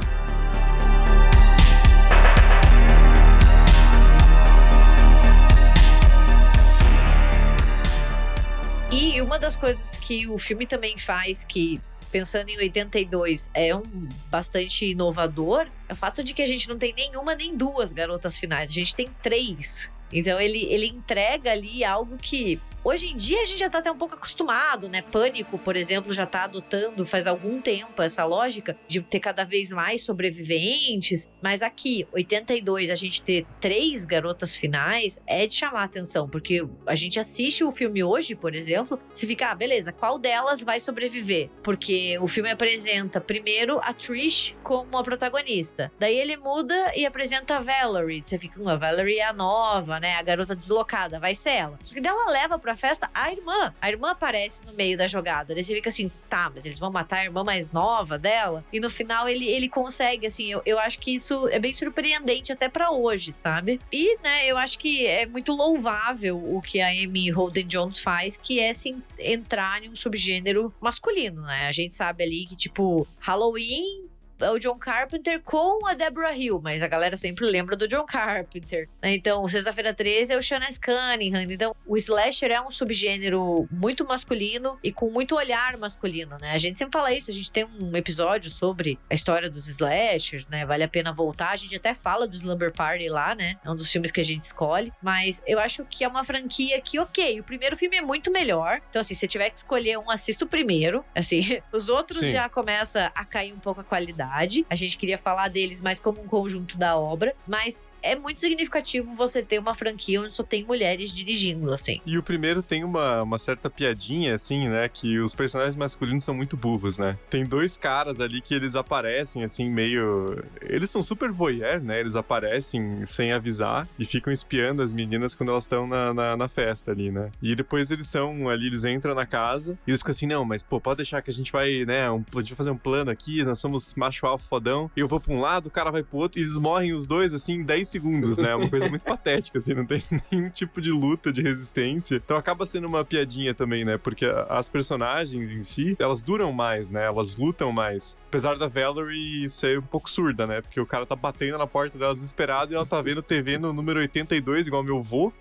E 8.92 9.22
uma 9.22 9.38
das 9.38 9.56
coisas 9.56 9.98
que 9.98 10.28
o 10.28 10.38
filme 10.38 10.66
também 10.66 10.98
faz 10.98 11.44
que 11.44 11.82
pensando 12.16 12.48
em 12.48 12.58
82, 12.58 13.50
é 13.54 13.76
um 13.76 13.84
bastante 14.32 14.86
inovador, 14.86 15.68
é 15.90 15.92
o 15.92 15.96
fato 15.98 16.24
de 16.24 16.34
que 16.34 16.42
a 16.42 16.46
gente 16.46 16.70
não 16.70 16.78
tem 16.78 16.94
nenhuma 16.94 17.36
nem 17.36 17.58
duas 17.58 17.92
garotas 17.92 18.40
finais, 18.40 18.72
a 18.72 18.74
gente 18.74 18.96
tem 18.96 19.10
três. 19.22 19.90
Então 20.14 20.40
ele, 20.40 20.64
ele 20.64 20.86
entrega 20.86 21.52
ali 21.52 21.84
algo 21.84 22.16
que 22.16 22.58
Hoje 22.88 23.08
em 23.08 23.18
dia 23.18 23.42
a 23.42 23.46
gente 23.46 23.58
já 23.58 23.68
tá 23.68 23.80
até 23.80 23.92
um 23.92 23.98
pouco 23.98 24.14
acostumado, 24.14 24.88
né? 24.88 25.02
Pânico, 25.02 25.58
por 25.58 25.76
exemplo, 25.76 26.14
já 26.14 26.28
tá 26.28 26.44
adotando 26.44 27.04
faz 27.04 27.26
algum 27.26 27.60
tempo 27.60 28.00
essa 28.00 28.24
lógica 28.24 28.78
de 28.88 29.02
ter 29.02 29.20
cada 29.20 29.44
vez 29.44 29.72
mais 29.72 30.04
sobreviventes. 30.04 31.28
Mas 31.42 31.64
aqui, 31.64 32.08
82, 32.12 32.92
a 32.92 32.96
gente 32.96 33.24
ter 33.24 33.44
três 33.60 34.06
garotas 34.06 34.56
finais 34.56 35.20
é 35.26 35.48
de 35.48 35.56
chamar 35.56 35.84
atenção, 35.84 36.30
porque 36.30 36.64
a 36.86 36.94
gente 36.94 37.20
assiste 37.20 37.64
o 37.64 37.72
filme 37.72 38.04
hoje, 38.04 38.36
por 38.36 38.54
exemplo, 38.54 39.00
se 39.16 39.26
fica, 39.26 39.50
ah, 39.50 39.56
beleza, 39.56 39.92
qual 39.92 40.20
delas 40.20 40.62
vai 40.62 40.80
sobreviver? 40.80 41.50
Porque 41.64 42.20
o 42.20 42.28
filme 42.28 42.52
apresenta 42.52 43.20
primeiro 43.20 43.80
a 43.82 43.94
Trish 43.94 44.56
como 44.62 44.96
a 44.96 45.04
protagonista. 45.04 45.92
Daí 45.98 46.16
ele 46.16 46.38
muda 46.38 46.92
e 46.96 47.04
apresenta 47.04 47.58
a 47.58 47.62
Valerie. 47.62 48.22
Você 48.24 48.38
fica, 48.38 48.62
hum, 48.62 48.70
a 48.70 48.76
Valerie 48.76 49.18
é 49.18 49.26
a 49.26 49.34
nova, 49.34 50.00
né? 50.00 50.18
A 50.18 50.22
garota 50.22 50.56
deslocada, 50.56 51.20
vai 51.20 51.34
ser 51.34 51.50
ela. 51.50 51.80
Só 51.82 51.92
que 51.92 52.00
dela 52.00 52.30
leva 52.30 52.60
pra 52.60 52.75
festa 52.76 53.10
a 53.14 53.32
irmã. 53.32 53.74
A 53.82 53.90
irmã 53.90 54.12
aparece 54.12 54.62
no 54.66 54.74
meio 54.74 54.98
da 54.98 55.08
jogada. 55.08 55.54
Daí 55.54 55.64
você 55.64 55.74
fica 55.76 55.90
assim, 55.90 56.12
tá, 56.30 56.52
mas 56.54 56.66
eles 56.66 56.80
vão 56.80 56.92
matar 56.92 57.20
a 57.20 57.24
irmã 57.24 57.44
mais 57.44 57.72
nova 57.72 58.18
dela? 58.18 58.64
E 58.72 58.80
no 58.80 58.90
final 58.90 59.28
ele, 59.28 59.48
ele 59.48 59.70
consegue, 59.70 60.28
assim, 60.28 60.52
eu, 60.52 60.62
eu 60.66 60.80
acho 60.80 61.00
que 61.00 61.14
isso 61.14 61.48
é 61.50 61.60
bem 61.60 61.74
surpreendente 61.74 62.52
até 62.52 62.70
para 62.70 62.92
hoje, 62.92 63.34
sabe? 63.34 63.80
E, 63.92 64.18
né, 64.20 64.46
eu 64.48 64.58
acho 64.58 64.78
que 64.80 65.06
é 65.06 65.26
muito 65.26 65.54
louvável 65.54 66.38
o 66.38 66.62
que 66.62 66.82
a 66.82 66.88
Amy 66.88 67.30
Holden 67.30 67.68
Jones 67.68 68.00
faz, 68.00 68.38
que 68.38 68.60
é, 68.60 68.70
assim, 68.70 69.02
entrar 69.20 69.84
em 69.84 69.90
um 69.90 69.96
subgênero 69.96 70.74
masculino, 70.80 71.42
né? 71.42 71.68
A 71.68 71.72
gente 71.72 71.96
sabe 71.96 72.24
ali 72.24 72.46
que, 72.46 72.56
tipo, 72.56 73.08
Halloween 73.20 74.15
o 74.42 74.60
John 74.60 74.78
Carpenter 74.78 75.42
com 75.42 75.86
a 75.88 75.94
Deborah 75.94 76.36
Hill, 76.36 76.60
mas 76.62 76.84
a 76.84 76.88
galera 76.88 77.16
sempre 77.16 77.46
lembra 77.46 77.76
do 77.76 77.88
John 77.88 78.06
Carpenter. 78.06 78.90
Né? 79.02 79.16
Então, 79.16 79.48
Sexta-feira 79.48 79.94
13 79.94 80.34
é 80.34 80.38
o 80.38 80.42
Shannon 80.42 80.66
Cunningham. 80.84 81.44
Então, 81.44 81.76
o 81.86 81.96
slasher 81.96 82.52
é 82.52 82.62
um 82.62 82.70
subgênero 82.70 83.68
muito 83.72 84.06
masculino 84.06 84.78
e 84.84 84.92
com 84.92 85.10
muito 85.10 85.36
olhar 85.36 85.78
masculino, 85.78 86.38
né? 86.42 86.52
A 86.52 86.58
gente 86.58 86.78
sempre 86.78 86.92
fala 86.92 87.14
isso, 87.14 87.32
a 87.32 87.34
gente 87.34 87.52
tem 87.52 87.66
um 87.66 87.96
episódio 87.96 88.52
sobre 88.52 89.00
a 89.10 89.14
história 89.14 89.50
dos 89.50 89.68
slashers, 89.68 90.48
né? 90.48 90.66
Vale 90.66 90.84
a 90.84 90.88
pena 90.88 91.14
voltar. 91.14 91.52
A 91.52 91.56
gente 91.56 91.76
até 91.76 91.94
fala 91.94 92.28
do 92.28 92.36
Slumber 92.36 92.72
Party 92.74 93.08
lá, 93.08 93.36
né? 93.36 93.58
É 93.64 93.70
um 93.70 93.76
dos 93.76 93.90
filmes 93.90 94.12
que 94.12 94.20
a 94.20 94.26
gente 94.26 94.44
escolhe. 94.44 94.92
Mas 95.02 95.42
eu 95.48 95.60
acho 95.60 95.86
que 95.86 96.04
é 96.04 96.08
uma 96.08 96.24
franquia 96.24 96.80
que, 96.82 97.00
ok, 97.00 97.40
o 97.40 97.44
primeiro 97.44 97.78
filme 97.78 97.98
é 97.98 98.02
muito 98.02 98.32
melhor. 98.32 98.82
Então, 98.90 99.00
assim, 99.00 99.14
se 99.14 99.28
tiver 99.28 99.50
que 99.50 99.58
escolher 99.58 99.98
um, 99.98 100.10
assista 100.10 100.44
o 100.44 100.48
primeiro. 100.48 101.06
Assim, 101.16 101.62
os 101.72 101.88
outros 101.88 102.20
Sim. 102.20 102.32
já 102.32 102.50
começa 102.50 103.12
a 103.16 103.24
cair 103.24 103.54
um 103.54 103.60
pouco 103.60 103.82
a 103.82 103.84
qualidade 103.84 104.25
A 104.70 104.76
gente 104.76 104.98
queria 104.98 105.18
falar 105.18 105.48
deles 105.48 105.82
mais 105.82 106.00
como 106.00 106.22
um 106.22 106.28
conjunto 106.28 106.78
da 106.78 106.98
obra, 106.98 107.36
mas 107.48 107.82
é 108.06 108.16
muito 108.16 108.40
significativo 108.40 109.16
você 109.16 109.42
ter 109.42 109.60
uma 109.60 109.74
franquia 109.74 110.22
onde 110.22 110.34
só 110.34 110.44
tem 110.44 110.64
mulheres 110.64 111.12
dirigindo, 111.12 111.74
assim. 111.74 112.00
E 112.06 112.18
o 112.18 112.24
primeiro 112.24 112.62
tem 112.62 112.84
uma, 112.84 113.24
uma 113.24 113.40
certa 113.40 113.68
piadinha, 113.68 114.36
assim, 114.36 114.70
né? 114.70 114.88
Que 114.88 115.20
os 115.20 115.34
personagens 115.34 115.76
masculinos 115.76 116.24
são 116.24 116.36
muito 116.36 116.56
burros, 116.56 117.00
né? 117.00 117.18
Tem 117.30 117.46
dois 117.46 117.76
caras 117.76 118.20
ali 118.20 118.42
que 118.42 118.54
eles 118.54 118.76
aparecem, 118.76 119.44
assim, 119.44 119.70
meio. 119.72 120.44
Eles 120.62 120.92
são 120.92 121.02
super 121.02 121.32
voyeur, 121.32 121.82
né? 121.82 122.00
Eles 122.00 122.16
aparecem 122.16 123.04
sem 123.08 123.32
avisar 123.32 123.88
e 123.98 124.06
ficam 124.06 124.32
espiando 124.32 124.84
as 124.84 124.94
meninas 124.94 125.34
quando 125.34 125.50
elas 125.50 125.64
estão 125.64 125.88
na, 125.88 126.14
na, 126.14 126.38
na, 126.38 126.48
festa 126.48 126.92
ali, 126.92 127.12
né? 127.12 127.32
E 127.42 127.56
depois 127.56 127.90
eles 127.90 128.08
são 128.08 128.48
ali, 128.48 128.68
eles 128.68 128.86
entram 128.86 129.16
na 129.16 129.26
casa 129.26 129.78
e 129.88 129.90
eles 129.90 130.02
ficam 130.02 130.12
assim: 130.12 130.28
não, 130.28 130.46
mas 130.46 130.62
pô, 130.62 130.80
pode 130.80 130.98
deixar 130.98 131.24
que 131.24 131.32
a 131.32 131.34
gente 131.34 131.52
vai, 131.52 131.86
né? 131.86 132.10
Um, 132.12 132.24
a 132.36 132.40
gente 132.40 132.50
vai 132.50 132.58
fazer 132.58 132.72
um 132.72 132.78
plano 132.78 133.10
aqui, 133.10 133.44
nós 133.44 133.60
somos 133.60 133.96
macho 133.96 134.28
alfa 134.28 134.48
fodão. 134.48 134.92
Eu 134.96 135.08
vou 135.08 135.20
pra 135.20 135.34
um 135.34 135.42
lado, 135.42 135.68
o 135.68 135.72
cara 135.72 135.90
vai 135.90 136.04
pro 136.04 136.20
outro 136.20 136.40
e 136.40 136.44
eles 136.44 136.58
morrem 136.58 136.94
os 136.94 137.08
dois, 137.08 137.34
assim, 137.34 137.54
em 137.54 137.64
10 137.64 137.95
segundos, 137.96 138.38
né? 138.38 138.54
Uma 138.54 138.70
coisa 138.70 138.90
muito 138.90 139.06
patética, 139.06 139.58
assim, 139.58 139.74
não 139.74 139.86
tem 139.86 140.04
nenhum 140.32 140.50
tipo 140.50 140.82
de 140.82 140.92
luta, 140.92 141.32
de 141.32 141.42
resistência. 141.42 142.18
Então 142.18 142.36
acaba 142.36 142.66
sendo 142.66 142.88
uma 142.88 143.06
piadinha 143.06 143.54
também, 143.54 143.86
né? 143.86 143.98
Porque 143.98 144.26
as 144.50 144.68
personagens 144.68 145.50
em 145.52 145.62
si, 145.62 145.96
elas 145.98 146.22
duram 146.22 146.52
mais, 146.52 146.90
né? 146.90 147.06
Elas 147.06 147.38
lutam 147.38 147.72
mais. 147.72 148.18
Apesar 148.28 148.58
da 148.58 148.68
Valerie 148.68 149.50
ser 149.50 149.80
um 149.80 149.84
pouco 149.84 150.10
surda, 150.10 150.46
né? 150.46 150.62
Porque 150.62 150.80
o 150.80 150.86
cara 150.86 151.06
tá 151.06 151.16
batendo 151.16 151.58
na 151.58 151.68
porta 151.68 151.98
dela 151.98 152.14
desesperado 152.14 152.74
e 152.74 152.76
ela 152.76 152.86
tá 152.86 153.02
vendo 153.02 153.22
TV 153.22 153.58
no 153.58 153.72
número 153.72 154.00
82, 154.00 154.68
igual 154.68 154.84
meu 154.84 155.02
vô 155.02 155.32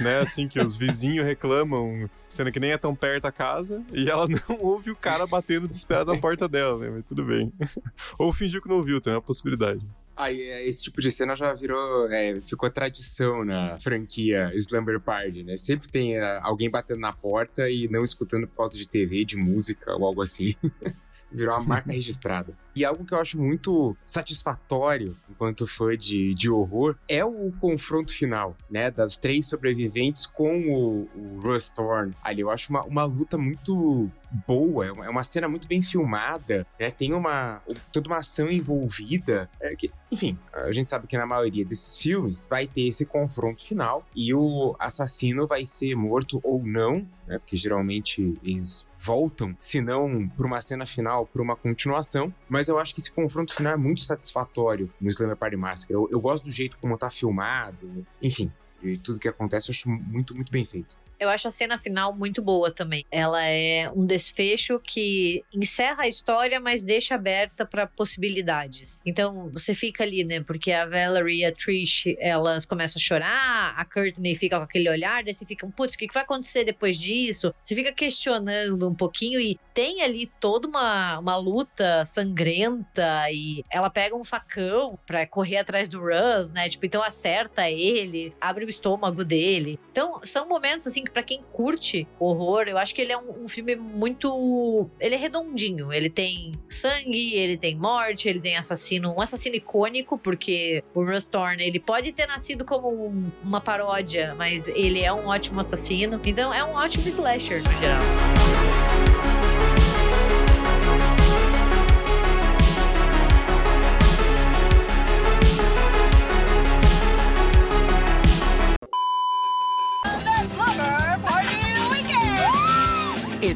né? 0.00 0.18
Assim, 0.18 0.48
que 0.48 0.60
os 0.60 0.76
vizinhos 0.76 1.26
reclamam, 1.26 2.08
sendo 2.26 2.50
que 2.50 2.60
nem 2.60 2.72
é 2.72 2.78
tão 2.78 2.94
perto 2.94 3.26
a 3.26 3.32
casa, 3.32 3.82
e 3.92 4.10
ela 4.10 4.26
não 4.28 4.58
ouve 4.60 4.90
o 4.90 4.96
cara 4.96 5.26
batendo 5.26 5.68
desesperado 5.68 6.12
na 6.12 6.18
porta 6.18 6.48
dela, 6.48 6.78
né? 6.78 6.90
Mas 6.90 7.04
tudo 7.04 7.24
bem. 7.24 7.52
Ou 8.18 8.32
fingiu 8.32 8.60
que 8.60 8.68
não 8.68 8.76
ouviu, 8.76 9.00
tem 9.00 9.12
uma 9.12 9.22
possibilidade. 9.22 9.86
Aí, 10.16 10.42
é, 10.42 10.68
esse 10.68 10.82
tipo 10.82 11.00
de 11.00 11.10
cena 11.10 11.34
já 11.34 11.52
virou, 11.54 12.10
é, 12.10 12.40
ficou 12.40 12.70
tradição 12.70 13.44
na 13.44 13.78
franquia 13.78 14.50
Slumber 14.54 15.00
Party, 15.00 15.42
né? 15.42 15.56
Sempre 15.56 15.88
tem 15.88 16.16
é, 16.16 16.38
alguém 16.42 16.68
batendo 16.70 17.00
na 17.00 17.12
porta 17.12 17.68
e 17.70 17.88
não 17.88 18.04
escutando 18.04 18.46
por 18.46 18.56
causa 18.56 18.76
de 18.76 18.86
TV, 18.86 19.24
de 19.24 19.36
música 19.36 19.94
ou 19.94 20.06
algo 20.06 20.22
assim. 20.22 20.54
virou 21.32 21.54
uma 21.56 21.64
marca 21.64 21.90
registrada. 21.92 22.56
E 22.74 22.84
algo 22.84 23.04
que 23.04 23.12
eu 23.12 23.18
acho 23.18 23.38
muito 23.38 23.96
satisfatório 24.04 25.16
enquanto 25.30 25.66
fã 25.66 25.96
de, 25.96 26.32
de 26.34 26.50
horror 26.50 26.96
é 27.08 27.24
o 27.24 27.52
confronto 27.60 28.12
final, 28.14 28.56
né? 28.70 28.90
Das 28.90 29.16
três 29.16 29.46
sobreviventes 29.46 30.26
com 30.26 30.68
o, 30.68 31.08
o 31.14 31.40
Russ 31.40 31.70
Thorne 31.70 32.14
ali. 32.22 32.40
Eu 32.40 32.50
acho 32.50 32.70
uma, 32.70 32.82
uma 32.84 33.04
luta 33.04 33.36
muito 33.36 34.10
boa, 34.46 34.86
é 34.86 34.92
uma, 34.92 35.06
é 35.06 35.08
uma 35.10 35.24
cena 35.24 35.48
muito 35.48 35.68
bem 35.68 35.82
filmada, 35.82 36.66
né? 36.80 36.90
Tem 36.90 37.12
uma 37.12 37.60
toda 37.92 38.08
uma 38.08 38.18
ação 38.18 38.48
envolvida. 38.48 39.50
É 39.60 39.76
que, 39.76 39.90
enfim, 40.10 40.38
a 40.52 40.72
gente 40.72 40.88
sabe 40.88 41.06
que 41.06 41.18
na 41.18 41.26
maioria 41.26 41.64
desses 41.64 41.98
filmes 41.98 42.46
vai 42.48 42.66
ter 42.66 42.86
esse 42.86 43.04
confronto 43.04 43.62
final 43.62 44.06
e 44.16 44.32
o 44.32 44.74
assassino 44.78 45.46
vai 45.46 45.64
ser 45.66 45.94
morto 45.94 46.40
ou 46.42 46.64
não, 46.64 47.06
né? 47.26 47.38
Porque 47.38 47.56
geralmente 47.56 48.34
eles 48.42 48.84
voltam, 49.02 49.56
se 49.58 49.80
não 49.80 50.28
por 50.28 50.46
uma 50.46 50.60
cena 50.60 50.86
final, 50.86 51.26
por 51.26 51.40
uma 51.40 51.56
continuação. 51.56 52.32
Mas 52.48 52.68
eu 52.68 52.78
acho 52.78 52.94
que 52.94 53.00
esse 53.00 53.10
confronto 53.10 53.54
final 53.54 53.72
é 53.72 53.76
muito 53.76 54.02
satisfatório 54.02 54.90
no 55.00 55.10
Slammer 55.10 55.36
Party 55.36 55.56
Massacre. 55.56 55.94
Eu, 55.94 56.08
eu 56.10 56.20
gosto 56.20 56.44
do 56.44 56.52
jeito 56.52 56.76
como 56.80 56.96
tá 56.96 57.10
filmado, 57.10 58.06
enfim, 58.20 58.50
e 58.82 58.96
tudo 58.96 59.18
que 59.18 59.28
acontece 59.28 59.68
eu 59.68 59.72
acho 59.72 59.88
muito, 59.88 60.34
muito 60.34 60.52
bem 60.52 60.64
feito. 60.64 60.96
Eu 61.22 61.28
acho 61.28 61.46
a 61.46 61.52
cena 61.52 61.78
final 61.78 62.12
muito 62.12 62.42
boa 62.42 62.68
também. 62.68 63.06
Ela 63.08 63.46
é 63.46 63.88
um 63.94 64.04
desfecho 64.04 64.80
que 64.80 65.44
encerra 65.54 66.02
a 66.02 66.08
história, 66.08 66.58
mas 66.58 66.82
deixa 66.82 67.14
aberta 67.14 67.64
para 67.64 67.86
possibilidades. 67.86 68.98
Então, 69.06 69.48
você 69.52 69.72
fica 69.72 70.02
ali, 70.02 70.24
né? 70.24 70.40
Porque 70.40 70.72
a 70.72 70.84
Valerie 70.84 71.42
e 71.42 71.44
a 71.44 71.52
Trish, 71.52 72.16
elas 72.18 72.64
começam 72.64 72.98
a 72.98 73.02
chorar, 73.02 73.74
a 73.76 73.84
Courtney 73.84 74.34
fica 74.34 74.56
com 74.56 74.64
aquele 74.64 74.90
olhar, 74.90 75.22
daí 75.22 75.32
você 75.32 75.46
fica, 75.46 75.64
putz, 75.68 75.94
o 75.94 75.98
que 75.98 76.12
vai 76.12 76.24
acontecer 76.24 76.64
depois 76.64 76.98
disso? 76.98 77.54
Você 77.62 77.76
fica 77.76 77.92
questionando 77.92 78.88
um 78.88 78.94
pouquinho 78.94 79.38
e 79.38 79.56
tem 79.72 80.02
ali 80.02 80.26
toda 80.40 80.66
uma, 80.66 81.20
uma 81.20 81.36
luta 81.36 82.04
sangrenta 82.04 83.30
e 83.30 83.64
ela 83.70 83.88
pega 83.88 84.16
um 84.16 84.24
facão 84.24 84.98
pra 85.06 85.24
correr 85.24 85.58
atrás 85.58 85.88
do 85.88 86.00
Russ, 86.00 86.50
né? 86.50 86.68
Tipo, 86.68 86.84
então 86.84 87.00
acerta 87.00 87.70
ele, 87.70 88.34
abre 88.40 88.64
o 88.64 88.68
estômago 88.68 89.24
dele. 89.24 89.78
Então, 89.92 90.20
são 90.24 90.48
momentos 90.48 90.86
assim 90.86 91.04
para 91.12 91.22
quem 91.22 91.42
curte 91.52 92.06
horror, 92.18 92.64
eu 92.66 92.78
acho 92.78 92.94
que 92.94 93.02
ele 93.02 93.12
é 93.12 93.18
um, 93.18 93.44
um, 93.44 93.48
filme 93.48 93.76
muito. 93.76 94.88
Ele 94.98 95.14
é 95.14 95.18
redondinho. 95.18 95.92
Ele 95.92 96.08
tem 96.08 96.52
sangue, 96.68 97.34
ele 97.34 97.56
tem 97.56 97.76
morte, 97.76 98.28
ele 98.28 98.40
tem 98.40 98.56
assassino. 98.56 99.14
Um 99.16 99.20
assassino 99.20 99.54
icônico, 99.56 100.18
porque 100.18 100.82
o 100.94 101.04
Russ 101.04 101.28
ele 101.58 101.78
pode 101.78 102.12
ter 102.12 102.26
nascido 102.26 102.64
como 102.64 102.88
um, 102.88 103.30
uma 103.42 103.60
paródia, 103.60 104.34
mas 104.36 104.68
ele 104.68 105.02
é 105.02 105.12
um 105.12 105.26
ótimo 105.26 105.60
assassino. 105.60 106.20
Então 106.24 106.52
é 106.52 106.64
um 106.64 106.74
ótimo 106.74 107.08
slasher 107.08 107.58
no 107.58 107.80
geral. 107.80 108.71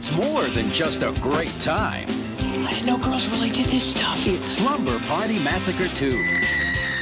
It's 0.08 0.14
more 0.14 0.46
than 0.46 0.70
just 0.70 1.02
a 1.02 1.10
great 1.20 1.50
time. 1.58 2.06
I 2.38 2.70
didn't 2.70 2.86
know 2.86 2.96
girls 2.96 3.28
really 3.28 3.50
did 3.50 3.66
this 3.66 3.82
stuff. 3.82 4.24
It's 4.24 4.48
Slumber 4.48 5.00
Party 5.00 5.36
Massacre 5.36 5.88
2. 5.88 6.10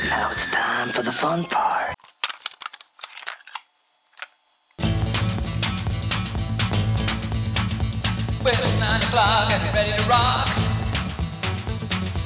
Now 0.09 0.33
it's 0.33 0.47
time 0.47 0.89
for 0.89 1.03
the 1.03 1.13
fun 1.13 1.45
part. 1.45 1.95
Well, 8.43 8.55
it's 8.55 8.81
9 8.81 9.03
o'clock 9.03 9.53
and 9.53 9.75
ready 9.75 9.93
to 9.93 10.09
rock. 10.09 10.49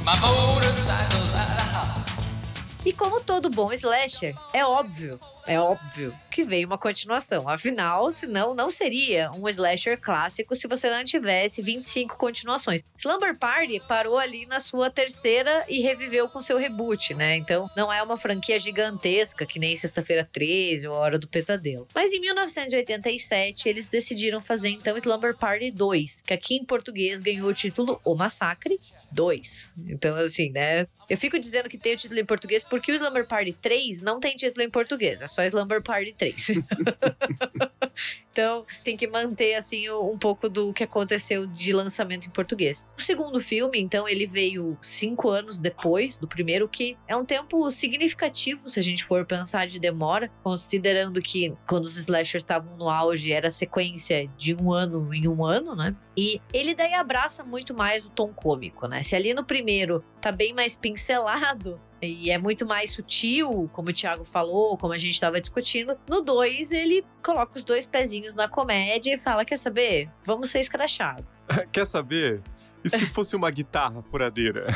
My 0.05 0.17
motorcycle's 0.21 1.35
out 1.35 1.51
of 1.51 2.87
E 2.87 2.93
como 2.93 3.19
todo 3.19 3.51
bom 3.51 3.77
slasher, 3.77 4.33
é 4.55 4.65
óbvio 4.65 5.19
é 5.49 5.59
óbvio 5.59 6.15
que 6.31 6.45
veio 6.45 6.67
uma 6.67 6.77
continuação. 6.77 7.49
Afinal, 7.49 8.13
senão 8.13 8.55
não 8.55 8.71
seria 8.71 9.31
um 9.33 9.49
slasher 9.49 9.99
clássico 9.99 10.55
se 10.55 10.69
você 10.69 10.91
não 10.91 11.03
tivesse 11.03 11.63
25 11.63 12.17
continuações. 12.17 12.83
Slumber 12.97 13.37
Party 13.37 13.81
parou 13.89 14.19
ali 14.19 14.45
na 14.45 14.61
sua 14.61 14.91
terceira 14.91 15.65
e 15.67 15.81
reviveu 15.81 16.29
com 16.29 16.41
seu 16.41 16.59
reboot, 16.59 17.15
né? 17.15 17.37
Então 17.37 17.69
não 17.75 17.91
é 17.91 18.03
uma 18.03 18.17
franquia 18.17 18.59
gigantesca 18.59 19.47
que 19.47 19.59
nem 19.59 19.75
Sexta-feira 19.75 20.29
13 20.31 20.87
ou 20.87 20.95
Hora 20.95 21.19
do 21.19 21.27
Pesadelo. 21.27 21.89
Mas 21.95 22.13
em 22.13 22.21
1987 22.21 23.69
eles 23.69 23.87
decidiram 23.87 24.41
fazer 24.41 24.69
então 24.69 24.97
Slumber 24.99 25.35
Party 25.35 25.71
2, 25.71 26.23
que 26.27 26.35
aqui 26.35 26.57
em 26.57 26.65
português 26.65 27.23
ganhou 27.23 27.49
o 27.49 27.55
título 27.55 28.01
O 28.05 28.15
Massacre 28.15 28.79
2. 29.13 29.73
Então 29.89 30.17
assim, 30.17 30.51
né? 30.51 30.87
Eu 31.09 31.17
fico 31.17 31.39
dizendo 31.39 31.69
que 31.69 31.79
tem 31.79 31.95
o 31.95 31.97
título 31.97 32.21
em 32.21 32.25
português 32.25 32.65
porque 32.65 32.93
o 32.93 32.95
Slumber 32.95 33.27
Party 33.27 33.53
3 33.53 34.03
não 34.03 34.21
tem 34.21 34.37
título 34.37 34.65
em 34.65 34.71
português, 34.71 35.21
é 35.21 35.27
só 35.27 35.43
Slumber 35.45 35.83
Party 35.83 36.15
3. 36.17 36.53
então, 38.39 38.65
tem 38.85 38.97
que 38.97 39.09
manter 39.09 39.57
assim 39.57 39.91
um 39.91 40.17
pouco 40.17 40.49
do 40.49 40.73
que 40.73 40.85
aconteceu 40.85 41.45
de 41.45 41.73
lançamento 41.73 42.29
em 42.29 42.31
português. 42.31 42.87
O 42.97 43.03
segundo 43.03 43.41
filme, 43.41 43.81
então, 43.81 44.09
ele 44.09 44.27
veio 44.27 44.79
cinco 44.81 45.29
anos 45.29 45.59
depois 45.59 46.19
do 46.19 46.29
primeiro, 46.29 46.69
que 46.69 46.97
é 47.09 47.17
um 47.17 47.25
tempo 47.25 47.69
significativo 47.69 48.71
se 48.71 48.79
a 48.79 48.83
gente 48.83 49.05
for 49.05 49.27
pensar 49.27 49.67
de 49.67 49.81
demora, 49.81 50.31
considerando 50.45 51.21
que 51.21 51.53
quando 51.67 51.87
os 51.87 51.97
slashers 51.97 52.45
estavam 52.45 52.77
no 52.77 52.89
auge 52.89 53.33
era 53.33 53.51
sequência 53.51 54.29
de 54.37 54.55
um 54.55 54.73
ano 54.73 55.13
em 55.13 55.27
um 55.27 55.45
ano, 55.45 55.75
né? 55.75 55.97
E 56.17 56.41
ele 56.53 56.77
daí 56.77 56.95
abraça 56.95 57.43
muito 57.43 57.75
mais 57.75 58.07
o 58.07 58.11
tom 58.11 58.33
cômico, 58.33 58.87
né? 58.87 59.03
Se 59.03 59.17
ali 59.17 59.35
no 59.35 59.45
primeiro 59.45 60.05
tá 60.21 60.31
bem 60.31 60.55
mais 60.55 60.77
pincelado 60.77 61.81
e 62.01 62.31
é 62.31 62.39
muito 62.39 62.65
mais 62.65 62.93
sutil, 62.93 63.69
como 63.73 63.91
o 63.91 63.93
Thiago 63.93 64.25
falou, 64.25 64.77
como 64.79 64.93
a 64.93 64.99
gente 64.99 65.15
estava 65.15 65.41
discutindo, 65.41 65.99
no 66.09 66.21
2 66.21 66.73
ele 66.73 67.05
coloca 67.23 67.59
os 67.59 67.65
dois 67.65 67.87
pezinhos 67.87 68.35
na 68.35 68.49
comédia 68.49 69.15
e 69.15 69.19
fala: 69.19 69.45
Quer 69.45 69.59
saber? 69.59 70.09
Vamos 70.25 70.51
ser 70.51 70.61
escrachado. 70.61 71.27
Quer 71.73 71.87
saber? 71.87 72.43
E 72.85 72.89
se 72.89 73.07
fosse 73.11 73.35
uma 73.35 73.51
guitarra 73.51 74.03
furadeira? 74.03 74.67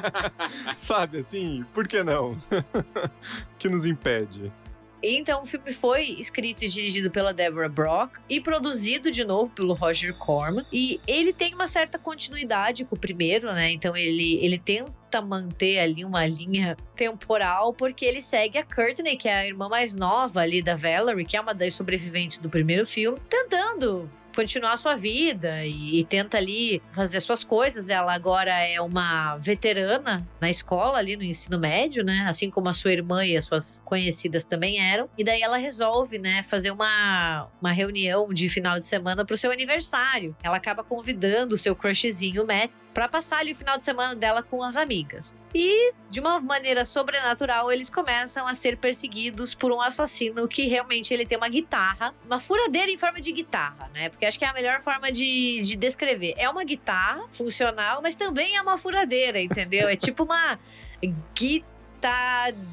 Sabe 0.76 1.18
assim, 1.18 1.64
por 1.72 1.88
que 1.88 2.02
não? 2.02 2.38
que 3.58 3.68
nos 3.68 3.86
impede? 3.86 4.52
Então, 5.02 5.42
o 5.42 5.44
filme 5.44 5.72
foi 5.72 6.04
escrito 6.04 6.62
e 6.62 6.68
dirigido 6.68 7.10
pela 7.10 7.34
Deborah 7.34 7.68
Brock 7.68 8.18
e 8.28 8.40
produzido 8.40 9.10
de 9.10 9.24
novo 9.24 9.50
pelo 9.50 9.74
Roger 9.74 10.14
Corman. 10.14 10.64
E 10.72 11.00
ele 11.08 11.32
tem 11.32 11.54
uma 11.54 11.66
certa 11.66 11.98
continuidade 11.98 12.84
com 12.84 12.94
o 12.94 12.98
primeiro, 12.98 13.52
né? 13.52 13.72
Então, 13.72 13.96
ele, 13.96 14.38
ele 14.40 14.58
tenta 14.58 15.01
manter 15.20 15.80
ali 15.80 16.04
uma 16.04 16.24
linha 16.26 16.76
temporal, 16.96 17.72
porque 17.74 18.04
ele 18.04 18.22
segue 18.22 18.58
a 18.58 18.64
Courtney, 18.64 19.16
que 19.16 19.28
é 19.28 19.34
a 19.34 19.46
irmã 19.46 19.68
mais 19.68 19.94
nova 19.94 20.40
ali 20.40 20.62
da 20.62 20.74
Valerie, 20.74 21.26
que 21.26 21.36
é 21.36 21.40
uma 21.40 21.54
das 21.54 21.74
sobreviventes 21.74 22.38
do 22.38 22.48
primeiro 22.48 22.86
filme, 22.86 23.18
tentando 23.28 24.08
continuar 24.34 24.72
a 24.72 24.76
sua 24.76 24.96
vida 24.96 25.64
e, 25.64 26.00
e, 26.00 26.04
tenta 26.04 26.36
ali 26.36 26.82
fazer 26.92 27.20
suas 27.20 27.44
coisas. 27.44 27.88
Ela 27.88 28.14
agora 28.14 28.52
é 28.52 28.80
uma 28.80 29.36
veterana 29.36 30.26
na 30.40 30.50
escola, 30.50 30.98
ali 30.98 31.16
no 31.16 31.22
ensino 31.22 31.58
médio, 31.58 32.04
né? 32.04 32.24
Assim 32.26 32.50
como 32.50 32.68
a 32.68 32.72
sua 32.72 32.92
irmã 32.92 33.24
e 33.24 33.36
as 33.36 33.44
suas 33.44 33.80
conhecidas 33.84 34.44
também 34.44 34.80
eram. 34.80 35.08
E 35.16 35.24
daí 35.24 35.42
ela 35.42 35.56
resolve, 35.56 36.18
né, 36.18 36.42
fazer 36.42 36.70
uma, 36.70 37.48
uma 37.60 37.72
reunião 37.72 38.28
de 38.32 38.48
final 38.48 38.78
de 38.78 38.84
semana 38.84 39.24
pro 39.24 39.36
seu 39.36 39.50
aniversário. 39.50 40.36
Ela 40.42 40.56
acaba 40.56 40.82
convidando 40.82 41.54
o 41.54 41.58
seu 41.58 41.74
crushzinho, 41.74 42.42
o 42.42 42.46
Matt, 42.46 42.76
para 42.92 43.08
passar 43.08 43.38
ali 43.38 43.52
o 43.52 43.54
final 43.54 43.76
de 43.76 43.84
semana 43.84 44.14
dela 44.14 44.42
com 44.42 44.62
as 44.62 44.76
amigas. 44.76 45.34
E, 45.54 45.92
de 46.08 46.18
uma 46.18 46.40
maneira 46.40 46.84
sobrenatural, 46.84 47.70
eles 47.70 47.90
começam 47.90 48.46
a 48.46 48.54
ser 48.54 48.78
perseguidos 48.78 49.54
por 49.54 49.70
um 49.70 49.82
assassino 49.82 50.48
que 50.48 50.66
realmente 50.66 51.12
ele 51.12 51.26
tem 51.26 51.36
uma 51.36 51.48
guitarra, 51.48 52.14
uma 52.24 52.40
furadeira 52.40 52.90
em 52.90 52.96
forma 52.96 53.20
de 53.20 53.32
guitarra, 53.32 53.90
né? 53.92 54.08
Porque 54.08 54.21
acho 54.26 54.38
que 54.38 54.44
é 54.44 54.48
a 54.48 54.52
melhor 54.52 54.80
forma 54.80 55.10
de, 55.10 55.60
de 55.62 55.76
descrever. 55.76 56.34
É 56.36 56.48
uma 56.48 56.64
guitarra 56.64 57.24
funcional, 57.30 58.00
mas 58.02 58.14
também 58.14 58.56
é 58.56 58.62
uma 58.62 58.78
furadeira, 58.78 59.40
entendeu? 59.40 59.88
É 59.88 59.96
tipo 59.96 60.24
uma 60.24 60.58
guitadeira, 61.34 62.68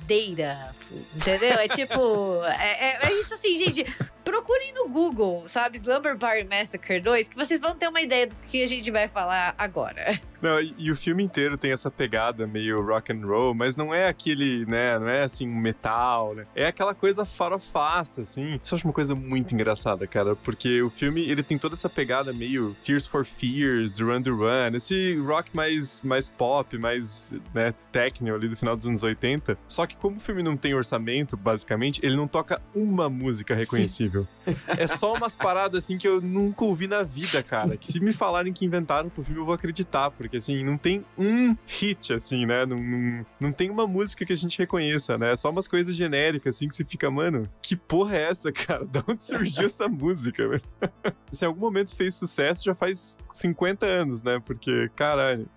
entendeu? 1.15 1.53
É 1.53 1.67
tipo. 1.67 2.43
É, 2.45 2.89
é, 2.89 2.99
é 3.07 3.13
isso 3.19 3.33
assim, 3.33 3.55
gente. 3.55 3.85
Procurem 4.29 4.71
no 4.75 4.87
Google, 4.87 5.45
sabe? 5.47 5.79
Slumber 5.79 6.15
Party 6.15 6.47
Massacre 6.47 7.01
2, 7.01 7.29
que 7.29 7.35
vocês 7.35 7.59
vão 7.59 7.73
ter 7.73 7.87
uma 7.87 7.99
ideia 7.99 8.27
do 8.27 8.35
que 8.47 8.61
a 8.61 8.67
gente 8.67 8.91
vai 8.91 9.07
falar 9.07 9.55
agora. 9.57 10.21
Não, 10.41 10.59
e, 10.61 10.73
e, 10.77 10.91
o 10.91 10.95
filme 10.95 11.23
inteiro 11.23 11.57
tem 11.57 11.71
essa 11.71 11.91
pegada 11.91 12.47
meio 12.47 12.81
rock 12.81 13.11
and 13.11 13.25
roll, 13.25 13.53
mas 13.53 13.75
não 13.75 13.93
é 13.93 14.07
aquele, 14.07 14.65
né, 14.65 14.97
não 14.97 15.09
é 15.09 15.23
assim 15.23 15.47
um 15.47 15.57
metal, 15.57 16.33
né? 16.33 16.45
É 16.55 16.67
aquela 16.67 16.93
coisa 16.93 17.25
farofaça, 17.25 18.21
assim. 18.21 18.57
Isso 18.61 18.73
eu 18.73 18.77
acho 18.77 18.87
uma 18.87 18.93
coisa 18.93 19.13
muito 19.13 19.53
engraçada, 19.53 20.07
cara, 20.07 20.35
porque 20.37 20.81
o 20.81 20.89
filme, 20.89 21.29
ele 21.29 21.43
tem 21.43 21.57
toda 21.57 21.75
essa 21.75 21.89
pegada 21.89 22.31
meio 22.31 22.73
Tears 22.81 23.05
for 23.05 23.25
Fears, 23.25 23.95
Duran 23.95 24.21
Duran, 24.21 24.71
esse 24.75 25.17
rock 25.17 25.53
mais, 25.53 26.01
mais 26.03 26.29
pop, 26.29 26.77
mais, 26.77 27.33
né, 27.53 27.73
técnico 27.91 28.35
ali 28.35 28.47
do 28.47 28.55
final 28.55 28.77
dos 28.77 28.85
anos 28.85 29.03
80. 29.03 29.57
Só 29.67 29.85
que 29.85 29.97
como 29.97 30.17
o 30.17 30.19
filme 30.19 30.41
não 30.41 30.55
tem 30.55 30.73
orçamento, 30.73 31.35
basicamente, 31.35 31.99
ele 32.01 32.15
não 32.15 32.27
toca 32.27 32.61
uma 32.73 33.09
música 33.09 33.53
reconhecível. 33.53 34.18
Sim. 34.18 34.18
É 34.67 34.87
só 34.87 35.13
umas 35.13 35.35
paradas 35.35 35.83
assim 35.83 35.97
que 35.97 36.07
eu 36.07 36.21
nunca 36.21 36.63
ouvi 36.63 36.87
na 36.87 37.03
vida, 37.03 37.43
cara. 37.43 37.77
Que 37.77 37.91
se 37.91 37.99
me 37.99 38.11
falarem 38.11 38.51
que 38.53 38.65
inventaram 38.65 39.09
pro 39.09 39.23
filme, 39.23 39.39
eu 39.39 39.45
vou 39.45 39.53
acreditar, 39.53 40.11
porque 40.11 40.37
assim, 40.37 40.63
não 40.63 40.77
tem 40.77 41.05
um 41.17 41.55
hit, 41.67 42.13
assim, 42.13 42.45
né? 42.45 42.65
Não, 42.65 42.77
não, 42.77 43.25
não 43.39 43.51
tem 43.51 43.69
uma 43.69 43.87
música 43.87 44.25
que 44.25 44.33
a 44.33 44.37
gente 44.37 44.57
reconheça, 44.57 45.17
né? 45.17 45.33
É 45.33 45.35
só 45.35 45.49
umas 45.49 45.67
coisas 45.67 45.95
genéricas, 45.95 46.55
assim, 46.55 46.67
que 46.67 46.75
você 46.75 46.85
fica, 46.85 47.09
mano, 47.11 47.43
que 47.61 47.75
porra 47.75 48.17
é 48.17 48.29
essa, 48.29 48.51
cara? 48.51 48.85
Da 48.85 49.03
onde 49.07 49.23
surgiu 49.23 49.65
essa 49.65 49.87
música? 49.87 50.61
Se 51.31 51.45
em 51.45 51.47
algum 51.47 51.61
momento 51.61 51.95
fez 51.95 52.15
sucesso, 52.15 52.65
já 52.65 52.75
faz 52.75 53.17
50 53.31 53.85
anos, 53.85 54.23
né? 54.23 54.41
Porque, 54.45 54.89
caralho. 54.95 55.47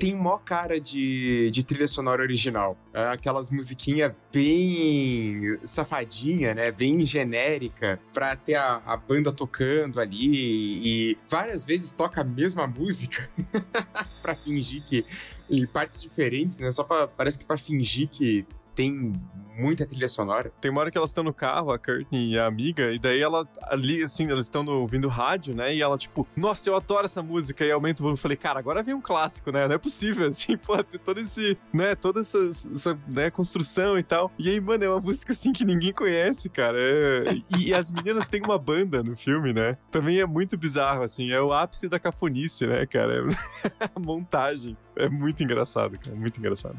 Tem 0.00 0.16
mó 0.16 0.38
cara 0.38 0.80
de, 0.80 1.50
de 1.50 1.62
trilha 1.62 1.86
sonora 1.86 2.22
original. 2.22 2.74
É 2.94 3.08
aquelas 3.08 3.50
musiquinhas 3.50 4.12
bem 4.32 5.58
safadinha, 5.62 6.54
né? 6.54 6.72
Bem 6.72 7.04
genérica, 7.04 8.00
pra 8.10 8.34
ter 8.34 8.54
a, 8.54 8.80
a 8.86 8.96
banda 8.96 9.30
tocando 9.30 10.00
ali 10.00 11.10
e 11.12 11.18
várias 11.28 11.66
vezes 11.66 11.92
toca 11.92 12.22
a 12.22 12.24
mesma 12.24 12.66
música 12.66 13.28
pra 14.22 14.34
fingir 14.34 14.82
que. 14.84 15.04
em 15.50 15.66
partes 15.66 16.00
diferentes, 16.00 16.58
né? 16.58 16.70
Só 16.70 16.82
pra, 16.82 17.06
parece 17.06 17.38
que 17.38 17.44
pra 17.44 17.58
fingir 17.58 18.08
que 18.08 18.46
tem 18.80 19.12
muita 19.58 19.84
trilha 19.84 20.08
sonora. 20.08 20.50
Tem 20.58 20.70
uma 20.70 20.80
hora 20.80 20.90
que 20.90 20.96
elas 20.96 21.10
estão 21.10 21.22
no 21.22 21.34
carro, 21.34 21.70
a 21.70 21.78
Courtney 21.78 22.32
e 22.32 22.38
a 22.38 22.46
amiga, 22.46 22.90
e 22.90 22.98
daí 22.98 23.20
ela 23.20 23.46
ali, 23.64 24.02
assim, 24.02 24.30
elas 24.30 24.46
estão 24.46 24.64
ouvindo 24.64 25.06
rádio, 25.06 25.54
né? 25.54 25.74
E 25.74 25.82
ela, 25.82 25.98
tipo, 25.98 26.26
nossa, 26.34 26.70
eu 26.70 26.74
adoro 26.74 27.04
essa 27.04 27.22
música. 27.22 27.62
E 27.62 27.70
aumenta 27.70 28.00
o 28.00 28.04
volume. 28.04 28.18
Falei, 28.18 28.38
cara, 28.38 28.58
agora 28.58 28.82
vem 28.82 28.94
um 28.94 29.00
clássico, 29.02 29.52
né? 29.52 29.68
Não 29.68 29.74
é 29.74 29.78
possível, 29.78 30.24
assim, 30.28 30.56
pô, 30.56 30.82
ter 30.82 30.98
todo 30.98 31.20
esse, 31.20 31.58
né? 31.74 31.94
Toda 31.94 32.20
essa, 32.20 32.38
essa 32.72 32.98
né, 33.14 33.30
construção 33.30 33.98
e 33.98 34.02
tal. 34.02 34.32
E 34.38 34.48
aí, 34.48 34.58
mano, 34.62 34.82
é 34.82 34.88
uma 34.88 35.00
música, 35.00 35.32
assim, 35.32 35.52
que 35.52 35.62
ninguém 35.62 35.92
conhece, 35.92 36.48
cara. 36.48 36.78
É... 36.80 37.34
E, 37.58 37.68
e, 37.68 37.74
as 37.74 37.90
meninas 37.90 38.30
têm 38.30 38.40
uma 38.42 38.58
banda 38.58 39.02
no 39.02 39.14
filme, 39.14 39.52
né? 39.52 39.76
Também 39.90 40.20
é 40.20 40.26
muito 40.26 40.56
bizarro, 40.56 41.02
assim. 41.02 41.30
É 41.30 41.40
o 41.40 41.52
ápice 41.52 41.86
da 41.86 42.00
cafonice, 42.00 42.66
né, 42.66 42.86
cara? 42.86 43.28
É 43.70 43.90
a 43.94 44.00
montagem. 44.00 44.74
É 44.96 45.06
muito 45.06 45.42
engraçado, 45.42 45.98
cara. 45.98 46.16
Muito 46.16 46.38
engraçado. 46.38 46.78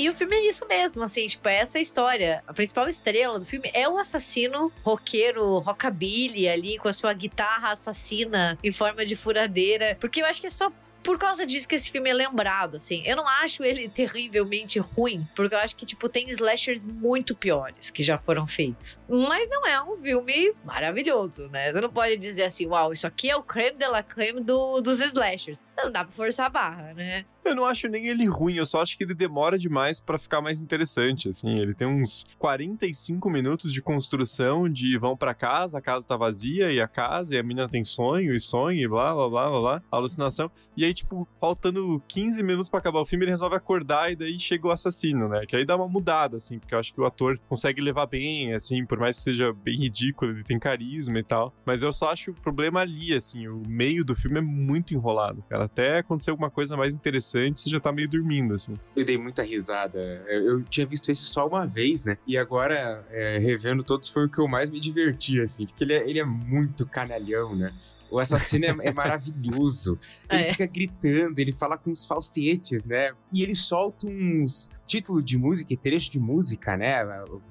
E 0.00 0.08
o 0.08 0.14
filme 0.14 0.34
é 0.34 0.48
isso 0.48 0.66
mesmo, 0.66 1.02
assim, 1.02 1.26
tipo, 1.26 1.46
é 1.46 1.56
essa 1.56 1.78
história. 1.78 2.42
A 2.46 2.54
principal 2.54 2.88
estrela 2.88 3.38
do 3.38 3.44
filme 3.44 3.70
é 3.74 3.86
o 3.86 3.98
assassino 3.98 4.72
roqueiro, 4.82 5.58
rockabilly 5.58 6.48
ali, 6.48 6.78
com 6.78 6.88
a 6.88 6.92
sua 6.94 7.12
guitarra 7.12 7.72
assassina 7.72 8.56
em 8.64 8.72
forma 8.72 9.04
de 9.04 9.14
furadeira. 9.14 9.98
Porque 10.00 10.22
eu 10.22 10.24
acho 10.24 10.40
que 10.40 10.46
é 10.46 10.50
só 10.50 10.72
por 11.02 11.18
causa 11.18 11.44
disso 11.46 11.68
que 11.68 11.74
esse 11.74 11.90
filme 11.90 12.10
é 12.10 12.14
lembrado, 12.14 12.76
assim. 12.76 13.02
Eu 13.04 13.16
não 13.16 13.26
acho 13.26 13.62
ele 13.62 13.88
terrivelmente 13.92 14.78
ruim, 14.78 15.28
porque 15.34 15.54
eu 15.54 15.58
acho 15.58 15.76
que, 15.76 15.84
tipo, 15.84 16.08
tem 16.08 16.30
slashers 16.30 16.84
muito 16.84 17.34
piores 17.34 17.90
que 17.90 18.02
já 18.02 18.18
foram 18.18 18.46
feitos. 18.46 18.98
Mas 19.06 19.48
não 19.48 19.66
é 19.66 19.82
um 19.82 19.96
filme 19.96 20.54
maravilhoso, 20.64 21.48
né? 21.48 21.72
Você 21.72 21.80
não 21.80 21.90
pode 21.90 22.16
dizer 22.16 22.44
assim, 22.44 22.66
uau, 22.66 22.92
isso 22.92 23.06
aqui 23.06 23.30
é 23.30 23.36
o 23.36 23.42
creme 23.42 23.76
de 23.76 23.86
la 23.86 24.02
creme 24.02 24.40
do, 24.40 24.80
dos 24.80 25.00
slashers. 25.00 25.58
Não 25.82 25.90
dá 25.90 26.04
pra 26.04 26.12
forçar 26.12 26.46
a 26.46 26.50
barra, 26.50 26.94
né? 26.94 27.24
Eu 27.44 27.54
não 27.54 27.64
acho 27.64 27.88
nem 27.88 28.06
ele 28.06 28.26
ruim, 28.26 28.54
eu 28.54 28.66
só 28.66 28.82
acho 28.82 28.96
que 28.96 29.02
ele 29.02 29.14
demora 29.14 29.58
demais 29.58 29.98
pra 29.98 30.18
ficar 30.18 30.40
mais 30.42 30.60
interessante, 30.60 31.28
assim. 31.28 31.58
Ele 31.58 31.74
tem 31.74 31.88
uns 31.88 32.26
45 32.38 33.30
minutos 33.30 33.72
de 33.72 33.80
construção 33.80 34.68
de 34.68 34.98
vão 34.98 35.16
pra 35.16 35.34
casa, 35.34 35.78
a 35.78 35.80
casa 35.80 36.06
tá 36.06 36.16
vazia, 36.16 36.70
e 36.70 36.80
a 36.80 36.86
casa, 36.86 37.34
e 37.34 37.38
a 37.38 37.42
menina 37.42 37.68
tem 37.68 37.84
sonho, 37.84 38.34
e 38.34 38.40
sonho, 38.40 38.78
e 38.78 38.86
blá, 38.86 39.14
blá, 39.14 39.28
blá, 39.28 39.50
blá, 39.50 39.60
blá, 39.60 39.82
alucinação. 39.90 40.50
E 40.76 40.84
aí, 40.84 40.94
tipo, 40.94 41.26
faltando 41.40 42.02
15 42.08 42.42
minutos 42.42 42.68
pra 42.68 42.78
acabar 42.78 43.00
o 43.00 43.06
filme, 43.06 43.24
ele 43.24 43.30
resolve 43.32 43.56
acordar, 43.56 44.12
e 44.12 44.16
daí 44.16 44.38
chega 44.38 44.66
o 44.68 44.70
assassino, 44.70 45.28
né? 45.28 45.44
Que 45.46 45.56
aí 45.56 45.64
dá 45.64 45.76
uma 45.76 45.88
mudada, 45.88 46.36
assim, 46.36 46.58
porque 46.58 46.74
eu 46.74 46.78
acho 46.78 46.92
que 46.92 47.00
o 47.00 47.06
ator 47.06 47.38
consegue 47.48 47.80
levar 47.80 48.06
bem, 48.06 48.52
assim, 48.52 48.84
por 48.84 48.98
mais 48.98 49.16
que 49.16 49.22
seja 49.22 49.52
bem 49.52 49.76
ridículo, 49.76 50.32
ele 50.32 50.44
tem 50.44 50.58
carisma 50.58 51.18
e 51.18 51.24
tal. 51.24 51.54
Mas 51.64 51.82
eu 51.82 51.92
só 51.92 52.10
acho 52.10 52.30
o 52.30 52.34
problema 52.34 52.80
ali, 52.80 53.14
assim, 53.14 53.48
o 53.48 53.62
meio 53.66 54.04
do 54.04 54.14
filme 54.14 54.38
é 54.38 54.42
muito 54.42 54.94
enrolado, 54.94 55.42
cara. 55.48 55.69
Até 55.72 55.98
acontecer 55.98 56.30
alguma 56.30 56.50
coisa 56.50 56.76
mais 56.76 56.92
interessante, 56.94 57.60
você 57.60 57.70
já 57.70 57.78
tá 57.80 57.92
meio 57.92 58.08
dormindo, 58.08 58.54
assim. 58.54 58.74
Eu 58.96 59.04
dei 59.04 59.16
muita 59.16 59.42
risada. 59.42 59.98
Eu, 60.28 60.42
eu 60.42 60.62
tinha 60.64 60.84
visto 60.86 61.10
esse 61.10 61.22
só 61.24 61.46
uma 61.46 61.66
vez, 61.66 62.04
né? 62.04 62.18
E 62.26 62.36
agora, 62.36 63.06
é, 63.10 63.38
revendo 63.38 63.82
todos, 63.84 64.08
foi 64.08 64.26
o 64.26 64.28
que 64.28 64.38
eu 64.40 64.48
mais 64.48 64.68
me 64.68 64.80
diverti, 64.80 65.40
assim. 65.40 65.66
Porque 65.66 65.84
ele 65.84 65.94
é, 65.94 66.08
ele 66.10 66.18
é 66.18 66.24
muito 66.24 66.84
canalhão, 66.86 67.54
né? 67.54 67.72
O 68.10 68.18
assassino 68.18 68.64
é, 68.66 68.74
é 68.88 68.92
maravilhoso. 68.92 69.96
Ele 70.28 70.42
É. 70.42 70.50
fica 70.50 70.66
gritando, 70.66 71.38
ele 71.38 71.52
fala 71.52 71.78
com 71.78 71.92
os 71.92 72.04
falsetes, 72.04 72.84
né? 72.84 73.12
E 73.32 73.40
ele 73.40 73.54
solta 73.54 74.04
uns 74.08 74.68
títulos 74.84 75.24
de 75.24 75.38
música 75.38 75.72
e 75.72 75.76
trecho 75.76 76.10
de 76.10 76.18
música, 76.18 76.76
né? 76.76 77.04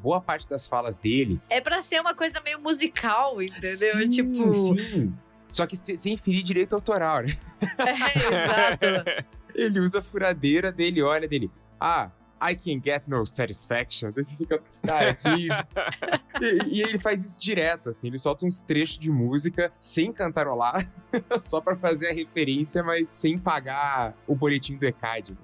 Boa 0.04 0.20
parte 0.20 0.50
das 0.50 0.68
falas 0.68 0.98
dele. 0.98 1.40
É 1.50 1.62
pra 1.62 1.82
ser 1.82 2.02
uma 2.02 2.14
coisa 2.14 2.42
meio 2.42 2.60
musical, 2.60 3.42
entendeu? 3.42 3.94
Sim, 3.94 4.10
tipo. 4.10 4.52
sim. 4.52 5.14
Só 5.50 5.66
que 5.66 5.76
se- 5.76 5.98
sem 5.98 6.16
ferir 6.16 6.44
direito 6.44 6.74
autoral, 6.76 7.22
né? 7.24 7.34
É, 7.80 8.18
exato. 8.18 8.86
Ele 9.56 9.80
usa 9.80 10.00
a 10.00 10.02
furadeira 10.02 10.72
dele, 10.72 11.02
olha 11.02 11.28
dele. 11.28 11.52
Ah, 11.80 12.12
I 12.42 12.56
can 12.56 12.80
get 12.82 13.04
no 13.08 13.26
satisfaction. 13.26 14.12
Daí 14.16 14.24
você 14.24 14.36
fica, 14.36 14.62
cara, 14.86 15.14
que. 15.14 15.28
e, 16.40 16.78
e 16.78 16.82
ele 16.82 16.98
faz 17.00 17.26
isso 17.26 17.38
direto, 17.40 17.90
assim. 17.90 18.08
Ele 18.08 18.18
solta 18.18 18.46
uns 18.46 18.62
trechos 18.62 18.98
de 19.00 19.10
música 19.10 19.74
sem 19.80 20.14
cantarolar, 20.14 20.90
só 21.42 21.60
pra 21.60 21.76
fazer 21.76 22.10
a 22.10 22.14
referência, 22.14 22.82
mas 22.84 23.08
sem 23.12 23.38
pagar 23.38 24.16
o 24.26 24.36
boletim 24.36 24.78
do 24.78 24.86
ECAD. 24.86 25.38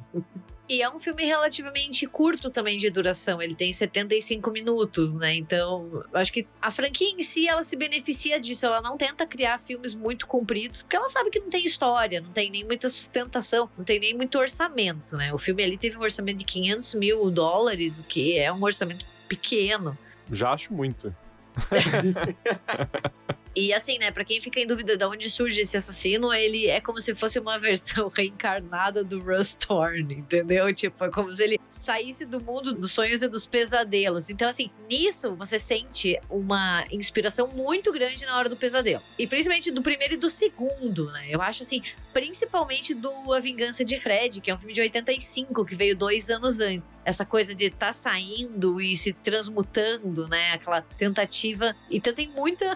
E 0.68 0.82
é 0.82 0.90
um 0.90 0.98
filme 0.98 1.24
relativamente 1.24 2.08
curto 2.08 2.50
também 2.50 2.78
de 2.78 2.90
duração. 2.90 3.40
Ele 3.40 3.54
tem 3.54 3.72
75 3.72 4.50
minutos, 4.50 5.14
né? 5.14 5.36
Então, 5.36 6.04
acho 6.12 6.34
que 6.34 6.48
a 6.60 6.72
franquia 6.72 7.12
em 7.12 7.22
si, 7.22 7.48
ela 7.48 7.62
se 7.62 7.76
beneficia 7.76 8.40
disso. 8.40 8.66
Ela 8.66 8.82
não 8.82 8.98
tenta 8.98 9.28
criar 9.28 9.60
filmes 9.60 9.94
muito 9.94 10.26
compridos, 10.26 10.82
porque 10.82 10.96
ela 10.96 11.08
sabe 11.08 11.30
que 11.30 11.40
não 11.40 11.50
tem 11.50 11.64
história, 11.66 12.20
não 12.20 12.32
tem 12.32 12.50
nem 12.50 12.64
muita 12.64 12.90
sustentação, 12.90 13.70
não 13.78 13.86
tem 13.86 14.00
nem 14.00 14.16
muito 14.16 14.40
orçamento, 14.40 15.16
né? 15.16 15.32
O 15.34 15.38
filme 15.38 15.64
ali 15.64 15.78
teve 15.78 15.98
um 15.98 16.02
orçamento 16.02 16.40
de 16.40 16.46
500 16.46 16.96
mil 16.96 17.30
dólares, 17.30 18.00
o 18.00 18.04
que 18.04 18.38
é 18.38 18.52
um 18.52 18.64
orçamento 18.64 19.06
pequeno. 19.28 19.96
Já 20.32 20.52
acho 20.52 20.74
muito. 20.74 21.16
E 23.56 23.74
assim, 23.74 23.98
né, 23.98 24.12
pra 24.12 24.26
quem 24.26 24.42
fica 24.42 24.60
em 24.60 24.68
dúvida 24.68 24.98
de 24.98 25.06
onde 25.06 25.30
surge 25.30 25.62
esse 25.62 25.78
assassino, 25.78 26.34
ele 26.34 26.68
é 26.68 26.82
como 26.82 27.00
se 27.00 27.16
fosse 27.16 27.40
uma 27.40 27.58
versão 27.60 28.10
reencarnada 28.10 29.04
do 29.04 29.20
Russ 29.20 29.56
Thorne, 29.56 30.16
entendeu? 30.16 30.74
Tipo, 30.74 31.06
é 31.06 31.10
como 31.10 31.32
se 31.32 31.44
ele 31.44 31.60
saísse 31.70 32.26
do 32.26 32.44
mundo 32.44 32.74
dos 32.74 32.92
sonhos 32.92 33.22
e 33.22 33.28
dos 33.30 33.48
pesadelos. 33.48 34.30
Então, 34.30 34.50
assim, 34.50 34.70
nisso 34.90 35.36
você 35.36 35.58
sente 35.58 36.20
uma 36.30 36.84
inspiração 36.92 37.48
muito 37.48 37.92
grande 37.92 38.26
na 38.26 38.38
hora 38.38 38.50
do 38.50 38.58
pesadelo. 38.58 39.02
E 39.18 39.26
principalmente 39.26 39.72
do 39.72 39.82
primeiro 39.82 40.16
e 40.16 40.18
do 40.18 40.30
segundo, 40.30 41.12
né? 41.12 41.28
Eu 41.30 41.42
acho 41.42 41.64
assim, 41.64 41.82
principalmente 42.14 42.94
do 42.94 43.34
A 43.34 43.40
Vingança 43.40 43.86
de 43.86 44.00
Fred, 44.00 44.42
que 44.42 44.52
é 44.52 44.56
um 44.56 44.58
filme 44.58 44.74
de 44.74 44.82
85, 44.82 45.66
que 45.66 45.76
veio 45.76 45.96
dois 45.96 46.30
anos 46.30 46.60
antes. 46.60 46.98
Essa 47.06 47.26
coisa 47.26 47.56
de 47.56 47.66
estar 47.66 47.88
tá 47.88 47.94
saindo 47.94 48.82
e 48.82 48.96
se 48.98 49.14
transmutando, 49.14 50.28
né? 50.28 50.52
Aquela 50.54 50.82
tentativa. 50.82 51.76
Então 51.90 52.14
tem 52.14 52.28
muita 52.28 52.74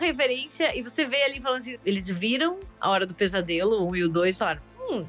E 0.75 0.81
você 0.81 1.05
vê 1.05 1.23
ali 1.23 1.41
falando 1.41 1.59
assim: 1.59 1.77
eles 1.85 2.09
viram 2.09 2.59
a 2.79 2.89
hora 2.89 3.05
do 3.05 3.13
pesadelo, 3.13 3.87
um 3.87 3.95
e 3.95 4.03
o 4.03 4.09
dois, 4.09 4.37
falaram. 4.37 4.61
Hum, 4.81 5.05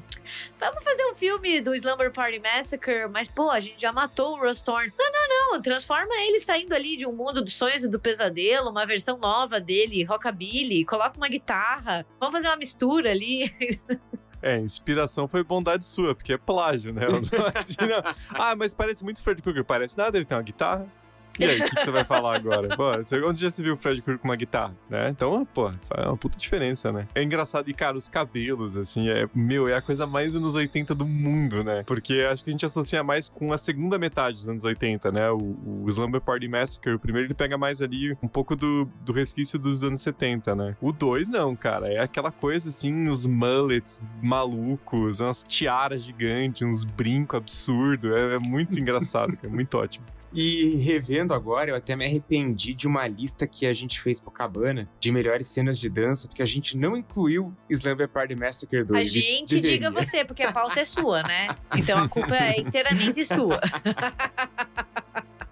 vamos 0.59 0.83
fazer 0.83 1.05
um 1.05 1.15
filme 1.15 1.59
do 1.59 1.73
Slumber 1.73 2.11
Party 2.11 2.39
Massacre, 2.39 3.07
mas 3.07 3.27
pô, 3.29 3.49
a 3.49 3.59
gente 3.59 3.81
já 3.81 3.91
matou 3.91 4.37
o 4.37 4.39
Russ 4.39 4.61
Thorne. 4.61 4.93
Não, 4.97 5.11
não, 5.11 5.51
não, 5.53 5.61
transforma 5.61 6.13
ele 6.21 6.39
saindo 6.39 6.73
ali 6.73 6.95
de 6.95 7.07
um 7.07 7.13
mundo 7.13 7.41
dos 7.41 7.53
sonhos 7.53 7.83
e 7.83 7.87
do 7.87 7.99
pesadelo, 7.99 8.69
uma 8.69 8.85
versão 8.85 9.17
nova 9.17 9.59
dele, 9.59 10.03
rockabilly, 10.03 10.85
coloca 10.85 11.17
uma 11.17 11.27
guitarra, 11.27 12.05
vamos 12.19 12.35
fazer 12.35 12.47
uma 12.49 12.57
mistura 12.57 13.11
ali. 13.11 13.51
É, 14.43 14.57
inspiração 14.57 15.27
foi 15.27 15.43
bondade 15.43 15.85
sua, 15.85 16.15
porque 16.15 16.33
é 16.33 16.37
plágio, 16.37 16.91
né? 16.91 17.01
Ah, 18.33 18.55
mas 18.55 18.73
parece 18.73 19.03
muito 19.03 19.21
Fred 19.21 19.39
Krueger. 19.39 19.63
Parece 19.63 19.95
nada, 19.95 20.17
ele 20.17 20.25
tem 20.25 20.35
uma 20.35 20.43
guitarra. 20.43 20.91
E 21.39 21.45
aí, 21.45 21.61
o 21.61 21.65
que, 21.65 21.75
que 21.75 21.83
você 21.83 21.91
vai 21.91 22.03
falar 22.03 22.35
agora? 22.35 22.75
Pô, 22.75 22.91
você, 22.97 23.21
onde 23.21 23.39
já 23.39 23.49
se 23.49 23.63
viu 23.63 23.73
o 23.73 23.77
Fred 23.77 24.01
Krueger 24.01 24.21
com 24.21 24.27
uma 24.27 24.35
guitarra, 24.35 24.75
né? 24.89 25.09
Então, 25.09 25.45
pô, 25.45 25.71
faz 25.87 26.07
uma 26.07 26.17
puta 26.17 26.37
diferença, 26.37 26.91
né? 26.91 27.07
É 27.15 27.23
engraçado, 27.23 27.69
e 27.69 27.73
cara, 27.73 27.97
os 27.97 28.09
cabelos, 28.09 28.75
assim, 28.75 29.09
é, 29.09 29.27
meu, 29.33 29.67
é 29.67 29.75
a 29.75 29.81
coisa 29.81 30.05
mais 30.05 30.35
anos 30.35 30.55
80 30.55 30.93
do 30.93 31.05
mundo, 31.05 31.63
né? 31.63 31.83
Porque 31.85 32.27
acho 32.31 32.43
que 32.43 32.49
a 32.49 32.53
gente 32.53 32.65
associa 32.65 33.03
mais 33.03 33.29
com 33.29 33.53
a 33.53 33.57
segunda 33.57 33.97
metade 33.97 34.37
dos 34.37 34.47
anos 34.47 34.63
80, 34.63 35.11
né? 35.11 35.31
O, 35.31 35.83
o 35.83 35.89
Slumber 35.89 36.21
Party 36.21 36.47
Massacre, 36.47 36.93
o 36.93 36.99
primeiro, 36.99 37.27
ele 37.27 37.33
pega 37.33 37.57
mais 37.57 37.81
ali 37.81 38.17
um 38.21 38.27
pouco 38.27 38.55
do, 38.55 38.87
do 39.03 39.13
resquício 39.13 39.57
dos 39.57 39.83
anos 39.83 40.01
70, 40.01 40.55
né? 40.55 40.75
O 40.81 40.91
2, 40.91 41.29
não, 41.29 41.55
cara, 41.55 41.91
é 41.91 41.99
aquela 41.99 42.31
coisa, 42.31 42.69
assim, 42.69 43.07
os 43.07 43.25
mullets 43.25 44.01
malucos, 44.21 45.19
umas 45.19 45.43
tiaras 45.43 46.03
gigantes, 46.03 46.61
uns 46.61 46.83
brincos 46.83 47.37
absurdos, 47.37 48.11
é, 48.11 48.35
é 48.35 48.39
muito 48.39 48.79
engraçado, 48.79 49.37
é 49.41 49.47
muito 49.47 49.77
ótimo. 49.77 50.05
E 50.33 50.77
revendo 50.77 51.33
agora, 51.33 51.71
eu 51.71 51.75
até 51.75 51.95
me 51.95 52.05
arrependi 52.05 52.73
de 52.73 52.87
uma 52.87 53.05
lista 53.07 53.45
que 53.45 53.65
a 53.65 53.73
gente 53.73 54.01
fez 54.01 54.21
pro 54.21 54.31
Cabana 54.31 54.89
de 54.99 55.11
melhores 55.11 55.47
cenas 55.47 55.77
de 55.77 55.89
dança, 55.89 56.27
porque 56.27 56.41
a 56.41 56.45
gente 56.45 56.77
não 56.77 56.95
incluiu 56.95 57.53
Slumber 57.69 58.07
Party 58.07 58.35
Massacre 58.35 58.83
2. 58.83 58.99
A 58.99 59.03
gente 59.03 59.55
deveria. 59.55 59.71
diga 59.71 59.91
você, 59.91 60.23
porque 60.23 60.43
a 60.43 60.51
pauta 60.51 60.79
é 60.79 60.85
sua, 60.85 61.21
né? 61.23 61.49
Então 61.75 61.99
a 61.99 62.07
culpa 62.09 62.35
é 62.35 62.59
inteiramente 62.59 63.25
sua. 63.25 63.59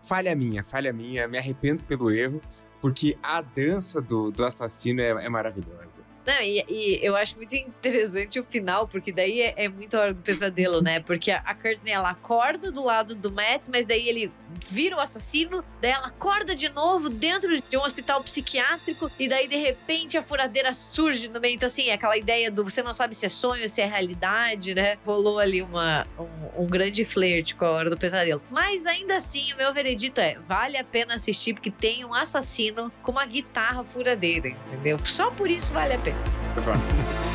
Falha 0.02 0.36
minha, 0.36 0.64
falha 0.64 0.92
minha, 0.92 1.28
me 1.28 1.38
arrependo 1.38 1.84
pelo 1.84 2.10
erro, 2.10 2.42
porque 2.82 3.16
a 3.22 3.42
dança 3.42 4.02
do, 4.02 4.32
do 4.32 4.44
assassino 4.44 5.02
é, 5.02 5.10
é 5.10 5.30
maravilhosa. 5.30 6.04
Não, 6.30 6.44
e, 6.44 6.64
e 6.70 7.00
eu 7.02 7.16
acho 7.16 7.36
muito 7.38 7.56
interessante 7.56 8.40
o 8.40 8.44
final, 8.44 8.88
porque 8.88 9.12
daí 9.12 9.42
é, 9.42 9.54
é 9.58 9.68
muito 9.68 9.98
a 9.98 10.02
hora 10.02 10.14
do 10.14 10.22
pesadelo, 10.22 10.80
né? 10.80 11.00
Porque 11.10 11.32
a, 11.32 11.38
a 11.40 11.56
Courtney, 11.56 11.92
ela 11.92 12.12
acorda 12.12 12.72
do 12.72 12.84
lado 12.84 13.16
do 13.16 13.32
Matt, 13.32 13.68
mas 13.72 13.84
daí 13.84 14.08
ele 14.08 14.32
vira 14.70 14.96
o 14.96 15.00
assassino, 15.00 15.64
daí 15.82 15.90
ela 15.90 16.06
acorda 16.06 16.54
de 16.54 16.70
novo 16.70 17.10
dentro 17.10 17.60
de 17.60 17.78
um 17.78 17.82
hospital 17.82 18.22
psiquiátrico, 18.24 19.10
e 19.18 19.28
daí 19.28 19.48
de 19.48 19.56
repente 19.56 20.20
a 20.20 20.24
furadeira 20.24 20.72
surge 20.72 21.28
no 21.30 21.40
meio. 21.40 21.56
Então, 21.56 21.66
assim, 21.66 21.88
é 21.88 21.94
aquela 21.94 22.16
ideia 22.16 22.52
do 22.52 22.64
você 22.64 22.84
não 22.84 22.94
sabe 22.94 23.16
se 23.16 23.26
é 23.26 23.30
sonho, 23.30 23.68
se 23.68 23.82
é 23.82 23.88
realidade, 23.88 24.76
né? 24.76 25.00
Rolou 25.04 25.40
ali 25.40 25.64
uma, 25.64 26.06
um, 26.20 26.64
um 26.64 26.68
grande 26.68 27.04
flerte 27.06 27.56
com 27.56 27.66
a 27.66 27.72
hora 27.72 27.90
do 27.90 27.98
pesadelo. 27.98 28.40
Mas 28.52 28.86
ainda 28.86 29.16
assim, 29.16 29.52
o 29.54 29.58
meu 29.58 29.74
veredito 29.74 30.22
é: 30.22 30.38
vale 30.48 30.78
a 30.78 30.84
pena 30.84 31.16
assistir, 31.16 31.56
porque 31.56 31.72
tem 31.72 32.06
um 32.06 32.14
assassino 32.14 32.92
com 33.02 33.12
uma 33.12 33.26
guitarra 33.26 33.84
furadeira, 33.84 34.50
entendeu? 34.50 35.00
Só 35.04 35.32
por 35.32 35.50
isso 35.50 35.74
vale 35.74 35.96
a 35.96 35.98
pena. 35.98 36.19
Por 36.54 36.64
favor. 36.64 37.30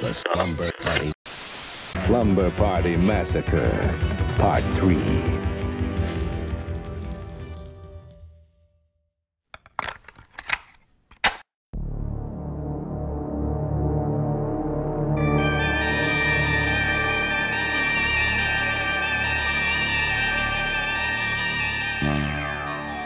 The 0.00 0.14
Slumber 0.14 0.70
Party. 0.78 1.12
Slumber 2.06 2.50
Party 2.52 2.96
Massacre, 2.96 3.94
Part 4.38 4.62
3. 4.76 5.57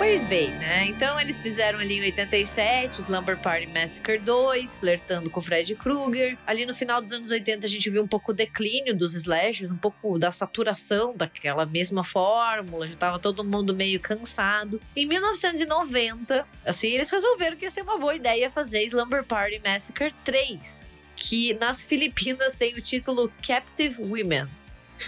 Pois 0.02 0.24
bem, 0.24 0.50
né? 0.50 0.86
Então 0.86 1.18
eles 1.20 1.38
fizeram 1.38 1.78
ali 1.78 1.98
em 1.98 2.00
87 2.00 2.98
o 2.98 3.02
Slumber 3.02 3.38
Party 3.38 3.68
Massacre 3.68 4.18
2, 4.18 4.78
flertando 4.78 5.30
com 5.30 5.40
Fred 5.40 5.76
Krueger. 5.76 6.36
Ali 6.44 6.66
no 6.66 6.74
final 6.74 7.00
dos 7.00 7.12
anos 7.12 7.30
80 7.30 7.64
a 7.64 7.68
gente 7.68 7.88
viu 7.88 8.02
um 8.02 8.08
pouco 8.08 8.32
o 8.32 8.34
declínio 8.34 8.96
dos 8.96 9.14
slashers, 9.14 9.70
um 9.70 9.76
pouco 9.76 10.18
da 10.18 10.32
saturação 10.32 11.14
daquela 11.16 11.64
mesma 11.64 12.02
fórmula, 12.02 12.84
já 12.84 12.96
tava 12.96 13.20
todo 13.20 13.44
mundo 13.44 13.72
meio 13.72 14.00
cansado. 14.00 14.80
Em 14.96 15.06
1990, 15.06 16.48
assim, 16.66 16.88
eles 16.88 17.08
resolveram 17.08 17.56
que 17.56 17.64
ia 17.64 17.70
ser 17.70 17.82
uma 17.82 17.96
boa 17.96 18.16
ideia 18.16 18.50
fazer 18.50 18.82
Slumber 18.86 19.22
Party 19.22 19.62
Massacre 19.64 20.12
3, 20.24 20.84
que 21.14 21.54
nas 21.54 21.80
Filipinas 21.80 22.56
tem 22.56 22.74
o 22.74 22.82
título 22.82 23.32
Captive 23.40 24.02
Women. 24.02 24.48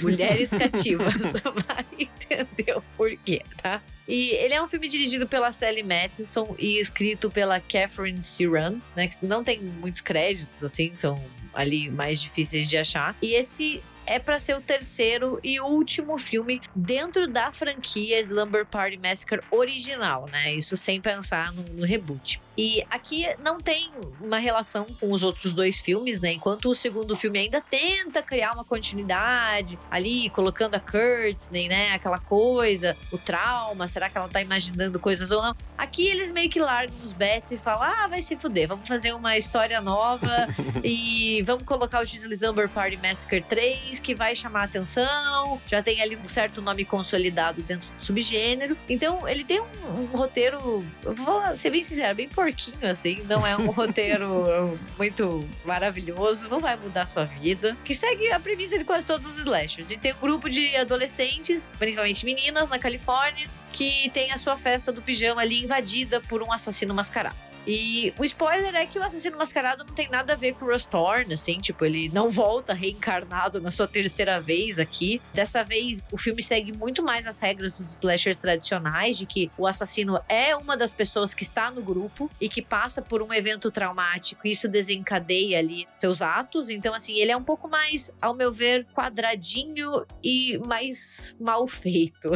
Mulheres 0.01 0.51
cativas. 0.57 1.14
Vai 1.66 1.85
entender 1.99 2.77
o 2.77 2.83
porquê, 2.97 3.42
tá? 3.62 3.83
E 4.07 4.31
ele 4.33 4.55
é 4.55 4.62
um 4.62 4.68
filme 4.68 4.88
dirigido 4.88 5.27
pela 5.27 5.51
Sally 5.51 5.83
Matheson 5.83 6.55
e 6.59 6.79
escrito 6.79 7.31
pela 7.31 7.59
Catherine 7.61 8.20
Siran, 8.20 8.81
né? 8.95 9.09
Que 9.09 9.24
não 9.24 9.43
tem 9.43 9.61
muitos 9.61 10.01
créditos, 10.01 10.62
assim, 10.62 10.95
são 10.95 11.22
ali 11.55 11.91
mais 11.91 12.20
difíceis 12.20 12.68
de 12.68 12.76
achar. 12.76 13.16
E 13.22 13.35
esse 13.35 13.82
é 14.07 14.18
para 14.18 14.38
ser 14.38 14.57
o 14.57 14.61
terceiro 14.61 15.38
e 15.42 15.61
último 15.61 16.18
filme 16.18 16.61
dentro 16.74 17.26
da 17.26 17.50
franquia 17.52 18.20
Slumber 18.20 18.66
Party 18.66 18.98
Massacre 18.98 19.40
original, 19.50 20.26
né? 20.30 20.52
Isso 20.52 20.76
sem 20.76 21.00
pensar 21.00 21.52
no, 21.52 21.62
no 21.62 21.86
reboot. 21.86 22.40
E 22.57 22.84
aqui 22.88 23.26
não 23.42 23.59
tem 23.59 23.90
uma 24.20 24.38
relação 24.38 24.86
com 25.00 25.11
os 25.11 25.22
outros 25.22 25.52
dois 25.52 25.80
filmes, 25.80 26.20
né? 26.20 26.32
Enquanto 26.32 26.68
o 26.68 26.74
segundo 26.74 27.16
filme 27.16 27.40
ainda 27.40 27.61
tenta 27.61 28.22
criar 28.22 28.52
uma 28.52 28.64
continuidade 28.64 29.78
ali, 29.90 30.30
colocando 30.30 30.76
a 30.76 30.80
Courtney, 30.80 31.68
né? 31.68 31.92
Aquela 31.92 32.18
coisa, 32.18 32.96
o 33.12 33.18
trauma, 33.18 33.88
será 33.88 34.09
que 34.09 34.16
ela 34.16 34.28
tá 34.28 34.40
imaginando 34.40 35.00
coisas 35.00 35.32
ou 35.32 35.42
não? 35.42 35.57
Aqui 35.76 36.07
eles 36.07 36.32
meio 36.32 36.48
que 36.48 36.61
largam 36.61 36.94
os 37.02 37.12
bets 37.12 37.52
e 37.52 37.59
falam: 37.59 37.82
ah, 37.82 38.07
vai 38.07 38.22
se 38.22 38.36
fuder, 38.36 38.68
vamos 38.68 38.86
fazer 38.86 39.12
uma 39.12 39.36
história 39.36 39.80
nova 39.80 40.30
e 40.84 41.42
vamos 41.42 41.64
colocar 41.64 42.00
o 42.00 42.07
título 42.07 42.32
Slumber 42.32 42.68
Party 42.68 42.96
Massacre 42.96 43.42
3, 43.42 43.93
que 43.99 44.14
vai 44.14 44.34
chamar 44.34 44.62
a 44.62 44.64
atenção. 44.64 45.61
Já 45.66 45.82
tem 45.82 46.01
ali 46.03 46.16
um 46.16 46.28
certo 46.28 46.61
nome 46.61 46.84
consolidado 46.84 47.62
dentro 47.62 47.90
do 47.90 48.01
subgênero. 48.01 48.76
Então, 48.88 49.28
ele 49.28 49.45
tem 49.45 49.61
um, 49.61 49.66
um 49.88 50.07
roteiro, 50.07 50.84
vou 51.03 51.57
ser 51.57 51.70
bem 51.70 51.82
sincero, 51.82 52.14
bem 52.14 52.28
porquinho, 52.28 52.88
assim. 52.88 53.16
Não 53.24 53.47
é 53.47 53.57
um 53.57 53.70
roteiro 53.72 54.78
muito 54.97 55.49
maravilhoso, 55.64 56.49
não 56.49 56.61
vai 56.61 56.76
mudar 56.76 57.03
a 57.03 57.07
sua 57.07 57.24
vida. 57.24 57.76
Que 57.84 57.95
segue 57.95 58.30
a 58.32 58.40
premissa 58.40 58.78
de 58.78 58.84
quase 58.84 59.07
todos 59.07 59.26
os 59.26 59.38
slashers. 59.38 59.90
E 59.90 59.97
tem 59.97 60.12
um 60.12 60.18
grupo 60.20 60.49
de 60.49 60.76
adolescentes, 60.76 61.68
principalmente 61.78 62.24
meninas, 62.24 62.68
na 62.68 62.78
Califórnia, 62.78 63.47
que 63.72 64.09
tem 64.11 64.30
a 64.32 64.38
sua 64.38 64.57
festa 64.57 64.92
do 64.92 65.03
pijama 65.03 65.40
ali 65.40 65.62
invadida 65.62 66.20
por 66.20 66.42
um 66.42 66.53
assassino 66.53 66.95
mascarado. 66.95 67.53
E 67.66 68.12
o 68.18 68.24
spoiler 68.24 68.74
é 68.74 68.86
que 68.86 68.98
o 68.98 69.02
assassino 69.02 69.38
mascarado 69.38 69.84
não 69.84 69.94
tem 69.94 70.08
nada 70.08 70.34
a 70.34 70.36
ver 70.36 70.54
com 70.54 70.66
o 70.66 70.74
Thorne, 70.84 71.34
assim, 71.34 71.58
tipo, 71.58 71.84
ele 71.84 72.08
não 72.10 72.28
volta 72.28 72.74
reencarnado 72.74 73.60
na 73.60 73.70
sua 73.70 73.86
terceira 73.86 74.40
vez 74.40 74.78
aqui. 74.78 75.20
Dessa 75.32 75.62
vez, 75.62 76.02
o 76.12 76.18
filme 76.18 76.42
segue 76.42 76.76
muito 76.76 77.02
mais 77.02 77.26
as 77.26 77.38
regras 77.38 77.72
dos 77.72 77.90
slashers 77.96 78.36
tradicionais, 78.36 79.18
de 79.18 79.26
que 79.26 79.50
o 79.56 79.66
assassino 79.66 80.20
é 80.28 80.54
uma 80.56 80.76
das 80.76 80.92
pessoas 80.92 81.34
que 81.34 81.42
está 81.42 81.70
no 81.70 81.82
grupo 81.82 82.30
e 82.40 82.48
que 82.48 82.60
passa 82.60 83.00
por 83.00 83.22
um 83.22 83.32
evento 83.32 83.70
traumático 83.70 84.46
e 84.46 84.50
isso 84.50 84.68
desencadeia 84.68 85.58
ali 85.58 85.86
seus 85.98 86.22
atos. 86.22 86.68
Então, 86.68 86.94
assim, 86.94 87.14
ele 87.18 87.30
é 87.30 87.36
um 87.36 87.44
pouco 87.44 87.68
mais, 87.68 88.10
ao 88.20 88.34
meu 88.34 88.52
ver, 88.52 88.86
quadradinho 88.94 90.04
e 90.22 90.58
mais 90.66 91.34
mal 91.40 91.66
feito. 91.66 92.30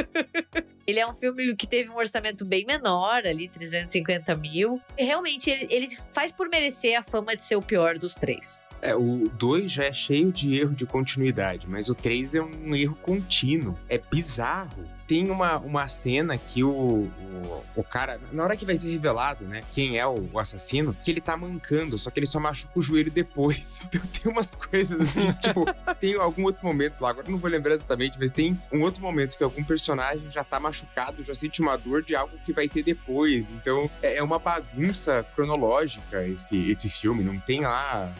ele 0.90 1.00
é 1.00 1.06
um 1.06 1.14
filme 1.14 1.54
que 1.56 1.66
teve 1.66 1.90
um 1.90 1.96
orçamento 1.96 2.44
bem 2.44 2.64
menor, 2.64 3.26
ali, 3.26 3.48
350 3.48 4.34
mil. 4.34 4.80
E 4.98 5.04
realmente, 5.04 5.50
ele, 5.50 5.66
ele 5.70 5.88
faz 6.12 6.32
por 6.32 6.48
merecer 6.48 6.98
a 6.98 7.02
fama 7.02 7.34
de 7.34 7.42
ser 7.42 7.56
o 7.56 7.62
pior 7.62 7.98
dos 7.98 8.14
três. 8.14 8.64
É, 8.82 8.94
o 8.94 9.28
2 9.34 9.70
já 9.70 9.84
é 9.84 9.92
cheio 9.92 10.32
de 10.32 10.56
erro 10.56 10.74
de 10.74 10.86
continuidade, 10.86 11.68
mas 11.68 11.88
o 11.88 11.94
3 11.94 12.34
é 12.34 12.42
um 12.42 12.74
erro 12.74 12.96
contínuo. 13.02 13.74
É 13.88 13.98
bizarro. 13.98 14.84
Tem 15.06 15.28
uma, 15.28 15.58
uma 15.58 15.88
cena 15.88 16.38
que 16.38 16.62
o, 16.62 16.70
o, 16.70 17.64
o 17.74 17.82
cara, 17.82 18.20
na 18.30 18.44
hora 18.44 18.56
que 18.56 18.64
vai 18.64 18.76
ser 18.76 18.92
revelado, 18.92 19.44
né, 19.44 19.60
quem 19.72 19.98
é 19.98 20.06
o, 20.06 20.28
o, 20.32 20.38
assassino, 20.38 20.96
que 21.02 21.10
ele 21.10 21.20
tá 21.20 21.36
mancando, 21.36 21.98
só 21.98 22.10
que 22.10 22.20
ele 22.20 22.28
só 22.28 22.38
machuca 22.38 22.78
o 22.78 22.82
joelho 22.82 23.10
depois. 23.10 23.82
Tem 24.22 24.30
umas 24.30 24.54
coisas 24.54 25.00
assim, 25.00 25.32
tipo, 25.42 25.64
tem 25.98 26.14
algum 26.14 26.44
outro 26.44 26.64
momento 26.64 27.00
lá, 27.00 27.10
agora 27.10 27.28
não 27.28 27.38
vou 27.38 27.50
lembrar 27.50 27.74
exatamente, 27.74 28.18
mas 28.18 28.30
tem 28.30 28.60
um 28.72 28.82
outro 28.82 29.02
momento 29.02 29.36
que 29.36 29.42
algum 29.42 29.64
personagem 29.64 30.30
já 30.30 30.44
tá 30.44 30.60
machucado, 30.60 31.24
já 31.24 31.34
sente 31.34 31.60
uma 31.60 31.76
dor 31.76 32.02
de 32.02 32.14
algo 32.14 32.36
que 32.44 32.52
vai 32.52 32.68
ter 32.68 32.82
depois. 32.82 33.52
Então 33.52 33.90
é, 34.02 34.16
é 34.16 34.22
uma 34.22 34.38
bagunça 34.38 35.26
cronológica 35.34 36.26
esse, 36.26 36.70
esse 36.70 36.88
filme, 36.88 37.24
não 37.24 37.38
tem 37.38 37.62
lá 37.62 38.14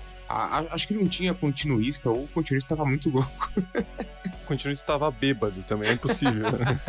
acho 0.70 0.86
que 0.86 0.94
não 0.94 1.06
tinha 1.06 1.34
continuista, 1.34 2.10
ou 2.10 2.24
o 2.24 2.28
continuista 2.28 2.74
estava 2.74 2.88
muito 2.88 3.10
louco. 3.10 3.52
o 3.56 4.46
continuista 4.46 4.84
estava 4.84 5.10
bêbado 5.10 5.62
também, 5.62 5.90
é 5.90 5.92
impossível. 5.92 6.46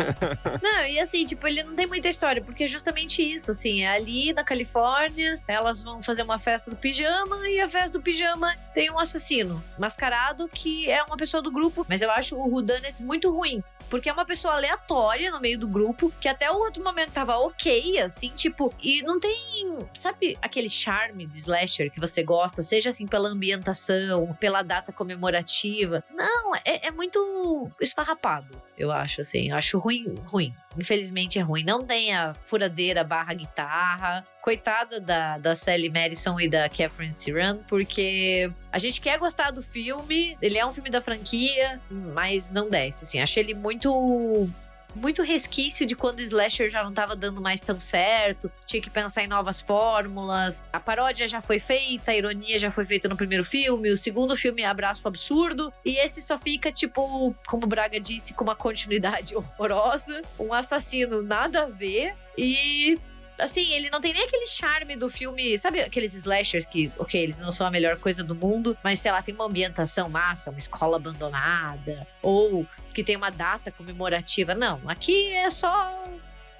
não, 0.61 0.85
e 0.85 0.99
assim, 0.99 1.25
tipo, 1.25 1.47
ele 1.47 1.63
não 1.63 1.75
tem 1.75 1.87
muita 1.87 2.07
história, 2.07 2.41
porque 2.41 2.65
é 2.65 2.67
justamente 2.67 3.21
isso, 3.21 3.51
assim, 3.51 3.81
é 3.81 3.87
ali 3.89 4.33
na 4.33 4.43
Califórnia, 4.43 5.41
elas 5.47 5.81
vão 5.81 6.01
fazer 6.01 6.21
uma 6.21 6.39
festa 6.39 6.69
do 6.69 6.77
pijama, 6.77 7.49
e 7.49 7.59
a 7.59 7.67
festa 7.67 7.97
do 7.97 8.01
pijama 8.01 8.55
tem 8.73 8.91
um 8.91 8.99
assassino 8.99 9.63
mascarado 9.77 10.47
que 10.47 10.89
é 10.89 11.03
uma 11.03 11.17
pessoa 11.17 11.41
do 11.41 11.51
grupo, 11.51 11.85
mas 11.89 12.01
eu 12.01 12.11
acho 12.11 12.35
o 12.35 12.47
Whodunit 12.47 13.01
muito 13.01 13.31
ruim, 13.31 13.63
porque 13.89 14.09
é 14.09 14.13
uma 14.13 14.25
pessoa 14.25 14.53
aleatória 14.53 15.31
no 15.31 15.39
meio 15.39 15.57
do 15.57 15.67
grupo, 15.67 16.11
que 16.19 16.27
até 16.27 16.49
o 16.51 16.57
outro 16.57 16.83
momento 16.83 17.11
tava 17.11 17.37
ok, 17.37 17.99
assim, 17.99 18.29
tipo, 18.29 18.73
e 18.81 19.01
não 19.01 19.19
tem, 19.19 19.79
sabe, 19.93 20.37
aquele 20.41 20.69
charme 20.69 21.25
de 21.25 21.39
slasher 21.39 21.91
que 21.91 21.99
você 21.99 22.23
gosta, 22.23 22.61
seja 22.61 22.91
assim 22.91 23.05
pela 23.05 23.30
ambientação, 23.31 24.35
pela 24.39 24.61
data 24.61 24.91
comemorativa. 24.91 26.03
Não, 26.11 26.55
é, 26.55 26.87
é 26.87 26.91
muito 26.91 27.69
esfarrapado, 27.79 28.47
eu 28.77 28.91
acho, 28.91 29.21
assim. 29.21 29.49
Eu 29.49 29.55
acho 29.55 29.79
ruim, 29.79 30.15
ruim. 30.25 30.53
Infelizmente 30.77 31.37
é 31.37 31.41
ruim. 31.41 31.63
Não 31.63 31.81
tem 31.81 32.13
a 32.13 32.33
furadeira 32.33 33.03
barra 33.03 33.33
guitarra. 33.33 34.25
Coitada 34.41 34.99
da, 34.99 35.37
da 35.37 35.55
Sally 35.55 35.89
Madison 35.89 36.39
e 36.39 36.49
da 36.49 36.67
Catherine 36.67 37.13
Siran, 37.13 37.57
porque 37.67 38.51
a 38.71 38.79
gente 38.79 38.99
quer 38.99 39.19
gostar 39.19 39.51
do 39.51 39.61
filme, 39.61 40.35
ele 40.41 40.57
é 40.57 40.65
um 40.65 40.71
filme 40.71 40.89
da 40.89 41.01
franquia, 41.01 41.79
mas 41.89 42.49
não 42.49 42.69
desce, 42.69 43.03
assim. 43.03 43.19
Acho 43.19 43.39
ele 43.39 43.53
muito 43.53 44.49
muito 44.95 45.21
resquício 45.23 45.85
de 45.85 45.95
quando 45.95 46.19
o 46.19 46.21
slasher 46.21 46.69
já 46.69 46.83
não 46.83 46.93
tava 46.93 47.15
dando 47.15 47.41
mais 47.41 47.59
tão 47.59 47.79
certo, 47.79 48.51
tinha 48.65 48.81
que 48.81 48.89
pensar 48.89 49.23
em 49.23 49.27
novas 49.27 49.61
fórmulas. 49.61 50.63
A 50.71 50.79
paródia 50.79 51.27
já 51.27 51.41
foi 51.41 51.59
feita, 51.59 52.11
a 52.11 52.15
ironia 52.15 52.57
já 52.59 52.71
foi 52.71 52.85
feita 52.85 53.07
no 53.07 53.17
primeiro 53.17 53.43
filme, 53.43 53.91
o 53.91 53.97
segundo 53.97 54.35
filme 54.35 54.61
é 54.61 54.65
Abraço 54.65 55.07
Absurdo, 55.07 55.71
e 55.85 55.97
esse 55.97 56.21
só 56.21 56.37
fica, 56.37 56.71
tipo, 56.71 57.35
como 57.47 57.65
o 57.65 57.67
Braga 57.67 57.99
disse, 57.99 58.33
com 58.33 58.43
uma 58.43 58.55
continuidade 58.55 59.35
horrorosa, 59.37 60.21
um 60.39 60.53
assassino 60.53 61.21
nada 61.21 61.63
a 61.63 61.65
ver. 61.65 62.15
E 62.37 62.97
assim, 63.41 63.73
ele 63.73 63.89
não 63.89 63.99
tem 63.99 64.13
nem 64.13 64.23
aquele 64.23 64.45
charme 64.45 64.95
do 64.95 65.09
filme. 65.09 65.57
Sabe 65.57 65.81
aqueles 65.81 66.13
slashers 66.13 66.65
que, 66.65 66.91
ok, 66.97 67.21
eles 67.21 67.39
não 67.39 67.51
são 67.51 67.67
a 67.67 67.71
melhor 67.71 67.97
coisa 67.97 68.23
do 68.23 68.35
mundo, 68.35 68.77
mas 68.83 68.99
sei 68.99 69.11
lá, 69.11 69.21
tem 69.21 69.33
uma 69.33 69.45
ambientação 69.45 70.09
massa, 70.09 70.49
uma 70.49 70.59
escola 70.59 70.97
abandonada, 70.97 72.07
ou 72.21 72.65
que 72.93 73.03
tem 73.03 73.15
uma 73.15 73.29
data 73.29 73.71
comemorativa. 73.71 74.53
Não, 74.53 74.81
aqui 74.87 75.33
é 75.33 75.49
só 75.49 76.03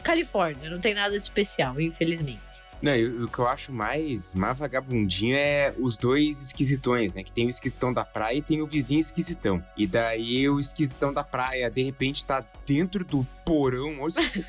Califórnia, 0.04 0.70
não 0.70 0.80
tem 0.80 0.94
nada 0.94 1.18
de 1.18 1.24
especial, 1.24 1.80
infelizmente. 1.80 2.52
Não, 2.82 2.94
o 3.24 3.28
que 3.28 3.38
eu 3.38 3.48
acho 3.48 3.72
mais, 3.72 4.34
mais 4.34 4.58
vagabundinho 4.58 5.36
é 5.38 5.72
os 5.78 5.98
dois 5.98 6.42
esquisitões, 6.42 7.14
né? 7.14 7.24
Que 7.24 7.32
tem 7.32 7.46
o 7.46 7.50
esquisitão 7.50 7.94
da 7.94 8.04
praia 8.04 8.38
e 8.38 8.42
tem 8.42 8.60
o 8.60 8.66
vizinho 8.66 9.00
esquisitão. 9.00 9.64
E 9.78 9.86
daí 9.86 10.50
o 10.50 10.60
esquisitão 10.60 11.14
da 11.14 11.24
praia, 11.24 11.70
de 11.70 11.84
repente, 11.84 12.26
tá 12.26 12.44
dentro 12.66 13.06
do 13.06 13.24
porão. 13.46 13.92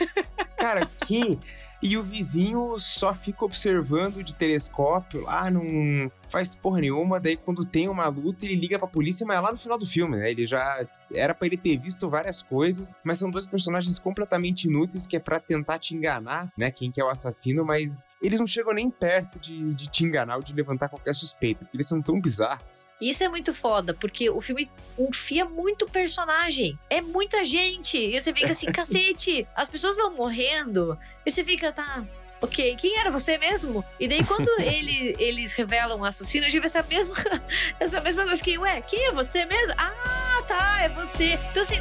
Cara, 0.57 0.89
que 1.07 1.39
e 1.83 1.97
o 1.97 2.03
vizinho 2.03 2.78
só 2.78 3.12
fica 3.12 3.45
observando 3.45 4.22
de 4.22 4.35
telescópio 4.35 5.22
lá, 5.22 5.51
não 5.51 6.11
faz 6.33 6.57
porra 6.57 6.80
nenhuma. 6.80 7.20
Daí, 7.20 7.37
quando 7.37 7.62
tem 7.64 7.89
uma 7.91 8.09
luta, 8.09 8.47
ele 8.47 8.57
liga 8.57 8.78
pra 8.78 8.89
polícia, 8.89 9.26
mas 9.26 9.37
é 9.37 9.41
lá 9.41 9.53
no 9.53 9.59
final 9.59 9.78
do 9.78 9.87
filme, 9.87 10.16
né? 10.16 10.30
Ele 10.30 10.47
já. 10.47 10.85
Era 11.14 11.35
para 11.35 11.47
ele 11.47 11.59
ter 11.59 11.76
visto 11.76 12.09
várias 12.09 12.41
coisas, 12.41 12.95
mas 13.05 13.18
são 13.18 13.30
dois 13.30 13.47
personagens 13.47 13.99
completamente 13.99 14.64
inúteis 14.64 15.07
que 15.07 15.14
é 15.14 15.20
para 15.20 15.39
tentar 15.39 15.78
te 15.78 15.95
enganar, 15.95 16.51
né? 16.57 16.70
Quem 16.70 16.91
que 16.91 16.99
é 16.99 17.05
o 17.05 17.11
assassino, 17.11 17.66
mas 17.66 18.03
eles 18.22 18.41
não 18.41 18.47
chegam 18.47 18.72
nem 18.72 18.91
perto 18.91 19.39
de, 19.39 19.74
de 19.74 19.91
te 19.91 20.05
enganar 20.05 20.37
ou 20.37 20.43
de 20.43 20.55
levantar 20.55 20.89
qualquer 20.89 21.14
suspeita, 21.14 21.66
porque 21.66 21.76
eles 21.76 21.87
são 21.87 22.01
tão 22.01 22.18
bizarros. 22.18 22.89
Isso 22.99 23.22
é 23.22 23.28
muito 23.28 23.53
foda, 23.53 23.93
porque 23.93 24.30
o 24.30 24.41
filme 24.41 24.70
enfia 24.99 25.45
muito 25.45 25.85
personagem. 25.85 26.78
É 26.89 27.03
muita 27.03 27.45
gente. 27.45 27.99
E 27.99 28.18
você 28.18 28.33
fica 28.33 28.53
assim, 28.53 28.66
cacete, 28.72 29.47
as 29.55 29.68
pessoas 29.68 29.97
vão 29.97 30.16
morrendo. 30.16 30.99
E 31.26 31.30
você 31.30 31.45
fica, 31.45 31.70
tá, 31.70 32.07
ok, 32.43 32.76
quem 32.76 32.99
era 32.99 33.11
você 33.11 33.38
mesmo? 33.38 33.84
E 33.99 34.09
daí, 34.09 34.24
quando 34.24 34.49
ele, 34.61 35.14
eles 35.18 35.53
revelam 35.53 35.99
o 36.01 36.05
assassino, 36.05 36.47
eu 36.47 36.51
tive 36.51 36.66
essa 36.66 36.82
mesma, 36.82 37.14
essa 37.78 38.01
mesma 38.01 38.22
coisa. 38.22 38.34
Eu 38.34 38.38
fiquei, 38.38 38.59
ué, 38.59 38.80
quem 38.82 39.07
é 39.07 39.12
você 39.12 39.47
mesmo? 39.47 39.74
Ah, 39.78 40.43
tá, 40.47 40.82
é 40.82 40.88
você. 40.88 41.38
Então, 41.51 41.62
assim, 41.62 41.78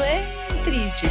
é 0.00 0.62
triste. 0.64 1.06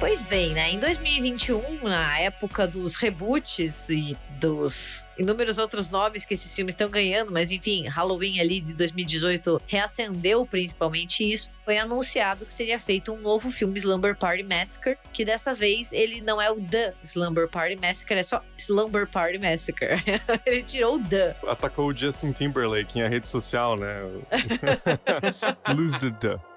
Pois 0.00 0.22
bem, 0.22 0.50
né? 0.54 0.70
Em 0.70 0.78
2021, 0.78 1.82
na 1.82 2.20
época 2.20 2.68
dos 2.68 2.94
reboots 2.94 3.88
e 3.88 4.16
dos 4.38 5.04
inúmeros 5.18 5.58
outros 5.58 5.90
nomes 5.90 6.24
que 6.24 6.34
esses 6.34 6.54
filmes 6.54 6.74
estão 6.74 6.88
ganhando, 6.88 7.32
mas 7.32 7.50
enfim, 7.50 7.88
Halloween 7.88 8.38
ali 8.38 8.60
de 8.60 8.74
2018 8.74 9.60
reacendeu 9.66 10.46
principalmente 10.46 11.24
isso. 11.24 11.50
Foi 11.64 11.78
anunciado 11.78 12.46
que 12.46 12.52
seria 12.52 12.78
feito 12.78 13.12
um 13.12 13.20
novo 13.20 13.50
filme 13.50 13.76
Slumber 13.76 14.16
Party 14.16 14.44
Massacre, 14.44 14.96
que 15.12 15.24
dessa 15.24 15.52
vez 15.52 15.92
ele 15.92 16.20
não 16.20 16.40
é 16.40 16.48
o 16.48 16.60
The 16.60 16.94
Slumber 17.02 17.48
Party 17.48 17.74
Massacre, 17.74 18.18
é 18.18 18.22
só 18.22 18.40
Slumber 18.56 19.04
Party 19.08 19.38
Massacre. 19.38 20.00
ele 20.46 20.62
tirou 20.62 20.94
o 20.94 21.02
The. 21.02 21.34
Atacou 21.44 21.88
o 21.88 21.96
Justin 21.96 22.30
Timberlake 22.30 23.00
em 23.00 23.02
a 23.02 23.08
rede 23.08 23.26
social, 23.26 23.76
né? 23.76 24.00
Lose 25.74 25.98
the 25.98 26.10
The. 26.10 26.47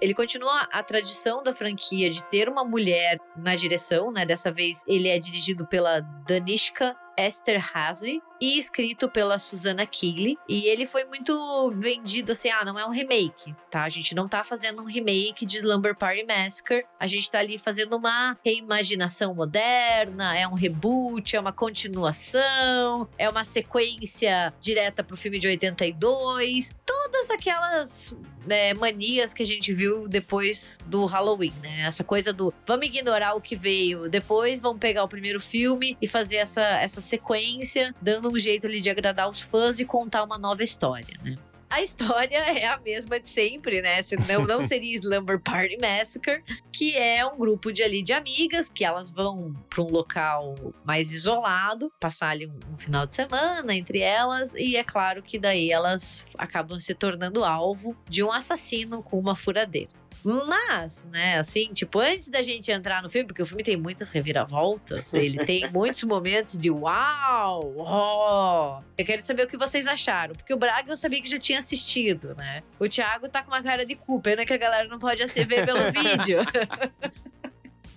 Ele 0.00 0.14
continua 0.14 0.68
a 0.72 0.82
tradição 0.82 1.42
da 1.42 1.54
franquia 1.54 2.10
de 2.10 2.22
ter 2.24 2.48
uma 2.48 2.64
mulher 2.64 3.18
na 3.36 3.54
direção, 3.54 4.10
né? 4.10 4.24
Dessa 4.24 4.50
vez 4.50 4.84
ele 4.86 5.08
é 5.08 5.18
dirigido 5.18 5.66
pela 5.66 6.00
Danishka 6.00 6.96
Esterhazy 7.26 8.22
e 8.40 8.58
escrito 8.58 9.08
pela 9.08 9.36
Susana 9.36 9.84
Keeley. 9.86 10.38
E 10.48 10.66
ele 10.66 10.86
foi 10.86 11.04
muito 11.04 11.70
vendido 11.76 12.32
assim: 12.32 12.48
ah, 12.48 12.64
não 12.64 12.78
é 12.78 12.86
um 12.86 12.90
remake, 12.90 13.54
tá? 13.70 13.84
A 13.84 13.88
gente 13.88 14.14
não 14.14 14.28
tá 14.28 14.42
fazendo 14.42 14.82
um 14.82 14.86
remake 14.86 15.44
de 15.44 15.58
Slumber 15.58 15.94
Party 15.94 16.24
Massacre. 16.24 16.86
A 16.98 17.06
gente 17.06 17.30
tá 17.30 17.38
ali 17.38 17.58
fazendo 17.58 17.96
uma 17.96 18.36
reimaginação 18.44 19.34
moderna, 19.34 20.36
é 20.36 20.46
um 20.48 20.54
reboot, 20.54 21.36
é 21.36 21.40
uma 21.40 21.52
continuação, 21.52 23.08
é 23.18 23.28
uma 23.28 23.44
sequência 23.44 24.52
direta 24.58 25.04
pro 25.04 25.16
filme 25.16 25.38
de 25.38 25.48
82. 25.48 26.74
Todas 26.86 27.30
aquelas 27.30 28.14
né, 28.46 28.74
manias 28.74 29.34
que 29.34 29.42
a 29.42 29.46
gente 29.46 29.72
viu 29.72 30.08
depois 30.08 30.78
do 30.86 31.04
Halloween, 31.06 31.52
né? 31.62 31.82
Essa 31.82 32.04
coisa 32.04 32.32
do 32.32 32.52
vamos 32.66 32.86
ignorar 32.86 33.34
o 33.34 33.40
que 33.40 33.56
veio 33.56 34.08
depois, 34.08 34.60
vamos 34.60 34.78
pegar 34.78 35.04
o 35.04 35.08
primeiro 35.08 35.40
filme 35.40 35.96
e 36.00 36.06
fazer 36.06 36.36
essa, 36.36 36.62
essa 36.62 37.00
sequência, 37.00 37.94
dando 38.00 38.28
um 38.28 38.38
jeito 38.38 38.66
ali 38.66 38.80
de 38.80 38.90
agradar 38.90 39.28
os 39.28 39.40
fãs 39.40 39.78
e 39.78 39.84
contar 39.84 40.22
uma 40.24 40.38
nova 40.38 40.62
história, 40.62 41.18
né? 41.22 41.36
A 41.70 41.80
história 41.80 42.36
é 42.58 42.66
a 42.66 42.78
mesma 42.78 43.20
de 43.20 43.28
sempre, 43.28 43.80
né? 43.80 44.02
Senão 44.02 44.42
não 44.42 44.60
seria 44.60 44.92
Slumber 44.96 45.40
Party 45.40 45.78
Massacre, 45.80 46.42
que 46.72 46.96
é 46.96 47.24
um 47.24 47.38
grupo 47.38 47.72
de 47.72 47.84
ali 47.84 48.02
de 48.02 48.12
amigas 48.12 48.68
que 48.68 48.84
elas 48.84 49.08
vão 49.08 49.54
para 49.70 49.82
um 49.82 49.86
local 49.86 50.56
mais 50.84 51.12
isolado, 51.12 51.92
passar 52.00 52.30
ali 52.30 52.46
um, 52.46 52.58
um, 52.72 52.76
final 52.76 53.06
de 53.06 53.14
semana 53.14 53.72
entre 53.72 54.00
elas, 54.00 54.54
e 54.56 54.76
é 54.76 54.82
claro 54.82 55.22
que 55.22 55.38
daí 55.38 55.70
elas 55.70 56.24
acabam 56.36 56.80
se 56.80 56.92
tornando 56.92 57.44
alvo 57.44 57.96
de 58.08 58.24
um 58.24 58.32
assassino 58.32 59.00
com 59.00 59.18
uma 59.18 59.36
furadeira. 59.36 60.00
Mas, 60.24 61.06
né, 61.10 61.38
assim, 61.38 61.72
tipo, 61.72 61.98
antes 61.98 62.28
da 62.28 62.42
gente 62.42 62.70
entrar 62.70 63.02
no 63.02 63.08
filme, 63.08 63.26
porque 63.26 63.42
o 63.42 63.46
filme 63.46 63.62
tem 63.62 63.76
muitas 63.76 64.10
reviravoltas, 64.10 65.14
ele 65.14 65.44
tem 65.44 65.68
muitos 65.72 66.02
momentos 66.04 66.58
de 66.58 66.70
uau, 66.70 67.74
oh, 67.76 68.82
eu 68.96 69.04
quero 69.04 69.22
saber 69.22 69.44
o 69.44 69.48
que 69.48 69.56
vocês 69.56 69.86
acharam, 69.86 70.34
porque 70.34 70.52
o 70.52 70.56
Braga 70.56 70.90
eu 70.92 70.96
sabia 70.96 71.22
que 71.22 71.30
já 71.30 71.38
tinha 71.38 71.58
assistido, 71.58 72.34
né? 72.36 72.62
O 72.78 72.88
Thiago 72.88 73.28
tá 73.28 73.42
com 73.42 73.50
uma 73.50 73.62
cara 73.62 73.86
de 73.86 73.94
cu, 73.94 74.20
pena 74.20 74.44
que 74.44 74.52
a 74.52 74.58
galera 74.58 74.88
não 74.88 74.98
pode 74.98 75.24
ver 75.26 75.64
pelo 75.64 75.90
vídeo. 75.92 76.38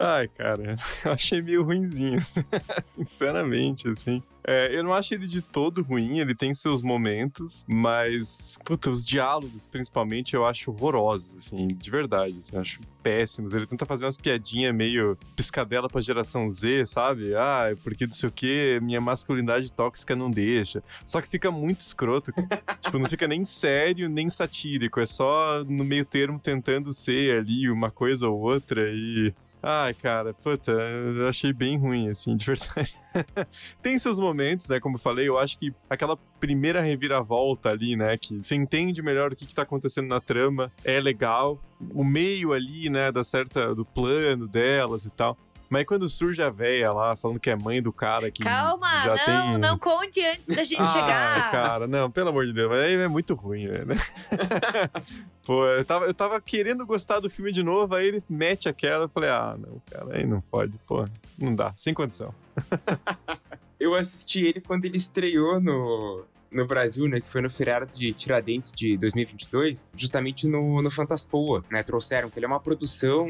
Ai, 0.06 0.28
cara, 0.28 0.76
eu 1.06 1.12
achei 1.14 1.42
meio 1.42 1.64
ruimzinho, 1.64 2.20
sinceramente, 2.84 3.88
assim. 3.88 4.22
É, 4.46 4.78
eu 4.78 4.84
não 4.84 4.94
acho 4.94 5.14
ele 5.14 5.26
de 5.26 5.42
todo 5.42 5.82
ruim, 5.82 6.20
ele 6.20 6.36
tem 6.36 6.54
seus 6.54 6.82
momentos, 6.82 7.64
mas, 7.66 8.60
puta, 8.66 8.90
os 8.90 9.06
diálogos, 9.06 9.66
principalmente, 9.66 10.34
eu 10.34 10.44
acho 10.44 10.72
horrorosos, 10.72 11.38
assim, 11.38 11.70
de 11.70 11.90
verdade, 11.90 12.38
assim, 12.40 12.58
acho 12.58 12.82
péssimos. 13.02 13.54
Ele 13.54 13.66
tenta 13.66 13.86
fazer 13.86 14.04
umas 14.04 14.18
piadinhas 14.18 14.76
meio 14.76 15.18
piscadela 15.38 15.88
pra 15.88 16.02
geração 16.02 16.50
Z, 16.50 16.86
sabe? 16.86 17.34
Ah, 17.36 17.74
porque 17.84 18.06
não 18.06 18.14
sei 18.14 18.28
o 18.28 18.32
que, 18.32 18.80
minha 18.82 19.00
masculinidade 19.00 19.72
tóxica 19.72 20.16
não 20.16 20.30
deixa. 20.30 20.84
Só 21.06 21.22
que 21.22 21.30
fica 21.30 21.50
muito 21.50 21.80
escroto. 21.80 22.32
tipo, 22.82 23.00
não 23.00 23.08
fica 23.10 23.28
nem 23.28 23.46
sério, 23.46 24.10
nem 24.10 24.30
satírico, 24.30 25.00
é 25.00 25.06
só 25.06 25.64
no 25.64 25.86
meio 25.86 26.04
termo 26.04 26.38
tentando 26.38 26.92
ser 26.94 27.40
ali 27.40 27.70
uma 27.70 27.90
coisa 27.90 28.28
ou 28.28 28.42
outra 28.42 28.90
e 28.90 29.34
Ai, 29.66 29.94
cara, 29.94 30.34
puta, 30.34 30.74
eu 30.74 31.26
achei 31.26 31.54
bem 31.54 31.78
ruim, 31.78 32.10
assim, 32.10 32.36
de 32.36 32.46
verdade. 32.46 32.98
Tem 33.82 33.98
seus 33.98 34.20
momentos, 34.20 34.68
né? 34.68 34.78
Como 34.78 34.96
eu 34.96 35.00
falei, 35.00 35.30
eu 35.30 35.40
acho 35.40 35.58
que 35.58 35.74
aquela 35.90 36.18
primeira 36.38 36.82
reviravolta 36.82 37.70
ali, 37.70 37.96
né? 37.96 38.18
Que 38.18 38.36
você 38.44 38.56
entende 38.56 39.02
melhor 39.02 39.32
o 39.32 39.36
que, 39.38 39.46
que 39.46 39.56
tá 39.56 39.62
acontecendo 39.62 40.10
na 40.10 40.20
trama, 40.20 40.70
é 40.84 41.00
legal. 41.00 41.64
O 41.94 42.04
meio 42.04 42.52
ali, 42.52 42.90
né, 42.90 43.10
da 43.10 43.24
certa, 43.24 43.74
do 43.74 43.86
plano 43.86 44.50
delas 44.50 45.06
e 45.06 45.10
tal. 45.10 45.38
Mas 45.74 45.88
quando 45.88 46.08
surge 46.08 46.40
a 46.40 46.52
véia 46.52 46.92
lá, 46.92 47.16
falando 47.16 47.40
que 47.40 47.50
é 47.50 47.56
mãe 47.56 47.82
do 47.82 47.92
cara 47.92 48.30
que. 48.30 48.44
Calma, 48.44 48.88
já 49.04 49.16
não, 49.16 49.26
tem... 49.26 49.58
não 49.58 49.80
conte 49.80 50.24
antes 50.24 50.56
da 50.56 50.64
gente 50.64 50.84
ah, 50.84 50.86
chegar. 50.86 51.52
Cara, 51.52 51.88
não, 51.88 52.12
pelo 52.12 52.30
amor 52.30 52.46
de 52.46 52.54
Deus, 52.54 52.72
aí 52.74 52.94
é 52.94 53.08
muito 53.08 53.34
ruim, 53.34 53.66
né? 53.66 53.96
Pô, 55.44 55.66
eu 55.66 55.84
tava, 55.84 56.06
eu 56.06 56.14
tava 56.14 56.40
querendo 56.40 56.86
gostar 56.86 57.20
do 57.20 57.28
filme 57.28 57.52
de 57.52 57.64
novo, 57.64 57.96
aí 57.96 58.08
ele 58.08 58.24
mete 58.30 58.70
aquela, 58.70 59.06
eu 59.06 59.10
falei, 59.10 59.32
ah, 59.32 59.58
não, 59.58 59.82
cara, 59.90 60.16
aí 60.16 60.28
não 60.28 60.42
pode, 60.42 60.74
pô, 60.86 61.06
não 61.40 61.56
dá, 61.56 61.74
sem 61.76 61.92
condição. 61.92 62.32
eu 63.80 63.96
assisti 63.96 64.42
ele 64.42 64.62
quando 64.62 64.86
ele 64.86 64.96
estreou 64.96 65.60
no, 65.60 66.24
no 66.52 66.68
Brasil, 66.68 67.08
né, 67.08 67.20
que 67.20 67.28
foi 67.28 67.42
no 67.42 67.50
feriado 67.50 67.88
de 67.88 68.14
Tiradentes 68.14 68.72
de 68.72 68.96
2022, 68.96 69.90
justamente 69.98 70.48
no, 70.48 70.84
no 70.84 70.92
Fantaspoa, 70.92 71.66
né, 71.70 71.82
trouxeram, 71.82 72.30
que 72.30 72.38
ele 72.38 72.46
é 72.46 72.48
uma 72.48 72.60
produção 72.60 73.28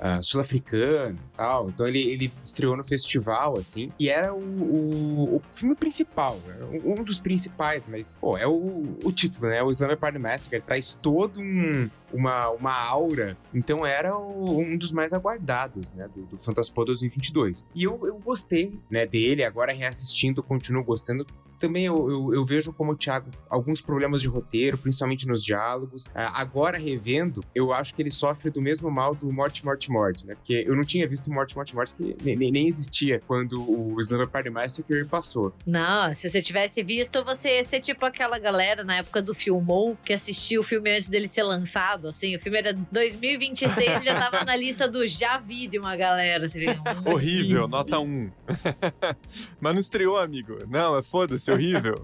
uh, 0.00 0.22
sul-africano 0.22 1.16
e 1.16 1.36
tal. 1.36 1.68
Então 1.68 1.86
ele, 1.86 2.00
ele 2.00 2.32
estreou 2.42 2.76
no 2.76 2.84
festival, 2.84 3.58
assim, 3.58 3.90
e 3.98 4.08
era 4.08 4.32
o, 4.34 4.38
o, 4.38 5.36
o 5.36 5.42
filme 5.52 5.74
principal, 5.74 6.38
né? 6.46 6.80
um 6.84 7.02
dos 7.04 7.20
principais, 7.20 7.86
mas, 7.86 8.16
pô, 8.20 8.36
é 8.36 8.46
o, 8.46 8.96
o 9.04 9.12
título, 9.12 9.48
né? 9.48 9.62
O 9.62 9.70
Slumber 9.70 9.96
Party 9.96 10.18
Massacre 10.18 10.60
traz 10.60 10.92
todo 10.94 11.40
um, 11.40 11.88
uma, 12.12 12.48
uma 12.50 12.72
aura. 12.72 13.36
Então 13.52 13.84
era 13.86 14.16
o, 14.16 14.60
um 14.60 14.76
dos 14.78 14.92
mais 14.92 15.12
aguardados, 15.12 15.94
né? 15.94 16.08
Do, 16.14 16.22
do 16.26 16.38
Fantaspo 16.38 16.84
2022. 16.84 17.66
E 17.74 17.84
eu, 17.84 18.00
eu 18.06 18.18
gostei, 18.18 18.78
né, 18.90 19.06
dele. 19.06 19.44
Agora 19.44 19.72
reassistindo, 19.72 20.42
continuo 20.42 20.84
gostando 20.84 21.26
também 21.58 21.84
eu, 21.84 22.10
eu, 22.10 22.34
eu, 22.34 22.44
vejo 22.44 22.72
como 22.72 22.92
o 22.92 22.96
Thiago 22.96 23.30
alguns 23.50 23.80
problemas 23.80 24.22
de 24.22 24.28
roteiro, 24.28 24.78
principalmente 24.78 25.26
nos 25.26 25.42
diálogos. 25.42 26.06
Uh, 26.06 26.12
agora 26.32 26.78
revendo, 26.78 27.42
eu 27.54 27.72
acho 27.72 27.94
que 27.94 28.00
ele 28.00 28.10
sofre 28.10 28.50
do 28.50 28.62
mesmo 28.62 28.90
mal 28.90 29.14
do 29.14 29.32
Morte, 29.32 29.64
Morte, 29.64 29.90
Morte, 29.90 30.26
né? 30.26 30.34
Porque 30.34 30.64
eu 30.66 30.74
não 30.76 30.84
tinha 30.84 31.06
visto 31.06 31.30
Morte, 31.30 31.56
Morte, 31.56 31.74
Morte, 31.74 31.94
que 31.94 32.16
nem, 32.22 32.50
nem 32.50 32.68
existia 32.68 33.20
quando 33.26 33.60
o 33.60 33.98
Slumber 34.00 34.28
Party 34.28 34.50
Massacre 34.50 35.04
passou. 35.04 35.52
Não, 35.66 36.14
se 36.14 36.30
você 36.30 36.40
tivesse 36.40 36.82
visto, 36.82 37.24
você 37.24 37.56
ia 37.56 37.64
ser 37.64 37.80
tipo 37.80 38.06
aquela 38.06 38.38
galera 38.38 38.84
na 38.84 38.96
época 38.96 39.20
do 39.20 39.34
Filmou, 39.34 39.96
que 40.04 40.12
assistiu 40.12 40.60
o 40.60 40.64
filme 40.64 40.90
antes 40.90 41.08
dele 41.08 41.26
ser 41.26 41.42
lançado, 41.42 41.97
assim. 42.06 42.36
O 42.36 42.38
filme 42.38 42.58
era 42.58 42.72
2026 42.72 44.04
já 44.04 44.14
tava 44.14 44.44
na 44.44 44.54
lista 44.54 44.86
do 44.86 45.06
já 45.06 45.38
vi 45.38 45.66
de 45.66 45.78
uma 45.78 45.96
galera. 45.96 46.44
Assim, 46.44 46.60
Horrível, 47.04 47.64
sim, 47.64 47.70
nota 47.70 47.98
1. 47.98 48.04
Um. 48.04 48.30
Mas 49.60 49.72
não 49.72 49.80
estreou, 49.80 50.16
amigo. 50.16 50.58
Não, 50.68 50.96
é 50.96 51.02
foda-se 51.02 51.50
horrível. 51.50 51.94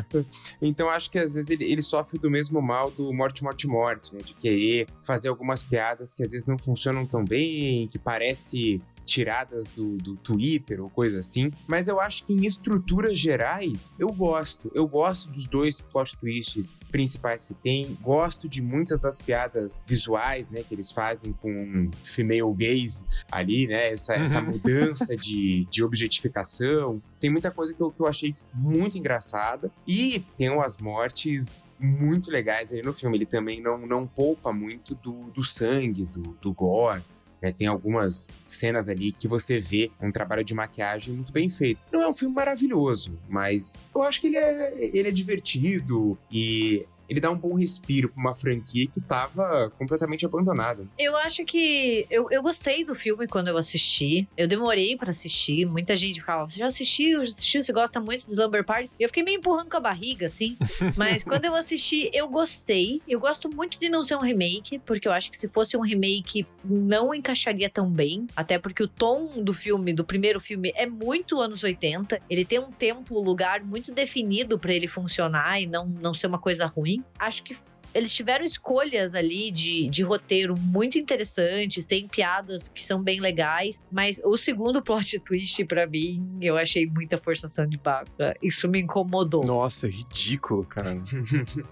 então 0.62 0.88
acho 0.88 1.10
que 1.10 1.18
às 1.18 1.34
vezes 1.34 1.50
ele, 1.50 1.64
ele, 1.64 1.82
sofre 1.82 2.18
do 2.18 2.30
mesmo 2.30 2.62
mal 2.62 2.90
do 2.90 3.12
morte, 3.12 3.42
morte, 3.42 3.66
morte, 3.66 4.14
né? 4.14 4.20
De 4.24 4.34
querer 4.34 4.86
fazer 5.02 5.28
algumas 5.28 5.62
piadas 5.62 6.14
que 6.14 6.22
às 6.22 6.30
vezes 6.32 6.46
não 6.46 6.58
funcionam 6.58 7.04
tão 7.04 7.24
bem, 7.24 7.88
que 7.88 7.98
parece 7.98 8.80
tiradas 9.04 9.70
do, 9.70 9.96
do 9.96 10.16
Twitter 10.16 10.82
ou 10.82 10.90
coisa 10.90 11.18
assim. 11.18 11.50
Mas 11.66 11.88
eu 11.88 12.00
acho 12.00 12.24
que 12.24 12.32
em 12.32 12.44
estruturas 12.44 13.18
gerais, 13.18 13.96
eu 13.98 14.08
gosto. 14.08 14.70
Eu 14.74 14.86
gosto 14.86 15.30
dos 15.30 15.46
dois 15.46 15.80
plot 15.80 16.16
twists 16.18 16.78
principais 16.90 17.44
que 17.44 17.54
tem. 17.54 17.96
Gosto 18.00 18.48
de 18.48 18.62
muitas 18.62 18.98
das 18.98 19.20
piadas 19.20 19.84
visuais, 19.86 20.48
né? 20.50 20.62
Que 20.62 20.74
eles 20.74 20.90
fazem 20.90 21.32
com 21.32 21.90
female 22.02 22.52
gaze 22.54 23.04
ali, 23.30 23.66
né? 23.66 23.90
Essa, 23.90 24.14
essa 24.14 24.40
uhum. 24.40 24.46
mudança 24.52 25.16
de, 25.16 25.66
de 25.70 25.82
objetificação. 25.82 27.02
Tem 27.20 27.30
muita 27.30 27.50
coisa 27.50 27.72
que 27.72 27.80
eu, 27.80 27.90
que 27.90 28.00
eu 28.00 28.06
achei 28.06 28.34
muito 28.52 28.98
engraçada. 28.98 29.70
E 29.86 30.24
tem 30.36 30.50
umas 30.50 30.78
mortes 30.78 31.68
muito 31.78 32.30
legais 32.30 32.72
ali 32.72 32.82
no 32.82 32.92
filme. 32.92 33.16
Ele 33.16 33.26
também 33.26 33.60
não, 33.60 33.86
não 33.86 34.06
poupa 34.06 34.52
muito 34.52 34.94
do, 34.94 35.30
do 35.30 35.44
sangue, 35.44 36.04
do, 36.04 36.22
do 36.40 36.52
gore. 36.52 37.02
É, 37.44 37.52
tem 37.52 37.66
algumas 37.66 38.42
cenas 38.48 38.88
ali 38.88 39.12
que 39.12 39.28
você 39.28 39.60
vê 39.60 39.90
um 40.00 40.10
trabalho 40.10 40.42
de 40.42 40.54
maquiagem 40.54 41.14
muito 41.14 41.30
bem 41.30 41.46
feito. 41.46 41.78
Não 41.92 42.00
é 42.00 42.08
um 42.08 42.14
filme 42.14 42.34
maravilhoso, 42.34 43.18
mas 43.28 43.82
eu 43.94 44.02
acho 44.02 44.18
que 44.18 44.28
ele 44.28 44.38
é, 44.38 44.72
ele 44.94 45.08
é 45.08 45.10
divertido 45.10 46.16
e 46.32 46.86
ele 47.14 47.20
dá 47.20 47.30
um 47.30 47.38
bom 47.38 47.54
respiro 47.54 48.08
pra 48.08 48.20
uma 48.20 48.34
franquia 48.34 48.88
que 48.88 49.00
tava 49.00 49.70
completamente 49.78 50.26
abandonada. 50.26 50.84
Eu 50.98 51.16
acho 51.16 51.44
que. 51.44 52.06
Eu, 52.10 52.26
eu 52.30 52.42
gostei 52.42 52.84
do 52.84 52.94
filme 52.94 53.28
quando 53.28 53.48
eu 53.48 53.56
assisti. 53.56 54.28
Eu 54.36 54.48
demorei 54.48 54.96
pra 54.96 55.10
assistir. 55.10 55.64
Muita 55.64 55.94
gente 55.94 56.20
falava: 56.20 56.50
Você 56.50 56.58
já 56.58 56.66
assistiu? 56.66 57.24
Já 57.24 57.30
assistiu? 57.30 57.62
Você 57.62 57.72
gosta 57.72 58.00
muito 58.00 58.26
de 58.26 58.32
Slumber 58.32 58.64
Party? 58.64 58.90
E 58.98 59.02
eu 59.04 59.08
fiquei 59.08 59.22
meio 59.22 59.38
empurrando 59.38 59.70
com 59.70 59.76
a 59.76 59.80
barriga, 59.80 60.26
assim. 60.26 60.56
Mas 60.98 61.22
quando 61.22 61.44
eu 61.44 61.54
assisti, 61.54 62.10
eu 62.12 62.28
gostei. 62.28 63.00
Eu 63.06 63.20
gosto 63.20 63.48
muito 63.48 63.78
de 63.78 63.88
não 63.88 64.02
ser 64.02 64.16
um 64.16 64.20
remake, 64.20 64.80
porque 64.80 65.06
eu 65.06 65.12
acho 65.12 65.30
que 65.30 65.38
se 65.38 65.46
fosse 65.46 65.76
um 65.76 65.82
remake, 65.82 66.44
não 66.64 67.14
encaixaria 67.14 67.70
tão 67.70 67.88
bem. 67.88 68.26
Até 68.34 68.58
porque 68.58 68.82
o 68.82 68.88
tom 68.88 69.42
do 69.42 69.52
filme, 69.52 69.92
do 69.92 70.04
primeiro 70.04 70.40
filme, 70.40 70.72
é 70.74 70.86
muito 70.86 71.40
anos 71.40 71.62
80. 71.62 72.20
Ele 72.28 72.44
tem 72.44 72.58
um 72.58 72.70
tempo, 72.70 73.20
lugar 73.20 73.62
muito 73.62 73.92
definido 73.92 74.58
pra 74.58 74.72
ele 74.72 74.88
funcionar 74.88 75.60
e 75.60 75.66
não, 75.66 75.86
não 75.86 76.12
ser 76.12 76.26
uma 76.26 76.38
coisa 76.38 76.66
ruim. 76.66 77.03
Acho 77.18 77.42
que 77.42 77.54
eles 77.94 78.12
tiveram 78.12 78.44
escolhas 78.44 79.14
ali 79.14 79.50
de, 79.52 79.88
de 79.88 80.02
roteiro 80.02 80.54
muito 80.58 80.98
interessantes, 80.98 81.84
tem 81.84 82.08
piadas 82.08 82.68
que 82.68 82.84
são 82.84 83.00
bem 83.00 83.20
legais, 83.20 83.80
mas 83.90 84.20
o 84.24 84.36
segundo 84.36 84.82
plot 84.82 85.20
twist, 85.24 85.64
pra 85.64 85.86
mim, 85.86 86.36
eu 86.40 86.56
achei 86.58 86.86
muita 86.86 87.16
forçação 87.16 87.66
de 87.66 87.78
barra. 87.78 88.04
Isso 88.42 88.68
me 88.68 88.80
incomodou. 88.80 89.44
Nossa, 89.46 89.86
ridículo, 89.86 90.64
cara. 90.64 90.90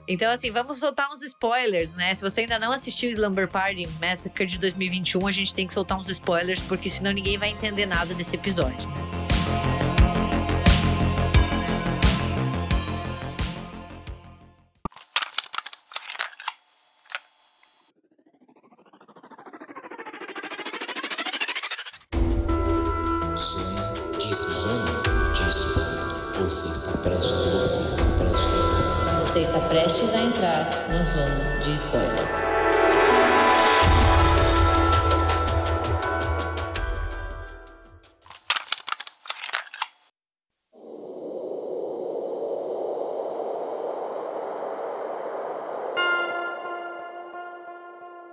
Então, 0.07 0.31
assim, 0.31 0.51
vamos 0.51 0.79
soltar 0.79 1.11
uns 1.11 1.23
spoilers, 1.23 1.95
né? 1.95 2.15
Se 2.15 2.23
você 2.23 2.43
ainda 2.43 2.59
não 2.59 2.71
assistiu 2.71 3.11
Slumber 3.11 3.49
Party 3.49 3.89
Massacre 4.01 4.47
de 4.47 4.59
2021, 4.59 5.27
a 5.27 5.33
gente 5.33 5.55
tem 5.55 5.67
que 5.67 5.75
soltar 5.75 5.99
uns 5.99 6.09
spoilers, 6.09 6.61
porque 6.61 6.89
senão 6.89 7.11
ninguém 7.11 7.39
vai 7.39 7.49
entender 7.49 7.87
nada 7.87 8.15
desse 8.15 8.37
episódio. 8.37 8.89
Prestes 30.03 30.15
a 30.15 30.23
entrar 30.23 30.89
na 30.89 31.03
zona 31.03 31.59
de 31.61 31.75
spoiler. 31.75 32.43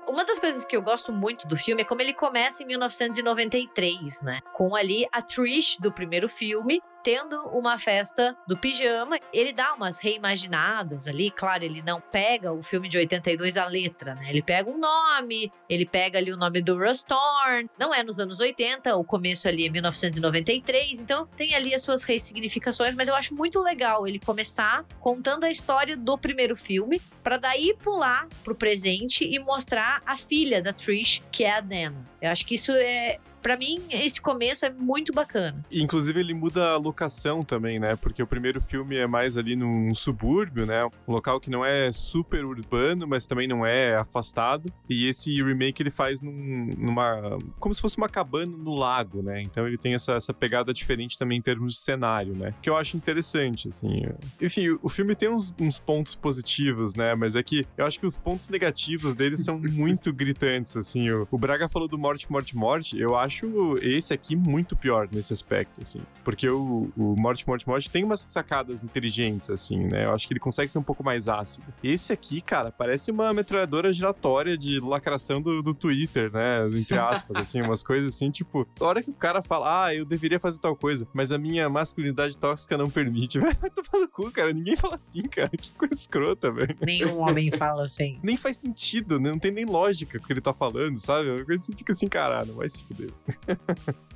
Uma 0.07 0.26
das 0.26 0.39
coisas 0.39 0.65
que 0.65 0.76
eu 0.76 0.82
gosto 0.82 1.11
muito 1.11 1.47
do 1.47 1.55
filme 1.55 1.84
é 1.84 1.86
como 1.86 2.01
ele 2.01 2.13
começa 2.13 2.63
em 2.63 2.65
1993, 2.65 4.24
né? 4.24 4.39
Com 4.53 4.76
ali 4.76 5.07
a 5.11 5.22
Trish 5.22 5.78
do 5.80 5.91
primeiro 5.91 6.28
filme 6.28 6.82
tendo 7.10 7.41
uma 7.47 7.80
festa 7.80 8.38
do 8.47 8.55
pijama. 8.55 9.20
Ele 9.34 9.51
dá 9.51 9.74
umas 9.74 9.97
reimaginadas 9.97 11.07
ali, 11.07 11.32
claro, 11.32 11.64
ele 11.64 11.82
não 11.82 11.99
pega 11.99 12.53
o 12.53 12.62
filme 12.62 12.88
de 12.88 12.99
82 12.99 13.57
a 13.57 13.66
letra, 13.66 14.14
né? 14.14 14.30
Ele 14.30 14.43
pega 14.43 14.70
um 14.70 14.78
nome, 14.78 15.51
ele 15.68 15.88
pega 15.88 16.20
ali 16.20 16.32
o 16.32 16.38
nome 16.38 16.62
do 16.62 16.78
Russ 16.78 17.01
Thorne. 17.01 17.68
Não 17.80 17.91
é 17.91 18.03
nos 18.03 18.20
anos 18.20 18.39
80, 18.39 18.95
o 18.95 19.03
começo 19.03 19.47
ali 19.47 19.66
é 19.66 19.70
1993, 19.72 20.99
então 20.99 21.26
tem 21.36 21.55
ali 21.55 21.74
as 21.74 21.82
suas 21.82 22.03
ressignificações, 22.03 22.93
mas 22.93 23.07
eu 23.07 23.16
acho 23.16 23.34
muito 23.34 23.60
legal 23.60 24.07
ele 24.07 24.20
começar 24.20 24.86
contando 24.99 25.45
a 25.45 25.49
história 25.49 25.97
do 25.97 26.16
primeiro 26.16 26.55
filme, 26.55 27.01
para 27.24 27.38
daí 27.38 27.76
pular 27.82 28.28
pro 28.43 28.53
presente 28.53 29.26
e 29.26 29.39
mostrar 29.39 30.03
a 30.05 30.16
filha 30.16 30.62
da 30.62 30.72
Trish, 30.72 31.24
que 31.32 31.43
é 31.43 31.53
a 31.53 31.60
Dana. 31.60 32.07
Eu 32.22 32.30
acho 32.30 32.45
que 32.45 32.53
isso 32.53 32.72
é 32.72 33.18
Pra 33.42 33.58
mim, 33.58 33.82
esse 33.90 34.22
começo 34.22 34.66
é 34.66 34.70
muito 34.70 35.14
bacana. 35.14 35.64
Inclusive, 35.72 36.20
ele 36.20 36.34
muda 36.34 36.72
a 36.72 36.78
locação 36.78 37.44
também, 37.44 37.80
né? 37.80 37.96
Porque 37.96 38.22
o 38.22 38.28
primeiro 38.28 38.62
filme 38.62 38.98
é 38.98 39.08
mais 39.08 39.38
ali 39.38 39.56
num 39.56 39.94
subúrbio, 39.94 40.66
né? 40.66 40.86
Um 41.08 41.14
local 41.14 41.40
que 41.40 41.50
não 41.50 41.66
é 41.66 41.92
super 41.92 42.46
urbano, 42.46 43.08
mas 43.08 43.26
também 43.26 43.48
não 43.48 43.66
é 43.66 43.96
afastado. 43.96 44.72
E 44.90 45.08
esse 45.08 45.34
remake 45.42 45.82
ele 45.82 45.90
faz 45.90 46.22
num, 46.22 46.70
numa. 46.78 47.38
como 47.60 47.74
se 47.74 47.82
fosse 47.82 47.98
uma 47.98 48.10
cabana 48.10 48.56
no 48.56 48.76
lago, 48.76 49.22
né? 49.22 49.42
Então 49.42 49.68
ele 49.68 49.78
tem 49.78 49.94
essa, 49.94 50.14
essa 50.14 50.34
pegada 50.34 50.74
diferente 50.74 51.18
também 51.18 51.38
em 51.38 51.42
termos 51.42 51.74
de 51.74 51.80
cenário, 51.80 52.36
né? 52.36 52.54
Que 52.62 52.70
eu 52.70 52.78
acho 52.78 52.98
interessante, 52.98 53.70
assim. 53.70 54.04
Enfim, 54.42 54.78
o 54.82 54.90
filme 54.90 55.16
tem 55.16 55.30
uns, 55.30 55.54
uns 55.60 55.80
pontos 55.80 56.16
positivos, 56.16 56.96
né? 56.96 57.16
Mas 57.16 57.36
é 57.36 57.44
que 57.44 57.66
eu 57.78 57.86
acho 57.86 58.00
que 58.00 58.06
os 58.06 58.18
pontos 58.18 58.50
negativos 58.50 59.16
dele 59.16 59.38
são 59.38 59.60
muito 59.72 60.12
gritantes, 60.14 60.76
assim. 60.76 61.10
O, 61.10 61.28
o 61.32 61.38
Braga 61.38 61.68
falou 61.70 61.88
do 61.88 61.98
Morte, 61.98 62.32
Morte, 62.32 62.56
Morte. 62.56 63.00
Eu 63.00 63.16
acho 63.16 63.39
esse 63.82 64.14
aqui 64.14 64.36
muito 64.36 64.76
pior 64.76 65.08
nesse 65.12 65.34
aspecto, 65.34 65.82
assim. 65.82 66.02
Porque 66.24 66.50
o, 66.50 66.92
o 66.98 67.16
Morte, 67.20 67.48
Morte, 67.48 67.68
Morte 67.68 67.90
tem 67.90 68.04
umas 68.04 68.20
sacadas 68.20 68.84
inteligentes, 68.84 69.50
assim, 69.50 69.80
né? 69.80 70.06
Eu 70.06 70.14
acho 70.14 70.28
que 70.28 70.34
ele 70.34 70.40
consegue 70.40 70.72
ser 70.72 70.80
um 70.80 70.84
pouco 70.84 71.04
mais 71.04 71.28
ácido. 71.28 71.66
Esse 71.84 72.14
aqui, 72.14 72.42
cara, 72.42 72.72
parece 72.72 73.12
uma 73.12 73.34
metralhadora 73.34 73.92
giratória 73.92 74.58
de 74.58 74.80
lacração 74.80 75.42
do, 75.42 75.62
do 75.62 75.74
Twitter, 75.74 76.32
né? 76.32 76.68
Entre 76.74 76.98
aspas, 76.98 77.36
assim, 77.42 77.62
umas 77.62 77.84
coisas 77.84 78.14
assim, 78.14 78.30
tipo, 78.32 78.68
a 78.80 78.84
hora 78.84 79.04
que 79.04 79.10
o 79.10 79.14
cara 79.14 79.42
fala, 79.42 79.86
ah, 79.86 79.96
eu 79.96 80.06
deveria 80.06 80.40
fazer 80.40 80.60
tal 80.60 80.76
coisa, 80.76 81.08
mas 81.14 81.32
a 81.32 81.38
minha 81.38 81.70
masculinidade 81.70 82.38
tóxica 82.38 82.78
não 82.78 82.90
permite. 82.90 83.40
Vai 83.60 83.70
tomar 83.70 84.02
no 84.02 84.08
cu, 84.08 84.32
cara. 84.32 84.54
Ninguém 84.54 84.76
fala 84.76 84.96
assim, 84.96 85.22
cara. 85.24 85.50
Que 85.50 85.72
coisa 85.74 85.94
escrota, 85.94 86.52
velho. 86.52 86.76
Nenhum 86.82 87.20
homem 87.22 87.52
fala 87.56 87.84
assim. 87.84 88.20
Nem 88.24 88.38
faz 88.38 88.58
sentido, 88.58 89.20
né? 89.20 89.32
Não 89.32 89.40
tem 89.40 89.52
nem 89.52 89.66
lógica 89.66 90.18
o 90.18 90.22
que 90.22 90.32
ele 90.32 90.42
tá 90.42 90.54
falando, 90.54 91.00
sabe? 91.00 91.44
Coisa 91.44 91.64
assim, 91.64 91.74
fica 91.76 91.92
assim, 91.92 92.08
cara, 92.08 92.46
não 92.46 92.56
vai 92.56 92.70
se 92.70 92.84
fuder. 92.84 93.10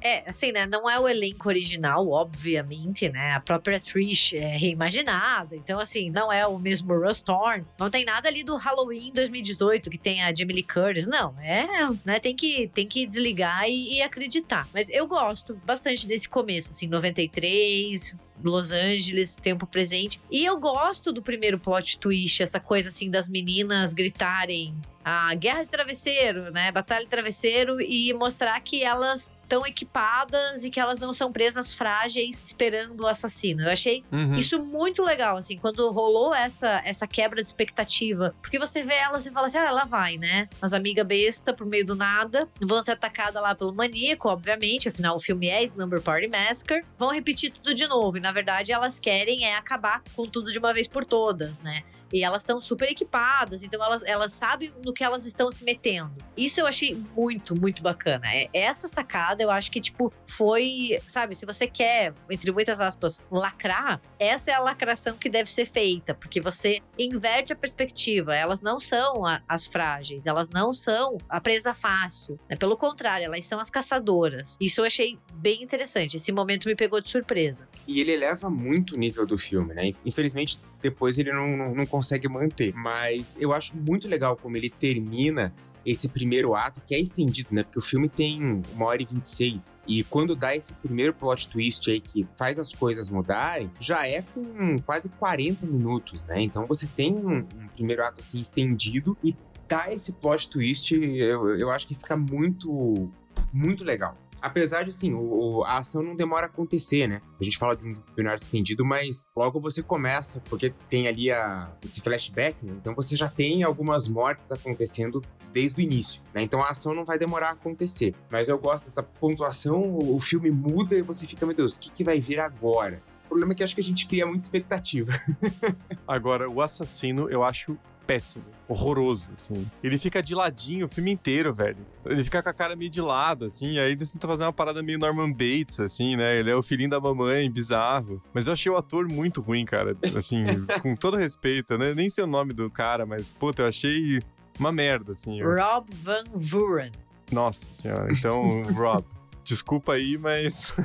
É, 0.05 0.29
assim, 0.29 0.51
né? 0.51 0.65
Não 0.65 0.89
é 0.89 0.99
o 0.99 1.07
elenco 1.07 1.47
original, 1.47 2.09
obviamente, 2.09 3.07
né? 3.07 3.31
A 3.31 3.39
própria 3.39 3.79
Trish 3.79 4.33
é 4.33 4.57
reimaginada. 4.57 5.55
Então, 5.55 5.79
assim, 5.79 6.09
não 6.09 6.31
é 6.31 6.45
o 6.45 6.59
mesmo 6.59 6.93
Russ 6.93 7.21
Thorne. 7.21 7.65
Não 7.79 7.89
tem 7.89 8.03
nada 8.03 8.27
ali 8.27 8.43
do 8.43 8.57
Halloween 8.57 9.13
2018 9.13 9.89
que 9.89 9.97
tem 9.97 10.21
a 10.21 10.35
Jamie 10.35 10.55
Lee 10.55 10.63
Curtis. 10.63 11.07
Não, 11.07 11.33
é, 11.39 11.65
né? 12.03 12.19
Tem 12.19 12.35
que, 12.35 12.67
tem 12.73 12.85
que 12.85 13.05
desligar 13.05 13.65
e, 13.69 13.93
e 13.93 14.01
acreditar. 14.01 14.67
Mas 14.73 14.89
eu 14.89 15.07
gosto 15.07 15.55
bastante 15.63 16.05
desse 16.05 16.27
começo, 16.27 16.71
assim, 16.71 16.87
93, 16.87 18.13
Los 18.43 18.71
Angeles, 18.71 19.35
tempo 19.35 19.65
presente. 19.65 20.19
E 20.29 20.45
eu 20.45 20.59
gosto 20.59 21.11
do 21.11 21.21
primeiro 21.21 21.57
plot 21.57 21.97
twist, 21.99 22.43
essa 22.43 22.59
coisa 22.59 22.89
assim 22.89 23.09
das 23.09 23.27
meninas 23.27 23.93
gritarem 23.93 24.75
a 25.03 25.33
guerra 25.35 25.63
de 25.63 25.69
travesseiro, 25.69 26.51
né? 26.51 26.71
Batalha 26.71 27.03
de 27.03 27.09
travesseiro 27.09 27.81
e 27.81 28.13
mostrar 28.13 28.59
que 28.61 28.83
elas 28.83 29.31
estão 29.53 29.65
equipadas 29.67 30.63
e 30.63 30.69
que 30.69 30.79
elas 30.79 30.99
não 30.99 31.13
são 31.13 31.31
presas 31.31 31.75
frágeis 31.75 32.41
esperando 32.45 33.01
o 33.01 33.07
assassino. 33.07 33.63
Eu 33.63 33.69
achei 33.71 34.03
Uhum. 34.11 34.35
isso 34.35 34.61
muito 34.63 35.03
legal, 35.03 35.37
assim, 35.37 35.57
quando 35.57 35.89
rolou 35.91 36.33
essa, 36.33 36.81
essa 36.83 37.07
quebra 37.07 37.41
de 37.41 37.47
expectativa. 37.47 38.33
Porque 38.41 38.57
você 38.57 38.83
vê 38.83 38.95
elas 38.95 39.25
e 39.25 39.31
fala 39.31 39.47
assim, 39.47 39.57
ah, 39.57 39.65
ela 39.67 39.85
vai, 39.85 40.17
né? 40.17 40.49
As 40.61 40.73
amigas 40.73 41.05
besta 41.05 41.53
pro 41.53 41.65
meio 41.65 41.85
do 41.85 41.95
nada, 41.95 42.47
vão 42.59 42.81
ser 42.81 42.93
atacadas 42.93 43.41
lá 43.41 43.53
pelo 43.53 43.73
maníaco, 43.73 44.27
obviamente, 44.29 44.89
afinal 44.89 45.15
o 45.15 45.19
filme 45.19 45.47
é 45.49 45.63
Slumber 45.63 46.01
Party 46.01 46.27
Massacre, 46.27 46.83
vão 46.97 47.11
repetir 47.11 47.51
tudo 47.51 47.73
de 47.73 47.87
novo. 47.87 48.17
E 48.17 48.19
na 48.19 48.31
verdade 48.31 48.71
elas 48.71 48.99
querem 48.99 49.45
é 49.45 49.55
acabar 49.55 50.01
com 50.15 50.27
tudo 50.27 50.51
de 50.51 50.57
uma 50.59 50.73
vez 50.73 50.87
por 50.87 51.05
todas, 51.05 51.59
né? 51.61 51.83
E 52.13 52.23
elas 52.23 52.43
estão 52.43 52.61
super 52.61 52.89
equipadas, 52.91 53.63
então 53.63 53.83
elas, 53.83 54.03
elas 54.03 54.31
sabem 54.33 54.71
no 54.85 54.93
que 54.93 55.03
elas 55.03 55.25
estão 55.25 55.51
se 55.51 55.63
metendo. 55.63 56.13
Isso 56.37 56.61
eu 56.61 56.67
achei 56.67 56.95
muito, 57.15 57.59
muito 57.59 57.81
bacana. 57.81 58.27
É, 58.31 58.47
essa 58.53 58.87
sacada 58.87 59.41
eu 59.41 59.49
acho 59.49 59.71
que, 59.71 59.81
tipo, 59.81 60.13
foi. 60.23 60.99
Sabe, 61.07 61.35
se 61.35 61.45
você 61.45 61.65
quer, 61.67 62.13
entre 62.29 62.51
muitas 62.51 62.79
aspas, 62.79 63.23
lacrar, 63.31 63.99
essa 64.19 64.51
é 64.51 64.53
a 64.53 64.59
lacração 64.59 65.17
que 65.17 65.27
deve 65.29 65.49
ser 65.49 65.65
feita, 65.65 66.13
porque 66.13 66.39
você 66.39 66.81
inverte 66.99 67.51
a 67.51 67.55
perspectiva. 67.55 68.35
Elas 68.35 68.61
não 68.61 68.79
são 68.79 69.25
a- 69.25 69.41
as 69.47 69.65
frágeis, 69.65 70.27
elas 70.27 70.49
não 70.51 70.71
são 70.71 71.17
a 71.27 71.41
presa 71.41 71.73
fácil. 71.73 72.39
né? 72.49 72.55
Pelo 72.55 72.77
contrário, 72.77 73.25
elas 73.25 73.45
são 73.45 73.59
as 73.59 73.69
caçadoras. 73.69 74.55
Isso 74.61 74.81
eu 74.81 74.85
achei 74.85 75.17
bem 75.33 75.63
interessante. 75.63 76.17
Esse 76.17 76.31
momento 76.31 76.67
me 76.67 76.75
pegou 76.75 77.01
de 77.01 77.07
surpresa. 77.09 77.67
E 77.87 77.99
ele 77.99 78.11
eleva 78.11 78.49
muito 78.49 78.95
o 78.95 78.97
nível 78.97 79.25
do 79.25 79.37
filme, 79.37 79.73
né? 79.73 79.89
Infelizmente, 80.05 80.59
depois 80.83 81.17
ele 81.17 81.31
não, 81.31 81.57
não, 81.57 81.73
não 81.73 81.85
consegue 81.85 82.27
manter. 82.27 82.73
Mas 82.75 83.35
eu 83.39 83.53
acho 83.53 83.75
muito 83.75 84.07
legal 84.07 84.35
como 84.35 84.57
ele 84.57 84.69
termina 84.69 85.53
esse 85.85 86.07
primeiro 86.07 86.55
ato, 86.55 86.81
que 86.85 86.95
é 86.95 86.99
estendido, 86.99 87.49
né? 87.51 87.63
Porque 87.63 87.79
o 87.79 87.81
filme 87.81 88.07
tem 88.07 88.61
uma 88.73 88.85
hora 88.85 89.01
e 89.01 89.05
26. 89.05 89.79
E 89.87 90.03
quando 90.03 90.35
dá 90.35 90.55
esse 90.55 90.73
primeiro 90.73 91.13
plot 91.13 91.49
twist 91.49 91.89
aí 91.89 91.99
que 91.99 92.25
faz 92.35 92.57
as 92.59 92.73
coisas 92.73 93.09
mudarem, 93.09 93.69
já 93.79 94.07
é 94.07 94.21
com 94.21 94.79
quase 94.79 95.09
40 95.09 95.67
minutos, 95.67 96.23
né? 96.23 96.41
Então 96.41 96.65
você 96.65 96.87
tem 96.87 97.13
um, 97.13 97.39
um 97.39 97.67
primeiro 97.73 98.03
ato 98.03 98.19
assim 98.19 98.39
estendido 98.39 99.17
e 99.23 99.35
dá 99.67 99.91
esse 99.91 100.13
plot 100.13 100.49
twist, 100.49 100.93
eu, 100.93 101.55
eu 101.55 101.69
acho 101.69 101.87
que 101.87 101.95
fica 101.95 102.15
muito, 102.15 103.09
muito 103.51 103.83
legal. 103.83 104.17
Apesar 104.43 104.83
de, 104.83 104.89
assim, 104.89 105.13
o, 105.13 105.19
o- 105.59 105.63
a 105.63 105.77
ação 105.77 106.03
não 106.03 106.15
demora 106.17 106.47
a 106.47 106.49
acontecer, 106.49 107.07
né? 107.07 107.21
A 107.39 107.43
gente 107.43 107.57
fala 107.57 107.75
de 107.75 107.87
um 107.87 107.93
campeonato 107.93 108.41
estendido, 108.43 108.83
mas 108.83 109.25
logo 109.35 109.57
você 109.59 109.81
começa, 109.81 110.41
porque 110.49 110.73
tem 110.89 111.07
ali 111.07 111.31
a, 111.31 111.71
esse 111.83 112.01
flashback, 112.01 112.65
né? 112.65 112.73
Então 112.79 112.93
você 112.93 113.15
já 113.15 113.29
tem 113.29 113.63
algumas 113.63 114.09
mortes 114.09 114.51
acontecendo 114.51 115.21
desde 115.53 115.79
o 115.79 115.81
início, 115.81 116.21
né? 116.33 116.41
Então 116.41 116.61
a 116.61 116.69
ação 116.71 116.93
não 116.93 117.05
vai 117.05 117.17
demorar 117.17 117.49
a 117.49 117.51
acontecer. 117.53 118.13
Mas 118.29 118.49
eu 118.49 118.57
gosto 118.59 118.85
dessa 118.85 119.01
pontuação, 119.01 119.81
o, 119.81 120.15
o 120.17 120.19
filme 120.19 120.51
muda 120.51 120.93
e 120.95 121.01
você 121.01 121.25
fica, 121.25 121.45
meu 121.45 121.55
Deus, 121.55 121.77
o 121.77 121.81
que, 121.81 121.89
que 121.91 122.03
vai 122.03 122.19
vir 122.19 122.39
agora? 122.39 123.01
O 123.25 123.27
problema 123.29 123.53
é 123.53 123.55
que 123.55 123.63
acho 123.63 123.73
que 123.73 123.81
a 123.81 123.83
gente 123.83 124.05
cria 124.05 124.25
muita 124.27 124.43
expectativa. 124.43 125.11
Agora, 126.07 126.47
o 126.49 126.61
assassino 126.61 127.29
eu 127.31 127.43
acho 127.43 127.75
péssimo, 128.05 128.43
horroroso, 128.67 129.31
assim. 129.35 129.65
Ele 129.83 129.97
fica 129.97 130.21
de 130.21 130.35
ladinho 130.35 130.85
o 130.85 130.89
filme 130.89 131.11
inteiro, 131.11 131.53
velho. 131.53 131.77
Ele 132.05 132.23
fica 132.23 132.43
com 132.43 132.49
a 132.49 132.53
cara 132.53 132.75
meio 132.75 132.89
de 132.91 132.99
lado, 133.01 133.45
assim, 133.45 133.79
aí 133.79 133.91
eles 133.93 134.11
tentam 134.11 134.29
fazer 134.29 134.43
uma 134.43 134.53
parada 134.53 134.83
meio 134.83 134.99
Norman 134.99 135.31
Bates, 135.31 135.79
assim, 135.79 136.15
né? 136.15 136.37
Ele 136.37 136.49
é 136.49 136.55
o 136.55 136.61
filhinho 136.61 136.89
da 136.89 136.99
mamãe, 136.99 137.49
bizarro. 137.49 138.21
Mas 138.33 138.47
eu 138.47 138.53
achei 138.53 138.71
o 138.71 138.75
ator 138.77 139.07
muito 139.11 139.41
ruim, 139.41 139.63
cara, 139.65 139.95
assim, 140.17 140.43
com 140.83 140.95
todo 140.95 141.15
respeito, 141.17 141.77
né? 141.77 141.93
Nem 141.93 142.09
sei 142.09 142.23
o 142.23 142.27
nome 142.27 142.53
do 142.53 142.69
cara, 142.69 143.05
mas, 143.05 143.31
puta, 143.31 143.61
eu 143.63 143.67
achei 143.67 144.19
uma 144.59 144.71
merda, 144.71 145.13
assim. 145.13 145.39
Eu- 145.39 145.55
Rob 145.55 145.87
Van 145.93 146.23
Vuren. 146.33 146.91
Nossa 147.31 147.73
senhora. 147.73 148.07
Então, 148.11 148.41
Rob, 148.73 149.03
desculpa 149.43 149.93
aí, 149.93 150.17
mas 150.17 150.75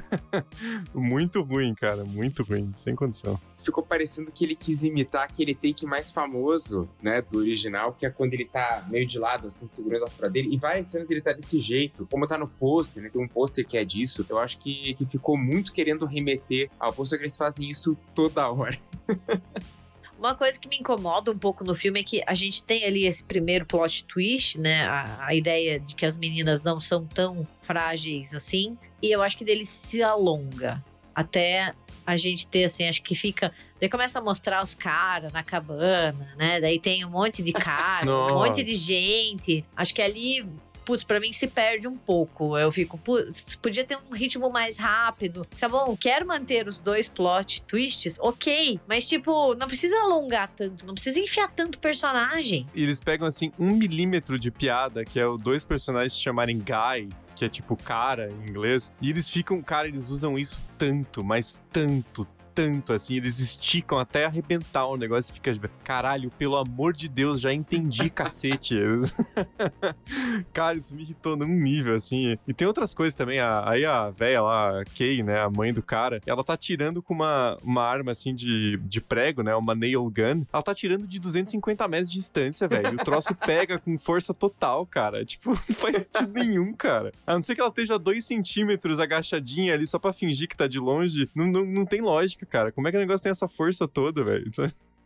muito 0.94 1.42
ruim, 1.42 1.74
cara, 1.74 2.04
muito 2.04 2.42
ruim, 2.42 2.72
sem 2.76 2.94
condição. 2.94 3.40
Ficou 3.56 3.82
parecendo 3.82 4.30
que 4.30 4.44
ele 4.44 4.54
quis 4.54 4.82
imitar 4.82 5.24
aquele 5.24 5.54
take 5.54 5.86
mais 5.86 6.10
famoso, 6.10 6.88
né, 7.02 7.22
do 7.22 7.38
original, 7.38 7.92
que 7.92 8.06
é 8.06 8.10
quando 8.10 8.34
ele 8.34 8.44
tá 8.44 8.86
meio 8.88 9.06
de 9.06 9.18
lado, 9.18 9.46
assim, 9.46 9.66
segurando 9.66 10.04
a 10.04 10.08
fura 10.08 10.30
dele. 10.30 10.52
E 10.52 10.56
várias 10.56 10.88
cenas 10.88 11.10
ele 11.10 11.20
tá 11.20 11.32
desse 11.32 11.60
jeito, 11.60 12.06
como 12.10 12.26
tá 12.26 12.36
no 12.36 12.48
pôster, 12.48 13.02
né? 13.02 13.10
Tem 13.10 13.22
um 13.22 13.28
pôster 13.28 13.66
que 13.66 13.76
é 13.76 13.84
disso. 13.84 14.24
Eu 14.28 14.38
acho 14.38 14.58
que, 14.58 14.94
que 14.94 15.06
ficou 15.06 15.36
muito 15.36 15.72
querendo 15.72 16.06
remeter 16.06 16.70
ao 16.78 16.92
pôster 16.92 17.18
que 17.18 17.24
eles 17.24 17.36
fazem 17.36 17.68
isso 17.68 17.96
toda 18.14 18.48
hora. 18.50 18.78
Uma 20.18 20.34
coisa 20.34 20.58
que 20.58 20.68
me 20.68 20.76
incomoda 20.76 21.30
um 21.30 21.38
pouco 21.38 21.62
no 21.62 21.74
filme 21.74 22.00
é 22.00 22.02
que 22.02 22.22
a 22.26 22.34
gente 22.34 22.64
tem 22.64 22.84
ali 22.84 23.06
esse 23.06 23.22
primeiro 23.22 23.64
plot 23.64 24.04
twist, 24.04 24.58
né? 24.58 24.82
A, 24.82 25.26
a 25.26 25.34
ideia 25.34 25.78
de 25.78 25.94
que 25.94 26.04
as 26.04 26.16
meninas 26.16 26.62
não 26.62 26.80
são 26.80 27.06
tão 27.06 27.46
frágeis 27.62 28.34
assim. 28.34 28.76
E 29.00 29.10
eu 29.10 29.22
acho 29.22 29.38
que 29.38 29.44
dele 29.44 29.64
se 29.64 30.02
alonga. 30.02 30.84
Até 31.14 31.72
a 32.04 32.16
gente 32.16 32.48
ter, 32.48 32.64
assim, 32.64 32.88
acho 32.88 33.02
que 33.02 33.14
fica. 33.14 33.52
Daí 33.78 33.88
começa 33.88 34.18
a 34.18 34.22
mostrar 34.22 34.64
os 34.64 34.74
caras 34.74 35.30
na 35.30 35.42
cabana, 35.42 36.34
né? 36.38 36.60
Daí 36.60 36.80
tem 36.80 37.04
um 37.04 37.10
monte 37.10 37.42
de 37.42 37.52
cara, 37.52 38.10
um 38.10 38.34
monte 38.34 38.62
de 38.62 38.74
gente. 38.74 39.64
Acho 39.76 39.94
que 39.94 40.00
ali. 40.00 40.44
Putz, 40.88 41.04
pra 41.04 41.20
mim 41.20 41.34
se 41.34 41.46
perde 41.46 41.86
um 41.86 41.98
pouco. 41.98 42.56
Eu 42.56 42.72
fico, 42.72 42.96
putz, 42.96 43.54
podia 43.56 43.84
ter 43.84 43.98
um 44.10 44.14
ritmo 44.14 44.48
mais 44.48 44.78
rápido. 44.78 45.46
Tá 45.60 45.68
bom, 45.68 45.94
quero 45.94 46.26
manter 46.26 46.66
os 46.66 46.78
dois 46.80 47.10
plot 47.10 47.60
twists, 47.64 48.16
ok. 48.18 48.80
Mas, 48.88 49.06
tipo, 49.06 49.54
não 49.56 49.66
precisa 49.66 49.94
alongar 49.98 50.50
tanto, 50.56 50.86
não 50.86 50.94
precisa 50.94 51.20
enfiar 51.20 51.52
tanto 51.54 51.78
personagem. 51.78 52.66
E 52.74 52.82
eles 52.82 53.00
pegam, 53.02 53.28
assim, 53.28 53.52
um 53.58 53.74
milímetro 53.74 54.38
de 54.38 54.50
piada, 54.50 55.04
que 55.04 55.20
é 55.20 55.26
o 55.26 55.36
dois 55.36 55.62
personagens 55.62 56.14
se 56.14 56.22
chamarem 56.22 56.56
Guy, 56.56 57.10
que 57.36 57.44
é 57.44 57.50
tipo 57.50 57.76
cara 57.76 58.30
em 58.30 58.48
inglês, 58.48 58.90
e 58.98 59.10
eles 59.10 59.28
ficam, 59.28 59.60
cara, 59.60 59.86
eles 59.86 60.08
usam 60.08 60.38
isso 60.38 60.58
tanto, 60.78 61.22
mas 61.22 61.62
tanto, 61.70 62.26
tanto, 62.58 62.92
assim, 62.92 63.14
eles 63.14 63.38
esticam 63.38 63.98
até 63.98 64.24
arrebentar 64.24 64.84
o 64.86 64.96
negócio 64.96 65.30
e 65.30 65.34
fica, 65.34 65.70
caralho, 65.84 66.28
pelo 66.36 66.56
amor 66.56 66.92
de 66.92 67.08
Deus, 67.08 67.40
já 67.40 67.52
entendi, 67.52 68.10
cacete. 68.10 68.74
cara, 70.52 70.76
isso 70.76 70.92
me 70.94 71.02
irritou 71.02 71.36
num 71.36 71.46
nível, 71.46 71.94
assim. 71.94 72.36
E 72.48 72.52
tem 72.52 72.66
outras 72.66 72.92
coisas 72.94 73.14
também, 73.14 73.38
a- 73.38 73.68
aí 73.70 73.84
a 73.84 74.10
véia 74.10 74.42
lá, 74.42 74.80
a 74.80 74.84
Kay, 74.84 75.22
né, 75.22 75.40
a 75.40 75.48
mãe 75.48 75.72
do 75.72 75.82
cara, 75.82 76.20
ela 76.26 76.42
tá 76.42 76.56
tirando 76.56 77.00
com 77.00 77.14
uma, 77.14 77.56
uma 77.62 77.82
arma, 77.84 78.10
assim, 78.10 78.34
de, 78.34 78.76
de 78.78 79.00
prego, 79.00 79.42
né, 79.44 79.54
uma 79.54 79.74
nail 79.74 80.02
gun, 80.10 80.44
ela 80.52 80.62
tá 80.62 80.74
tirando 80.74 81.06
de 81.06 81.20
250 81.20 81.86
metros 81.86 82.10
de 82.10 82.16
distância, 82.18 82.66
velho, 82.66 82.94
o 82.94 83.04
troço 83.04 83.34
pega 83.46 83.78
com 83.78 83.96
força 83.96 84.34
total, 84.34 84.84
cara. 84.84 85.24
Tipo, 85.24 85.50
não 85.50 85.56
faz 85.76 86.08
sentido 86.12 86.32
nenhum, 86.32 86.72
cara. 86.72 87.12
A 87.24 87.34
não 87.34 87.42
ser 87.42 87.54
que 87.54 87.60
ela 87.60 87.70
esteja 87.70 87.98
dois 87.98 88.24
centímetros 88.24 88.98
agachadinha 88.98 89.74
ali 89.74 89.86
só 89.86 89.98
pra 89.98 90.12
fingir 90.12 90.48
que 90.48 90.56
tá 90.56 90.66
de 90.66 90.80
longe, 90.80 91.28
não, 91.34 91.46
não, 91.46 91.64
não 91.64 91.86
tem 91.86 92.00
lógica, 92.00 92.44
cara. 92.48 92.72
Como 92.72 92.88
é 92.88 92.90
que 92.90 92.96
o 92.96 93.00
negócio 93.00 93.22
tem 93.22 93.30
essa 93.30 93.48
força 93.48 93.86
toda, 93.86 94.24
velho? 94.24 94.50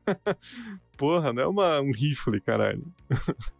Porra, 0.97 1.33
não 1.33 1.43
é 1.43 1.47
uma, 1.47 1.81
um 1.81 1.93
rifle, 1.93 2.41
caralho. 2.41 2.85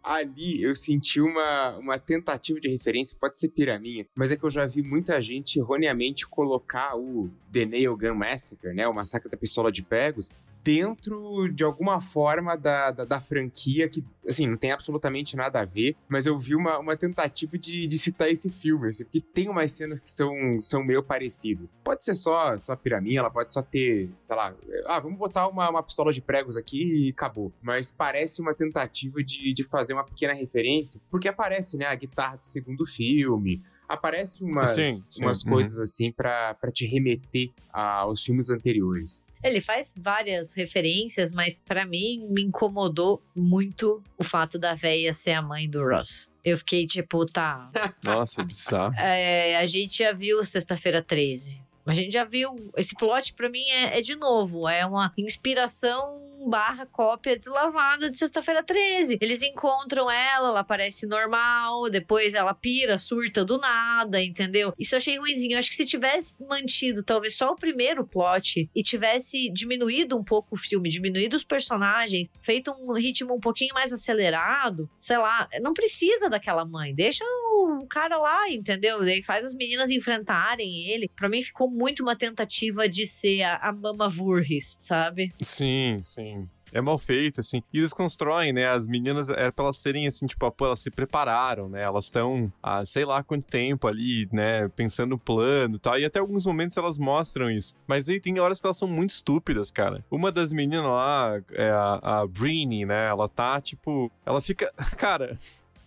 Ali 0.01 0.61
eu 0.61 0.75
senti 0.75 1.19
uma, 1.19 1.77
uma 1.77 1.99
tentativa 1.99 2.59
de 2.59 2.69
referência, 2.69 3.17
pode 3.19 3.37
ser 3.37 3.49
piraminha, 3.49 4.05
mas 4.15 4.31
é 4.31 4.37
que 4.37 4.43
eu 4.43 4.49
já 4.49 4.65
vi 4.65 4.81
muita 4.81 5.21
gente 5.21 5.59
erroneamente 5.59 6.27
colocar 6.27 6.95
o 6.95 7.29
The 7.51 7.65
Nail 7.65 7.97
Gun 7.97 8.15
Massacre, 8.15 8.73
né? 8.73 8.87
O 8.87 8.93
Massacre 8.93 9.29
da 9.29 9.37
Pistola 9.37 9.71
de 9.71 9.83
Pregos, 9.83 10.35
dentro 10.63 11.51
de 11.53 11.63
alguma 11.63 11.99
forma 11.99 12.55
da, 12.55 12.91
da, 12.91 13.05
da 13.05 13.19
franquia 13.19 13.89
que, 13.89 14.03
assim, 14.27 14.47
não 14.47 14.55
tem 14.55 14.71
absolutamente 14.71 15.35
nada 15.35 15.59
a 15.59 15.65
ver, 15.65 15.95
mas 16.07 16.25
eu 16.25 16.39
vi 16.39 16.55
uma, 16.55 16.79
uma 16.79 16.95
tentativa 16.95 17.57
de, 17.57 17.85
de 17.85 17.97
citar 17.97 18.29
esse 18.29 18.49
filme, 18.49 18.87
assim, 18.87 19.03
porque 19.03 19.19
tem 19.19 19.49
umas 19.49 19.71
cenas 19.71 19.99
que 19.99 20.07
são, 20.07 20.31
são 20.61 20.83
meio 20.83 21.03
parecidas. 21.03 21.73
Pode 21.83 22.03
ser 22.03 22.15
só, 22.15 22.57
só 22.57 22.75
piraminha, 22.75 23.19
ela 23.19 23.29
pode 23.29 23.53
só 23.53 23.61
ter, 23.61 24.09
sei 24.17 24.35
lá, 24.35 24.55
ah, 24.85 24.99
vamos 24.99 25.17
botar 25.17 25.47
uma, 25.47 25.69
uma 25.69 25.83
pistola 25.83 26.13
de 26.13 26.21
pregos 26.21 26.55
aqui 26.55 27.07
e 27.07 27.09
acabou. 27.09 27.51
Mas 27.61 27.91
parece 27.91 28.41
uma 28.41 28.53
tentativa 28.53 29.21
de, 29.21 29.53
de 29.53 29.63
fazer 29.63 29.93
uma 29.93 30.05
pequena 30.05 30.33
referência, 30.33 31.01
porque 31.11 31.27
aparece, 31.27 31.77
né, 31.77 31.85
a 31.85 31.95
guitarra 31.95 32.37
do 32.37 32.45
segundo 32.45 32.85
filme, 32.85 33.61
aparece 33.87 34.43
umas, 34.43 34.71
Sim, 34.71 34.85
sim, 34.85 35.23
umas 35.23 35.43
uhum. 35.43 35.51
coisas 35.51 35.79
assim 35.79 36.11
pra 36.11 36.55
te 36.71 36.85
remeter 36.85 37.51
aos 37.71 38.23
filmes 38.23 38.49
anteriores. 38.49 39.23
Ele 39.43 39.59
faz 39.59 39.93
várias 39.97 40.53
referências, 40.53 41.31
mas 41.31 41.59
pra 41.59 41.85
mim 41.85 42.25
me 42.29 42.43
incomodou 42.43 43.21
muito 43.35 44.01
o 44.17 44.23
fato 44.23 44.57
da 44.57 44.73
véia 44.73 45.11
ser 45.13 45.31
a 45.31 45.41
mãe 45.41 45.69
do 45.69 45.83
Ross. 45.83 46.31
Eu 46.43 46.57
fiquei 46.57 46.85
tipo, 46.85 47.25
tá. 47.25 47.69
Nossa, 48.03 48.41
é 48.41 48.45
bizarro. 48.45 48.93
é, 48.95 49.57
a 49.57 49.65
gente 49.65 49.97
já 49.97 50.13
viu 50.13 50.43
Sexta-feira 50.43 51.01
13. 51.01 51.61
A 51.85 51.93
gente 51.93 52.11
já 52.11 52.23
viu. 52.23 52.55
Esse 52.77 52.95
plot 52.95 53.33
pra 53.33 53.49
mim 53.49 53.63
é, 53.69 53.97
é 53.99 54.01
de 54.01 54.15
novo. 54.15 54.67
É 54.67 54.85
uma 54.85 55.11
inspiração 55.17 56.21
barra 56.49 56.85
cópia 56.85 57.37
deslavada 57.37 58.09
de 58.09 58.17
Sexta-feira 58.17 58.63
13. 58.63 59.17
Eles 59.21 59.41
encontram 59.41 60.09
ela, 60.09 60.49
ela 60.49 60.63
parece 60.63 61.05
normal, 61.05 61.89
depois 61.89 62.33
ela 62.33 62.53
pira, 62.53 62.97
surta 62.97 63.43
do 63.43 63.57
nada, 63.57 64.21
entendeu? 64.21 64.73
Isso 64.77 64.95
eu 64.95 64.97
achei 64.97 65.17
ruimzinho. 65.17 65.53
Eu 65.53 65.59
acho 65.59 65.69
que 65.69 65.75
se 65.75 65.85
tivesse 65.85 66.35
mantido 66.39 67.03
talvez 67.03 67.35
só 67.35 67.51
o 67.51 67.55
primeiro 67.55 68.05
plot 68.05 68.69
e 68.73 68.83
tivesse 68.83 69.49
diminuído 69.51 70.17
um 70.17 70.23
pouco 70.23 70.55
o 70.55 70.57
filme, 70.57 70.89
diminuído 70.89 71.35
os 71.35 71.43
personagens, 71.43 72.29
feito 72.41 72.71
um 72.71 72.93
ritmo 72.93 73.33
um 73.33 73.39
pouquinho 73.39 73.73
mais 73.73 73.91
acelerado, 73.93 74.89
sei 74.97 75.17
lá, 75.17 75.47
não 75.61 75.73
precisa 75.73 76.29
daquela 76.29 76.65
mãe. 76.65 76.93
Deixa 76.93 77.23
o 77.25 77.85
cara 77.87 78.17
lá, 78.17 78.49
entendeu? 78.49 78.99
Daí 78.99 79.23
faz 79.23 79.45
as 79.45 79.55
meninas 79.55 79.89
enfrentarem 79.89 80.89
ele. 80.89 81.09
Pra 81.15 81.29
mim 81.29 81.41
ficou 81.41 81.69
muito 81.69 82.01
uma 82.01 82.15
tentativa 82.15 82.87
de 82.87 83.05
ser 83.05 83.43
a, 83.43 83.55
a 83.57 83.71
Mama 83.71 84.07
Voorhees, 84.07 84.75
sabe? 84.79 85.31
Sim, 85.41 85.99
sim. 86.01 86.32
É 86.73 86.81
mal 86.81 86.97
feito, 86.97 87.39
assim. 87.39 87.61
E 87.71 87.77
eles 87.77 87.93
constroem, 87.93 88.51
né? 88.51 88.67
As 88.67 88.87
meninas, 88.87 89.29
é 89.29 89.51
pra 89.51 89.65
elas 89.65 89.77
serem 89.77 90.07
assim, 90.07 90.25
tipo, 90.25 90.49
pô, 90.51 90.65
elas 90.65 90.79
se 90.79 90.89
prepararam, 90.89 91.69
né? 91.69 91.83
Elas 91.83 92.05
estão 92.05 92.51
há 92.61 92.83
sei 92.85 93.05
lá 93.05 93.23
quanto 93.23 93.47
tempo 93.47 93.87
ali, 93.87 94.27
né? 94.31 94.67
Pensando 94.69 95.11
no 95.11 95.19
plano 95.19 95.75
e 95.75 95.79
tal. 95.79 95.99
E 95.99 96.05
até 96.05 96.19
alguns 96.19 96.45
momentos 96.45 96.75
elas 96.75 96.97
mostram 96.97 97.49
isso. 97.49 97.73
Mas 97.87 98.09
aí 98.09 98.19
tem 98.19 98.39
horas 98.39 98.59
que 98.59 98.65
elas 98.65 98.77
são 98.77 98.87
muito 98.87 99.11
estúpidas, 99.11 99.71
cara. 99.71 100.03
Uma 100.09 100.31
das 100.31 100.51
meninas 100.51 100.85
lá, 100.85 101.39
é 101.51 101.69
a, 101.69 102.21
a 102.21 102.27
Brini, 102.27 102.85
né? 102.85 103.07
Ela 103.07 103.29
tá, 103.29 103.61
tipo. 103.61 104.11
Ela 104.25 104.41
fica. 104.41 104.71
Cara. 104.97 105.35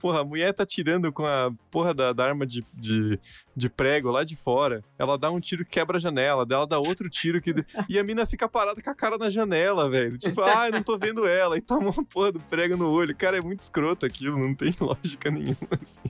Porra, 0.01 0.21
a 0.21 0.25
mulher 0.25 0.53
tá 0.53 0.67
tirando 0.67 1.13
com 1.13 1.25
a 1.25 1.51
porra 1.71 1.95
da, 1.95 2.13
da 2.13 2.25
arma 2.25 2.47
de, 2.47 2.65
de, 2.75 3.19
de 3.55 3.69
prego 3.69 4.11
lá 4.11 4.25
de 4.25 4.37
fora. 4.37 4.85
Ela 4.99 5.17
dá 5.17 5.31
um 5.31 5.41
tiro 5.41 5.65
que 5.65 5.71
quebra 5.71 5.97
a 5.97 6.01
janela, 6.01 6.47
ela 6.49 6.67
dá 6.67 6.79
outro 6.79 7.09
tiro 7.09 7.41
que. 7.41 7.55
E 7.89 7.99
a 7.99 8.05
mina 8.05 8.27
fica 8.27 8.49
parada 8.49 8.81
com 8.83 8.91
a 8.91 8.95
cara 8.95 9.17
na 9.19 9.31
janela, 9.31 9.89
velho. 9.89 10.19
Tipo, 10.19 10.41
ah, 10.45 10.69
eu 10.69 10.73
não 10.73 10.83
tô 10.83 10.99
vendo 10.99 11.27
ela. 11.27 11.57
E 11.57 11.61
toma 11.61 11.91
uma 11.91 12.05
porra 12.05 12.33
do 12.33 12.41
prego 12.41 12.77
no 12.77 12.91
olho. 12.91 13.17
Cara, 13.17 13.39
é 13.39 13.41
muito 13.41 13.61
escroto 13.61 14.05
aquilo, 14.05 14.39
não 14.39 14.55
tem 14.55 14.75
lógica 14.81 15.31
nenhuma, 15.31 15.57
assim. 15.81 16.01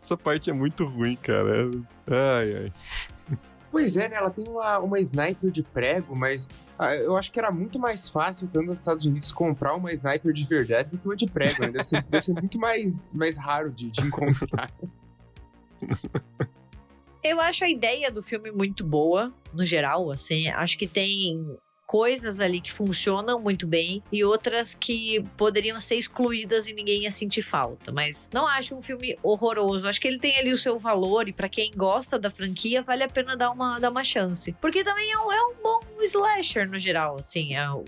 Essa 0.00 0.16
parte 0.16 0.50
é 0.50 0.52
muito 0.52 0.84
ruim, 0.84 1.16
cara. 1.16 1.70
Ai, 2.06 2.54
ai. 2.54 2.72
Pois 3.72 3.96
é, 3.96 4.06
né? 4.06 4.16
Ela 4.16 4.28
tem 4.30 4.46
uma, 4.46 4.78
uma 4.80 5.00
sniper 5.00 5.50
de 5.50 5.62
prego, 5.62 6.14
mas 6.14 6.46
ah, 6.78 6.94
eu 6.94 7.16
acho 7.16 7.32
que 7.32 7.38
era 7.38 7.50
muito 7.50 7.78
mais 7.78 8.06
fácil, 8.06 8.44
estando 8.44 8.66
nos 8.66 8.80
Estados 8.80 9.06
Unidos, 9.06 9.32
comprar 9.32 9.74
uma 9.74 9.90
sniper 9.94 10.30
de 10.30 10.44
verdade 10.44 10.90
do 10.90 10.98
que 10.98 11.08
uma 11.08 11.16
de 11.16 11.24
prego, 11.26 11.62
né? 11.62 11.70
Deve 11.70 11.84
ser, 11.84 12.02
deve 12.10 12.22
ser 12.22 12.34
muito 12.34 12.58
mais, 12.58 13.14
mais 13.14 13.38
raro 13.38 13.70
de, 13.70 13.90
de 13.90 14.02
encontrar. 14.02 14.70
Eu 17.24 17.40
acho 17.40 17.64
a 17.64 17.70
ideia 17.70 18.10
do 18.10 18.22
filme 18.22 18.50
muito 18.50 18.84
boa, 18.84 19.32
no 19.54 19.64
geral, 19.64 20.10
assim. 20.10 20.48
Acho 20.48 20.76
que 20.76 20.86
tem 20.86 21.56
coisas 21.92 22.40
ali 22.40 22.58
que 22.58 22.72
funcionam 22.72 23.38
muito 23.38 23.66
bem 23.66 24.02
e 24.10 24.24
outras 24.24 24.74
que 24.74 25.22
poderiam 25.36 25.78
ser 25.78 25.96
excluídas 25.96 26.66
e 26.66 26.72
ninguém 26.72 27.02
ia 27.02 27.10
sentir 27.10 27.42
falta. 27.42 27.92
Mas 27.92 28.30
não 28.32 28.46
acho 28.46 28.74
um 28.74 28.80
filme 28.80 29.18
horroroso. 29.22 29.86
Acho 29.86 30.00
que 30.00 30.08
ele 30.08 30.18
tem 30.18 30.38
ali 30.38 30.54
o 30.54 30.56
seu 30.56 30.78
valor 30.78 31.28
e 31.28 31.34
para 31.34 31.50
quem 31.50 31.70
gosta 31.76 32.18
da 32.18 32.30
franquia, 32.30 32.80
vale 32.80 33.04
a 33.04 33.08
pena 33.08 33.36
dar 33.36 33.50
uma, 33.50 33.78
dar 33.78 33.90
uma 33.90 34.02
chance. 34.02 34.56
Porque 34.58 34.82
também 34.82 35.12
é 35.12 35.18
um, 35.18 35.32
é 35.32 35.42
um 35.48 35.54
bom 35.62 35.80
slasher 36.00 36.66
no 36.66 36.78
geral, 36.78 37.16
assim. 37.18 37.54
É 37.54 37.70
um, 37.70 37.84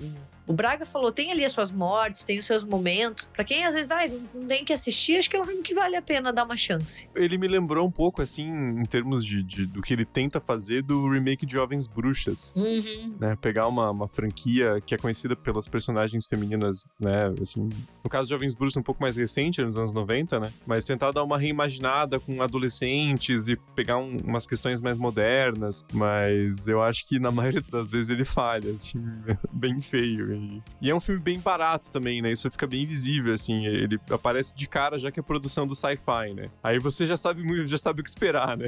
o 0.46 0.52
Braga 0.52 0.84
falou, 0.84 1.10
tem 1.10 1.30
ali 1.32 1.44
as 1.44 1.52
suas 1.52 1.70
mortes, 1.70 2.24
tem 2.24 2.38
os 2.38 2.46
seus 2.46 2.62
momentos. 2.64 3.28
Pra 3.32 3.44
quem 3.44 3.64
às 3.64 3.74
vezes 3.74 3.90
ah, 3.90 4.00
não 4.34 4.46
tem 4.46 4.64
que 4.64 4.72
assistir, 4.72 5.16
acho 5.16 5.30
que 5.30 5.36
é 5.36 5.40
um 5.40 5.44
filme 5.44 5.62
que 5.62 5.74
vale 5.74 5.96
a 5.96 6.02
pena 6.02 6.32
dar 6.32 6.44
uma 6.44 6.56
chance. 6.56 7.08
Ele 7.14 7.38
me 7.38 7.48
lembrou 7.48 7.86
um 7.86 7.90
pouco, 7.90 8.22
assim, 8.22 8.46
em 8.46 8.84
termos 8.84 9.24
de, 9.24 9.42
de 9.42 9.66
do 9.66 9.80
que 9.80 9.92
ele 9.92 10.04
tenta 10.04 10.40
fazer 10.40 10.82
do 10.82 11.08
remake 11.10 11.46
de 11.46 11.54
Jovens 11.54 11.86
Bruxas. 11.86 12.52
Uhum. 12.56 13.16
Né, 13.18 13.36
pegar 13.40 13.66
uma, 13.68 13.90
uma 13.90 14.08
franquia 14.08 14.80
que 14.84 14.94
é 14.94 14.98
conhecida 14.98 15.34
pelas 15.34 15.68
personagens 15.68 16.26
femininas, 16.26 16.86
né? 17.00 17.32
Assim, 17.40 17.68
no 18.02 18.10
caso 18.10 18.24
de 18.24 18.30
Jovens 18.30 18.54
Bruxas, 18.54 18.76
um 18.76 18.82
pouco 18.82 19.00
mais 19.00 19.16
recente, 19.16 19.62
nos 19.62 19.76
anos 19.76 19.92
90, 19.92 20.40
né? 20.40 20.52
Mas 20.66 20.84
tentar 20.84 21.10
dar 21.12 21.24
uma 21.24 21.38
reimaginada 21.38 22.20
com 22.20 22.42
adolescentes 22.42 23.48
e 23.48 23.56
pegar 23.74 23.96
um, 23.98 24.16
umas 24.24 24.46
questões 24.46 24.80
mais 24.80 24.98
modernas. 24.98 25.84
Mas 25.92 26.68
eu 26.68 26.82
acho 26.82 27.06
que 27.06 27.18
na 27.18 27.30
maioria 27.30 27.62
das 27.70 27.90
vezes 27.90 28.10
ele 28.10 28.24
falha, 28.24 28.72
assim, 28.72 29.02
bem 29.52 29.80
feio. 29.80 30.33
E, 30.34 30.62
e 30.80 30.90
é 30.90 30.94
um 30.94 31.00
filme 31.00 31.20
bem 31.20 31.38
barato 31.38 31.90
também, 31.90 32.20
né? 32.20 32.30
Isso 32.30 32.50
fica 32.50 32.66
bem 32.66 32.86
visível, 32.86 33.32
assim. 33.32 33.66
Ele 33.66 33.98
aparece 34.10 34.54
de 34.54 34.68
cara 34.68 34.98
já 34.98 35.10
que 35.10 35.20
é 35.20 35.22
produção 35.22 35.66
do 35.66 35.74
sci-fi, 35.74 36.34
né? 36.34 36.50
Aí 36.62 36.78
você 36.78 37.06
já 37.06 37.16
sabe 37.16 37.42
muito, 37.42 37.66
já 37.66 37.78
sabe 37.78 38.00
o 38.00 38.04
que 38.04 38.10
esperar, 38.10 38.56
né? 38.56 38.66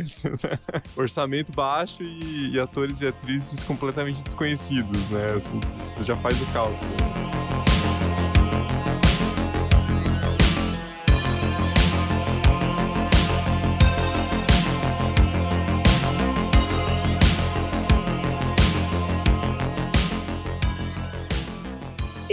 Orçamento 0.97 1.53
baixo 1.53 2.03
e, 2.03 2.51
e 2.55 2.61
atores 2.61 3.01
e 3.01 3.07
atrizes 3.07 3.63
completamente 3.63 4.23
desconhecidos, 4.23 5.11
né? 5.11 5.35
Assim, 5.35 5.59
você 5.81 6.03
já 6.03 6.17
faz 6.17 6.41
o 6.41 6.47
cálculo. 6.53 7.66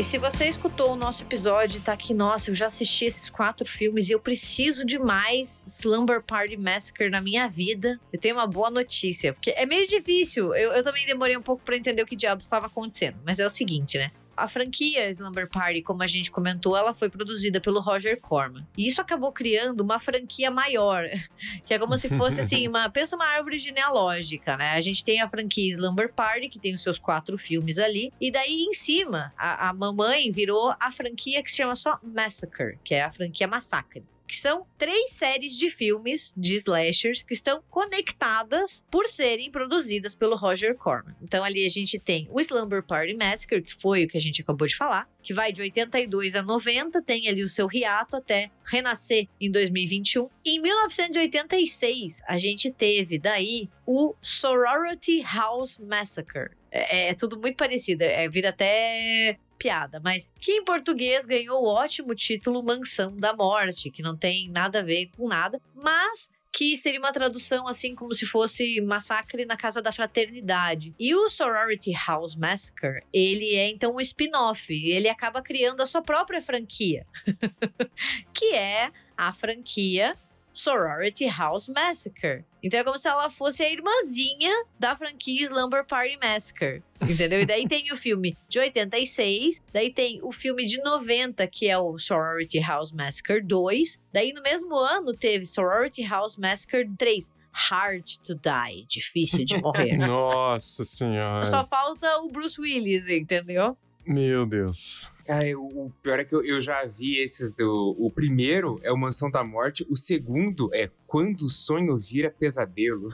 E 0.03 0.05
se 0.05 0.17
você 0.17 0.49
escutou 0.49 0.91
o 0.91 0.95
nosso 0.97 1.23
episódio 1.23 1.77
e 1.77 1.81
tá 1.81 1.93
aqui, 1.93 2.13
nossa, 2.13 2.51
eu 2.51 2.55
já 2.55 2.65
assisti 2.65 3.05
esses 3.05 3.29
quatro 3.29 3.65
filmes 3.65 4.09
e 4.09 4.11
eu 4.11 4.19
preciso 4.19 4.85
de 4.85 4.99
mais 4.99 5.63
Slumber 5.65 6.21
Party 6.21 6.57
Massacre 6.57 7.09
na 7.09 7.21
minha 7.21 7.47
vida, 7.47 7.97
eu 8.11 8.19
tenho 8.19 8.35
uma 8.35 8.45
boa 8.45 8.69
notícia. 8.69 9.31
Porque 9.31 9.51
é 9.51 9.65
meio 9.65 9.87
difícil. 9.87 10.53
Eu, 10.55 10.73
eu 10.73 10.83
também 10.83 11.05
demorei 11.05 11.37
um 11.37 11.41
pouco 11.41 11.63
para 11.63 11.77
entender 11.77 12.01
o 12.01 12.05
que 12.05 12.17
diabos 12.17 12.45
estava 12.45 12.67
acontecendo. 12.67 13.15
Mas 13.25 13.39
é 13.39 13.45
o 13.45 13.49
seguinte, 13.49 13.97
né? 13.97 14.11
A 14.35 14.47
franquia 14.47 15.09
Slumber 15.09 15.47
Party, 15.47 15.81
como 15.81 16.03
a 16.03 16.07
gente 16.07 16.31
comentou, 16.31 16.75
ela 16.75 16.93
foi 16.93 17.09
produzida 17.09 17.61
pelo 17.61 17.79
Roger 17.79 18.19
Corman. 18.19 18.65
E 18.77 18.87
isso 18.87 19.01
acabou 19.01 19.31
criando 19.31 19.81
uma 19.81 19.99
franquia 19.99 20.49
maior, 20.49 21.05
que 21.65 21.73
é 21.73 21.79
como 21.79 21.97
se 21.97 22.09
fosse 22.09 22.41
assim, 22.41 22.67
uma, 22.69 22.89
pensa 22.89 23.15
uma 23.15 23.25
árvore 23.25 23.57
genealógica, 23.57 24.57
né? 24.57 24.71
A 24.71 24.81
gente 24.81 25.03
tem 25.03 25.21
a 25.21 25.29
franquia 25.29 25.69
Slumber 25.69 26.11
Party, 26.13 26.49
que 26.49 26.59
tem 26.59 26.73
os 26.73 26.81
seus 26.81 26.97
quatro 26.97 27.37
filmes 27.37 27.77
ali, 27.77 28.11
e 28.19 28.31
daí 28.31 28.63
em 28.63 28.73
cima, 28.73 29.33
a, 29.37 29.69
a 29.69 29.73
mamãe 29.73 30.31
virou 30.31 30.73
a 30.79 30.91
franquia 30.91 31.43
que 31.43 31.51
se 31.51 31.57
chama 31.57 31.75
só 31.75 31.99
Massacre, 32.01 32.77
que 32.83 32.95
é 32.95 33.03
a 33.03 33.11
franquia 33.11 33.47
Massacre 33.47 34.03
que 34.27 34.35
são 34.35 34.65
três 34.77 35.11
séries 35.11 35.57
de 35.57 35.69
filmes 35.69 36.33
de 36.35 36.55
slashers 36.55 37.23
que 37.23 37.33
estão 37.33 37.61
conectadas 37.69 38.83
por 38.89 39.07
serem 39.07 39.51
produzidas 39.51 40.15
pelo 40.15 40.35
Roger 40.35 40.75
Corman. 40.75 41.15
Então 41.21 41.43
ali 41.43 41.65
a 41.65 41.69
gente 41.69 41.99
tem 41.99 42.27
o 42.31 42.39
Slumber 42.39 42.83
Party 42.83 43.13
Massacre, 43.13 43.61
que 43.61 43.73
foi 43.73 44.05
o 44.05 44.07
que 44.07 44.17
a 44.17 44.21
gente 44.21 44.41
acabou 44.41 44.67
de 44.67 44.75
falar, 44.75 45.09
que 45.21 45.33
vai 45.33 45.51
de 45.51 45.61
82 45.61 46.35
a 46.35 46.41
90, 46.41 47.01
tem 47.01 47.27
ali 47.27 47.43
o 47.43 47.49
seu 47.49 47.67
hiato 47.71 48.15
até 48.15 48.49
renascer 48.65 49.27
em 49.39 49.51
2021. 49.51 50.29
Em 50.45 50.59
1986, 50.61 52.21
a 52.27 52.37
gente 52.37 52.71
teve 52.71 53.17
daí 53.19 53.69
o 53.85 54.15
Sorority 54.21 55.21
House 55.21 55.77
Massacre. 55.77 56.51
É, 56.71 57.09
é, 57.09 57.13
tudo 57.13 57.39
muito 57.39 57.55
parecido, 57.55 58.03
é, 58.03 58.27
vira 58.27 58.49
até 58.49 59.37
piada, 59.63 60.01
mas 60.03 60.29
que 60.41 60.51
em 60.51 60.65
português 60.65 61.25
ganhou 61.25 61.63
o 61.63 61.67
ótimo 61.67 62.13
título 62.13 62.61
Mansão 62.61 63.15
da 63.15 63.33
Morte, 63.33 63.89
que 63.89 64.01
não 64.01 64.17
tem 64.17 64.49
nada 64.49 64.79
a 64.79 64.83
ver 64.83 65.09
com 65.15 65.25
nada, 65.25 65.61
mas 65.73 66.29
que 66.51 66.75
seria 66.75 66.99
uma 66.99 67.13
tradução 67.13 67.65
assim 67.65 67.95
como 67.95 68.13
se 68.13 68.25
fosse 68.25 68.79
Massacre 68.81 69.45
na 69.45 69.55
Casa 69.55 69.81
da 69.81 69.91
Fraternidade. 69.91 70.93
E 70.99 71.15
o 71.15 71.29
Sorority 71.29 71.93
House 72.05 72.35
Massacre, 72.35 73.03
ele 73.13 73.55
é 73.55 73.69
então 73.69 73.95
um 73.95 74.01
spin-off, 74.01 74.71
ele 74.73 75.07
acaba 75.07 75.41
criando 75.41 75.81
a 75.81 75.85
sua 75.85 76.01
própria 76.01 76.41
franquia, 76.41 77.07
que 78.33 78.53
é 78.53 78.91
a 79.17 79.31
franquia 79.31 80.13
Sorority 80.53 81.25
House 81.27 81.67
Massacre. 81.67 82.45
Então 82.61 82.79
é 82.79 82.83
como 82.83 82.97
se 82.97 83.07
ela 83.07 83.29
fosse 83.29 83.63
a 83.63 83.69
irmãzinha 83.69 84.65
da 84.79 84.95
franquia 84.95 85.43
Slumber 85.45 85.85
Party 85.85 86.17
Massacre. 86.21 86.81
Entendeu? 87.01 87.41
E 87.41 87.45
daí 87.45 87.67
tem 87.67 87.91
o 87.91 87.95
filme 87.97 88.37
de 88.47 88.59
86, 88.59 89.61
daí 89.73 89.91
tem 89.91 90.19
o 90.23 90.31
filme 90.31 90.63
de 90.63 90.81
90, 90.81 91.45
que 91.47 91.67
é 91.67 91.77
o 91.77 91.97
Sorority 91.97 92.59
House 92.59 92.91
Massacre 92.93 93.41
2. 93.41 93.99
Daí 94.13 94.31
no 94.31 94.41
mesmo 94.41 94.75
ano 94.77 95.13
teve 95.13 95.43
Sorority 95.43 96.03
House 96.03 96.37
Massacre 96.37 96.87
3. 96.97 97.31
Hard 97.51 98.05
to 98.23 98.33
Die, 98.33 98.85
difícil 98.87 99.45
de 99.45 99.61
morrer. 99.61 99.97
Nossa 99.97 100.83
senhora. 100.85 101.43
Só 101.43 101.65
falta 101.67 102.17
o 102.19 102.29
Bruce 102.29 102.59
Willis, 102.59 103.09
entendeu? 103.09 103.77
Meu 104.05 104.45
Deus. 104.45 105.07
Ai, 105.27 105.55
o, 105.55 105.65
o 105.65 105.93
pior 106.01 106.19
é 106.19 106.25
que 106.25 106.35
eu, 106.35 106.43
eu 106.43 106.61
já 106.61 106.85
vi 106.85 107.17
esses 107.19 107.53
do. 107.53 107.95
O 107.97 108.11
primeiro 108.11 108.79
é 108.83 108.91
o 108.91 108.97
Mansão 108.97 109.31
da 109.31 109.43
Morte, 109.43 109.85
o 109.89 109.95
segundo 109.95 110.69
é 110.73 110.89
Quando 111.07 111.41
o 111.43 111.49
Sonho 111.49 111.97
Vira 111.97 112.29
Pesadelo. 112.29 113.09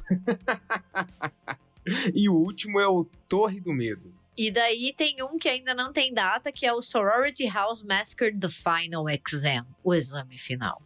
e 2.14 2.28
o 2.28 2.34
último 2.34 2.80
é 2.80 2.88
o 2.88 3.06
Torre 3.28 3.60
do 3.60 3.74
Medo. 3.74 4.14
E 4.38 4.50
daí 4.50 4.94
tem 4.96 5.22
um 5.22 5.38
que 5.38 5.50
ainda 5.50 5.74
não 5.74 5.92
tem 5.92 6.14
data, 6.14 6.50
que 6.50 6.66
é 6.66 6.74
o 6.74 6.82
Sorority 6.82 7.46
House 7.50 7.84
Massacre 7.84 8.34
The 8.34 8.48
Final 8.48 9.06
Exam, 9.10 9.66
o 9.84 9.94
exame 9.94 10.40
final. 10.40 10.82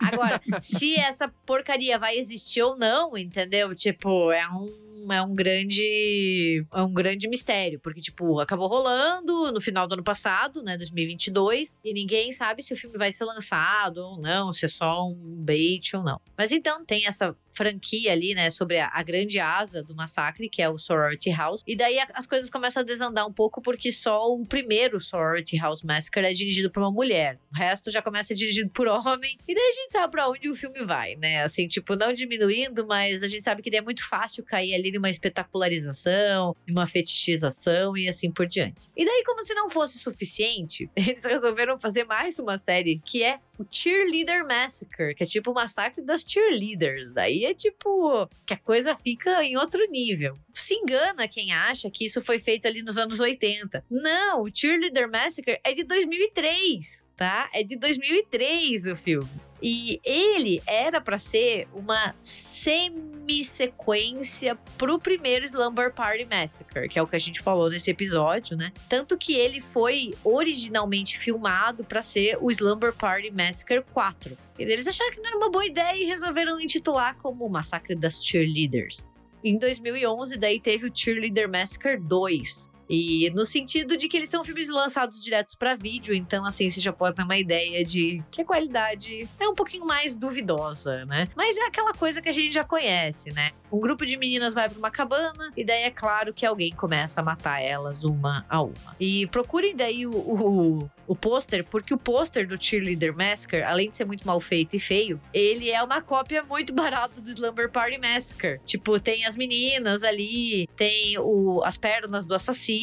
Agora, 0.00 0.40
se 0.60 0.96
essa 0.96 1.28
porcaria 1.46 1.96
vai 1.96 2.18
existir 2.18 2.60
ou 2.60 2.76
não, 2.76 3.16
entendeu? 3.16 3.72
Tipo, 3.72 4.32
é 4.32 4.48
um 4.48 4.87
é 5.10 5.22
um 5.22 5.34
grande 5.34 6.64
é 6.72 6.82
um 6.82 6.92
grande 6.92 7.28
mistério, 7.28 7.80
porque 7.80 8.00
tipo, 8.00 8.40
acabou 8.40 8.68
rolando 8.68 9.52
no 9.52 9.60
final 9.60 9.86
do 9.86 9.94
ano 9.94 10.04
passado, 10.04 10.62
né, 10.62 10.76
2022, 10.76 11.74
e 11.84 11.92
ninguém 11.92 12.32
sabe 12.32 12.62
se 12.62 12.72
o 12.72 12.76
filme 12.76 12.96
vai 12.98 13.12
ser 13.12 13.24
lançado 13.24 13.98
ou 13.98 14.20
não, 14.20 14.52
se 14.52 14.66
é 14.66 14.68
só 14.68 15.06
um 15.06 15.44
bait 15.44 15.94
ou 15.94 16.02
não. 16.02 16.20
Mas 16.36 16.52
então 16.52 16.84
tem 16.84 17.06
essa 17.06 17.34
franquia 17.50 18.12
ali, 18.12 18.34
né, 18.34 18.50
sobre 18.50 18.78
a, 18.78 18.88
a 18.92 19.02
grande 19.02 19.40
asa 19.40 19.82
do 19.82 19.94
massacre, 19.94 20.48
que 20.48 20.62
é 20.62 20.68
o 20.68 20.78
Sorority 20.78 21.30
House, 21.30 21.62
e 21.66 21.76
daí 21.76 21.98
a, 21.98 22.06
as 22.14 22.26
coisas 22.26 22.48
começam 22.48 22.82
a 22.82 22.86
desandar 22.86 23.26
um 23.26 23.32
pouco 23.32 23.60
porque 23.60 23.90
só 23.90 24.22
o 24.32 24.46
primeiro 24.46 25.00
Sorority 25.00 25.56
House 25.58 25.82
Massacre 25.82 26.26
é 26.26 26.32
dirigido 26.32 26.70
por 26.70 26.82
uma 26.82 26.90
mulher. 26.90 27.38
O 27.52 27.56
resto 27.56 27.90
já 27.90 28.00
começa 28.00 28.34
dirigido 28.34 28.70
por 28.70 28.86
homem. 28.86 29.36
E 29.46 29.54
daí 29.54 29.64
a 29.64 29.72
gente 29.72 29.92
sabe 29.92 30.10
pra 30.10 30.28
onde 30.28 30.48
o 30.48 30.54
filme 30.54 30.84
vai, 30.84 31.16
né? 31.16 31.42
Assim, 31.42 31.66
tipo, 31.66 31.96
não 31.96 32.12
diminuindo, 32.12 32.86
mas 32.86 33.22
a 33.22 33.26
gente 33.26 33.44
sabe 33.44 33.62
que 33.62 33.70
daí 33.70 33.78
é 33.78 33.82
muito 33.82 34.06
fácil 34.08 34.44
cair 34.44 34.74
ali 34.74 34.87
numa 34.92 35.10
espetacularização, 35.10 36.56
numa 36.66 36.86
fetichização 36.86 37.96
e 37.96 38.08
assim 38.08 38.30
por 38.30 38.46
diante. 38.46 38.88
E 38.96 39.04
daí, 39.04 39.22
como 39.24 39.42
se 39.44 39.54
não 39.54 39.68
fosse 39.68 39.98
suficiente, 39.98 40.90
eles 40.96 41.24
resolveram 41.24 41.78
fazer 41.78 42.04
mais 42.04 42.38
uma 42.38 42.58
série 42.58 43.00
que 43.04 43.22
é 43.22 43.38
o 43.58 43.66
Cheerleader 43.68 44.46
Massacre, 44.46 45.14
que 45.14 45.22
é 45.24 45.26
tipo 45.26 45.50
o 45.50 45.54
massacre 45.54 46.02
das 46.02 46.22
cheerleaders. 46.22 47.12
Daí 47.12 47.44
é 47.44 47.52
tipo 47.52 48.28
que 48.46 48.54
a 48.54 48.56
coisa 48.56 48.94
fica 48.94 49.42
em 49.42 49.56
outro 49.56 49.84
nível. 49.90 50.34
Se 50.52 50.74
engana 50.74 51.26
quem 51.26 51.52
acha 51.52 51.90
que 51.90 52.04
isso 52.04 52.22
foi 52.22 52.38
feito 52.38 52.66
ali 52.66 52.82
nos 52.82 52.98
anos 52.98 53.18
80. 53.18 53.84
Não, 53.90 54.42
o 54.42 54.50
Cheerleader 54.52 55.10
Massacre 55.10 55.58
é 55.64 55.72
de 55.72 55.84
2003, 55.84 57.04
tá? 57.16 57.48
É 57.52 57.62
de 57.62 57.76
2003 57.76 58.86
o 58.86 58.96
filme. 58.96 59.47
E 59.62 60.00
ele 60.04 60.60
era 60.66 61.00
para 61.00 61.16
ser 61.18 61.68
uma 61.74 62.14
semi-sequência 62.22 64.56
pro 64.76 64.98
primeiro 64.98 65.44
Slumber 65.44 65.92
Party 65.92 66.24
Massacre, 66.24 66.88
que 66.88 66.98
é 66.98 67.02
o 67.02 67.06
que 67.06 67.16
a 67.16 67.18
gente 67.18 67.40
falou 67.40 67.68
nesse 67.68 67.90
episódio, 67.90 68.56
né? 68.56 68.72
Tanto 68.88 69.18
que 69.18 69.34
ele 69.34 69.60
foi 69.60 70.14
originalmente 70.22 71.18
filmado 71.18 71.84
para 71.84 72.00
ser 72.02 72.38
o 72.40 72.50
Slumber 72.50 72.94
Party 72.94 73.30
Massacre 73.30 73.82
4. 73.92 74.38
E 74.58 74.62
eles 74.62 74.86
acharam 74.86 75.12
que 75.12 75.20
não 75.20 75.28
era 75.28 75.36
uma 75.36 75.50
boa 75.50 75.66
ideia 75.66 76.02
e 76.02 76.04
resolveram 76.04 76.60
intitular 76.60 77.16
como 77.16 77.44
o 77.44 77.50
Massacre 77.50 77.94
das 77.94 78.22
Cheerleaders. 78.22 79.08
Em 79.42 79.56
2011, 79.56 80.36
daí 80.36 80.60
teve 80.60 80.86
o 80.86 80.90
Cheerleader 80.92 81.48
Massacre 81.48 81.96
2, 81.96 82.68
E 82.88 83.30
no 83.30 83.44
sentido 83.44 83.96
de 83.96 84.08
que 84.08 84.16
eles 84.16 84.28
são 84.28 84.42
filmes 84.42 84.68
lançados 84.68 85.22
diretos 85.22 85.54
para 85.54 85.76
vídeo, 85.76 86.14
então 86.14 86.44
assim, 86.46 86.70
você 86.70 86.80
já 86.80 86.92
pode 86.92 87.16
ter 87.16 87.22
uma 87.22 87.36
ideia 87.36 87.84
de 87.84 88.22
que 88.30 88.42
a 88.42 88.44
qualidade 88.44 89.28
é 89.38 89.48
um 89.48 89.54
pouquinho 89.54 89.86
mais 89.86 90.16
duvidosa, 90.16 91.04
né? 91.04 91.26
Mas 91.36 91.56
é 91.56 91.66
aquela 91.66 91.92
coisa 91.92 92.22
que 92.22 92.28
a 92.28 92.32
gente 92.32 92.52
já 92.52 92.64
conhece, 92.64 93.30
né? 93.32 93.50
Um 93.70 93.80
grupo 93.80 94.06
de 94.06 94.16
meninas 94.16 94.54
vai 94.54 94.68
para 94.68 94.78
uma 94.78 94.90
cabana 94.90 95.52
e 95.56 95.64
daí 95.64 95.82
é 95.82 95.90
claro 95.90 96.32
que 96.32 96.46
alguém 96.46 96.72
começa 96.72 97.20
a 97.20 97.24
matar 97.24 97.60
elas 97.60 98.04
uma 98.04 98.46
a 98.48 98.62
uma. 98.62 98.96
E 98.98 99.26
procurem 99.26 99.76
daí 99.76 100.06
o, 100.06 100.10
o, 100.10 100.90
o 101.06 101.14
pôster, 101.14 101.64
porque 101.64 101.92
o 101.92 101.98
pôster 101.98 102.46
do 102.46 102.60
Cheerleader 102.60 103.14
Massacre, 103.14 103.62
além 103.62 103.90
de 103.90 103.96
ser 103.96 104.06
muito 104.06 104.26
mal 104.26 104.40
feito 104.40 104.74
e 104.76 104.80
feio, 104.80 105.20
ele 105.32 105.70
é 105.70 105.82
uma 105.82 106.00
cópia 106.00 106.42
muito 106.42 106.72
barata 106.72 107.20
do 107.20 107.28
Slumber 107.30 107.70
Party 107.70 107.98
Massacre. 107.98 108.60
Tipo, 108.64 108.98
tem 108.98 109.26
as 109.26 109.36
meninas 109.36 110.02
ali, 110.02 110.66
tem 110.76 111.18
o, 111.18 111.62
as 111.64 111.76
pernas 111.76 112.26
do 112.26 112.34
assassino, 112.34 112.77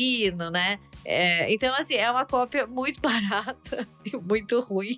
né? 0.51 0.79
É, 1.03 1.53
então, 1.53 1.73
assim, 1.75 1.93
é 1.93 2.09
uma 2.09 2.25
cópia 2.25 2.65
muito 2.65 2.99
barata 3.01 3.87
e 4.03 4.17
muito 4.17 4.59
ruim. 4.59 4.97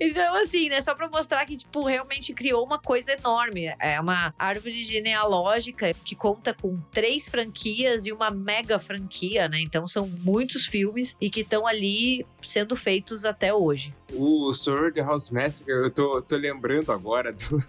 Então, 0.00 0.34
assim, 0.36 0.70
né? 0.70 0.80
Só 0.80 0.94
pra 0.94 1.08
mostrar 1.08 1.44
que, 1.44 1.56
tipo, 1.56 1.84
realmente 1.84 2.32
criou 2.32 2.64
uma 2.64 2.78
coisa 2.78 3.12
enorme. 3.12 3.66
É 3.78 4.00
uma 4.00 4.34
árvore 4.38 4.82
genealógica 4.82 5.92
que 6.02 6.16
conta 6.16 6.54
com 6.54 6.80
três 6.90 7.28
franquias 7.28 8.06
e 8.06 8.12
uma 8.12 8.30
mega 8.30 8.78
franquia, 8.78 9.48
né? 9.48 9.60
Então, 9.60 9.86
são 9.86 10.08
muitos 10.08 10.66
filmes 10.66 11.14
e 11.20 11.28
que 11.28 11.40
estão 11.40 11.66
ali 11.66 12.26
sendo 12.40 12.74
feitos 12.74 13.26
até 13.26 13.52
hoje. 13.52 13.94
O 14.14 14.52
Sword 14.54 14.98
House 15.00 15.30
Massacre, 15.30 15.72
eu 15.72 15.90
tô, 15.90 16.22
tô 16.22 16.36
lembrando 16.36 16.90
agora 16.90 17.32
do. 17.32 17.62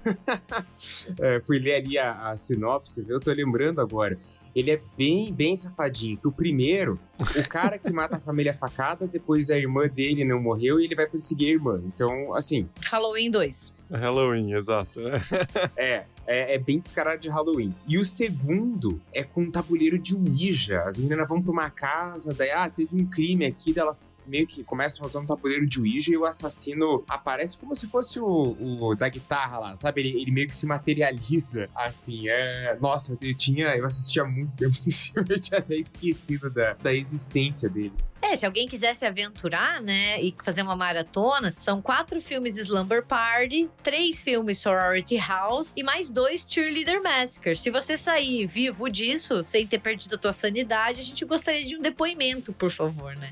é, 1.20 1.42
fui 1.42 1.60
ler 1.60 1.76
ali 1.76 1.98
a, 1.98 2.30
a 2.30 2.38
sinopse, 2.38 3.06
eu 3.08 3.20
tô 3.20 3.32
lembrando 3.32 3.82
agora 3.82 4.18
ele 4.56 4.72
é 4.72 4.82
bem, 4.98 5.34
bem 5.34 5.56
safadinho. 5.56 6.18
Que 6.18 6.28
o 6.28 6.32
primeiro, 6.32 7.00
o 7.20 7.50
cara 7.50 7.78
que 7.78 7.92
mata 7.92 8.18
a 8.18 8.20
família 8.20 8.54
facada, 8.54 9.08
depois 9.08 9.50
a 9.50 9.58
irmã 9.58 9.88
dele 9.88 10.24
não 10.24 10.42
morreu 10.42 10.80
e 10.80 10.86
ele 10.86 10.96
vai 10.96 11.08
perseguir 11.08 11.50
a 11.50 11.52
irmã. 11.52 11.82
Então, 11.86 12.34
assim. 12.36 12.68
Halloween 12.86 13.32
2. 13.32 13.74
Halloween, 13.92 14.54
exato. 14.54 15.00
é, 15.78 16.06
é, 16.26 16.56
é, 16.56 16.58
bem 16.58 16.80
descarado 16.80 17.22
de 17.22 17.30
Halloween. 17.30 17.74
E 17.88 17.98
o 17.98 18.06
segundo 18.06 19.02
é 19.14 19.24
com 19.24 19.44
um 19.44 19.52
tabuleiro 19.52 20.00
de 20.00 20.16
Ouija. 20.16 20.82
As 20.84 20.98
meninas 20.98 21.28
vão 21.28 21.42
pra 21.42 21.52
uma 21.52 21.70
casa, 21.70 22.34
daí, 22.34 22.52
ah, 22.52 22.70
teve 22.70 22.96
um 22.96 23.06
crime 23.06 23.46
aqui, 23.46 23.78
elas 23.78 24.02
meio 24.26 24.48
que 24.48 24.64
começa 24.64 25.04
rodar 25.04 25.22
um 25.22 25.26
tabuleiro 25.26 25.66
de 25.66 25.80
Ouija 25.80 26.12
e 26.12 26.18
o 26.18 26.26
assassino 26.26 27.04
aparece 27.08 27.58
como 27.58 27.76
se 27.76 27.88
fosse 27.88 28.20
o, 28.20 28.58
o 28.60 28.96
da 28.96 29.10
guitarra 29.10 29.60
lá, 29.60 29.76
sabe? 29.76 30.02
Ele, 30.02 30.22
ele, 30.22 30.32
meio 30.32 30.48
que 30.48 30.56
se 30.56 30.66
materializa, 30.66 31.70
assim. 31.76 32.28
É... 32.30 32.78
Nossa, 32.80 33.18
eu 33.22 33.34
tinha. 33.36 33.76
Eu 33.76 33.86
assistia 33.86 34.24
muito 34.24 34.56
tempo 34.56 34.72
esse 34.72 34.92
filme, 35.12 35.28
eu 35.30 35.40
tinha 35.40 35.60
até 35.60 35.76
esquecido 35.76 36.50
da, 36.50 36.74
da 36.74 36.94
existência 36.94 37.70
deles. 37.70 38.14
É, 38.22 38.36
se 38.36 38.46
alguém 38.46 38.68
quiser 38.68 38.96
se 38.96 39.06
aventurar, 39.06 39.82
né, 39.82 40.22
e 40.22 40.34
fazer 40.44 40.62
uma 40.62 40.76
maratona, 40.76 41.54
são 41.58 41.82
quatro 41.82 42.20
filmes 42.22 42.58
Slumber 42.58 43.06
Party, 43.06 43.70
três 43.82 44.24
filmes 44.24 44.58
Sorority 44.60 45.18
House 45.18 45.74
e 45.76 45.84
mais 45.84 46.10
dois 46.10 46.46
Cheerleader 46.48 47.02
Massacre. 47.02 47.56
Se 47.56 47.70
você 47.70 47.98
sair 47.98 48.46
vivo 48.46 48.90
disso, 48.90 49.44
sem 49.44 49.68
ter 49.68 49.80
perdido 49.80 50.16
a 50.16 50.18
tua 50.18 50.34
sanidade, 50.34 51.00
a 51.00 51.04
gente 51.04 51.26
gostaria 51.26 51.66
de 51.66 51.78
um 51.78 51.82
depoimento, 51.82 52.54
por 52.54 52.72
favor, 52.72 53.16
né? 53.16 53.32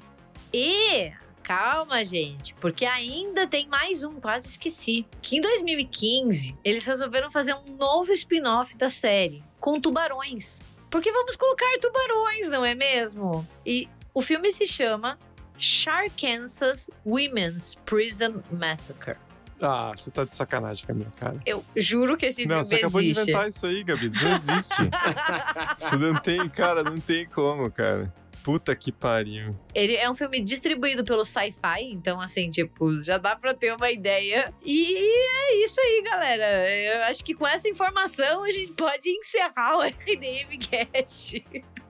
E 0.54 1.12
calma, 1.43 2.04
gente, 2.04 2.54
porque 2.56 2.86
ainda 2.86 3.47
tem 3.47 3.68
mais 3.68 4.04
um, 4.04 4.20
quase 4.20 4.47
esqueci. 4.47 5.06
Que 5.22 5.38
em 5.38 5.41
2015 5.41 6.58
eles 6.64 6.86
resolveram 6.86 7.32
fazer 7.32 7.54
um 7.54 7.76
novo 7.76 8.12
spin-off 8.14 8.76
da 8.78 8.89
série 8.89 9.43
com 9.60 9.80
tubarões. 9.80 10.60
Porque 10.89 11.12
vamos 11.12 11.36
colocar 11.36 11.66
tubarões, 11.80 12.49
não 12.49 12.66
é 12.66 12.76
mesmo? 12.76 13.47
E 13.66 13.88
o 14.14 14.22
filme 14.22 14.52
se 14.52 14.68
chama 14.68 15.18
Sharkansas 15.58 16.89
Women's 17.06 17.76
Prison 17.86 18.41
Massacre. 18.52 19.18
Ah, 19.62 19.91
você 19.95 20.10
tá 20.10 20.24
de 20.24 20.36
sacanagem 20.36 20.86
com 20.86 20.91
a 20.91 20.95
minha 20.95 21.12
cara. 21.12 21.39
Eu 21.45 21.64
juro 21.76 22.18
que 22.18 22.26
esse 22.26 22.45
não, 22.45 22.64
filme 22.64 22.76
existe. 22.76 22.82
Não, 22.82 22.89
você 22.89 22.97
acabou 22.97 23.02
de 23.02 23.10
inventar 23.12 23.47
isso 23.47 23.66
aí, 23.68 23.84
Gabi. 23.84 24.08
Isso 24.08 24.24
não 24.26 24.36
existe. 24.36 24.76
isso 25.78 25.99
não 25.99 26.16
tem, 26.16 26.49
cara, 26.49 26.84
não 26.84 26.99
tem 26.99 27.28
como, 27.28 27.70
cara. 27.72 28.12
Puta 28.44 28.76
que 28.76 28.92
pariu. 28.92 29.56
Ele 29.74 29.96
é 29.96 30.10
um 30.10 30.16
filme 30.16 30.42
distribuído 30.42 31.04
pelo 31.04 31.24
Sci-Fi, 31.24 31.84
então, 31.84 32.20
assim, 32.20 32.50
tipo, 32.50 33.00
já 33.00 33.18
dá 33.18 33.36
pra 33.36 33.54
ter 33.54 33.76
uma 33.76 33.92
ideia. 33.92 34.52
E 34.64 34.96
é 34.96 35.64
isso 35.64 35.80
aí, 35.80 36.04
galera. 36.04 36.70
Eu 36.70 37.04
acho 37.04 37.24
que 37.24 37.36
com 37.36 37.48
essa 37.48 37.70
informação 37.70 38.44
a 38.44 38.50
gente 38.50 38.74
pode 38.74 39.10
encerrar 39.10 39.78
o 39.78 39.82
RDM 39.82 40.58
Cast. 40.60 41.44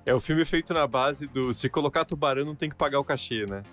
É 0.06 0.14
o 0.14 0.20
filme 0.20 0.43
feito 0.43 0.74
na 0.74 0.88
base 0.88 1.28
do 1.28 1.54
se 1.54 1.70
colocar 1.70 2.04
tubarão 2.06 2.43
não 2.43 2.56
tem 2.56 2.70
que 2.70 2.76
pagar 2.76 2.99
o 2.99 3.04
cachê, 3.04 3.45
né? 3.45 3.64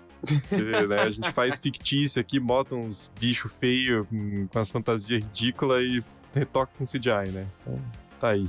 né? 0.87 1.01
A 1.01 1.11
gente 1.11 1.31
faz 1.31 1.55
fictício 1.55 2.21
aqui, 2.21 2.39
bota 2.39 2.75
uns 2.75 3.11
bichos 3.19 3.51
feios 3.51 4.07
com 4.07 4.59
as 4.59 4.69
fantasias 4.69 5.23
ridículas 5.23 5.83
e 5.83 6.03
retoca 6.33 6.71
com 6.77 6.83
CGI, 6.83 7.31
né? 7.31 7.47
Então, 7.61 7.81
tá 8.19 8.29
aí. 8.29 8.47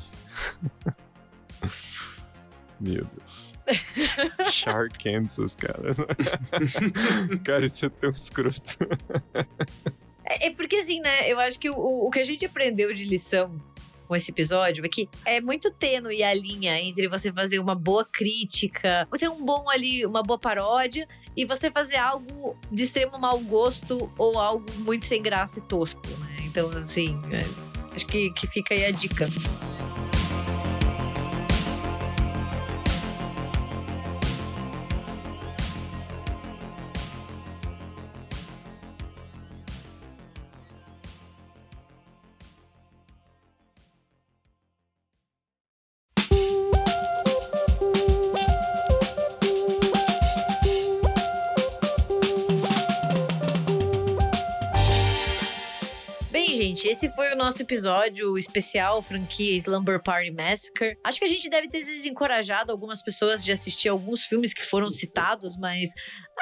Meu 2.81 3.05
Deus. 3.05 3.50
Shark 4.45 5.03
Kansas, 5.03 5.55
cara. 5.55 5.95
cara, 7.45 7.67
isso 7.67 7.87
é 7.87 7.89
tão 7.89 8.11
escroto. 8.11 8.77
É, 10.25 10.47
é, 10.47 10.51
porque 10.51 10.77
assim, 10.77 11.01
né? 11.01 11.31
Eu 11.31 11.39
acho 11.41 11.59
que 11.59 11.71
o, 11.71 12.07
o 12.07 12.11
que 12.11 12.21
a 12.21 12.25
gente 12.25 12.45
aprendeu 12.45 12.93
de 12.93 13.05
lição 13.05 13.61
com 14.07 14.17
esse 14.17 14.31
episódio 14.31 14.85
é 14.85 14.89
que 14.89 15.09
é 15.25 15.41
muito 15.41 15.71
tênue 15.71 16.23
a 16.25 16.35
linha 16.35 16.81
entre 16.81 17.07
você 17.07 17.33
fazer 17.33 17.61
uma 17.61 17.77
boa 17.77 18.05
crítica, 18.05 19.07
ter 19.17 19.29
um 19.29 19.45
bom 19.45 19.71
ali, 19.71 20.05
uma 20.05 20.21
boa 20.21 20.39
paródia, 20.39 21.07
e 21.37 21.45
você 21.45 21.71
fazer 21.71 21.97
algo 21.97 22.57
de 22.73 22.83
extremo 22.83 23.19
mau 23.19 23.39
gosto 23.39 24.13
ou 24.19 24.37
algo 24.39 24.67
muito 24.79 25.07
sem 25.07 25.23
graça 25.23 25.61
e 25.61 25.63
tosco, 25.63 26.03
né? 26.19 26.37
Então, 26.45 26.69
assim, 26.71 27.17
é, 27.31 27.95
acho 27.95 28.07
que, 28.07 28.31
que 28.33 28.49
fica 28.49 28.75
aí 28.75 28.85
a 28.85 28.91
dica. 28.91 29.29
Gente, 56.81 56.89
esse 56.89 57.11
foi 57.11 57.33
o 57.33 57.37
nosso 57.37 57.63
episódio 57.63 58.39
especial 58.39 59.03
franquia 59.03 59.57
Slumber 59.57 60.03
Party 60.03 60.31
Massacre. 60.31 60.97
Acho 61.05 61.19
que 61.19 61.25
a 61.25 61.29
gente 61.29 61.49
deve 61.51 61.69
ter 61.69 61.85
desencorajado 61.85 62.73
algumas 62.73 63.03
pessoas 63.03 63.45
de 63.45 63.53
assistir 63.53 63.89
alguns 63.89 64.25
filmes 64.25 64.55
que 64.55 64.65
foram 64.65 64.91
citados, 64.91 65.57
mas 65.59 65.91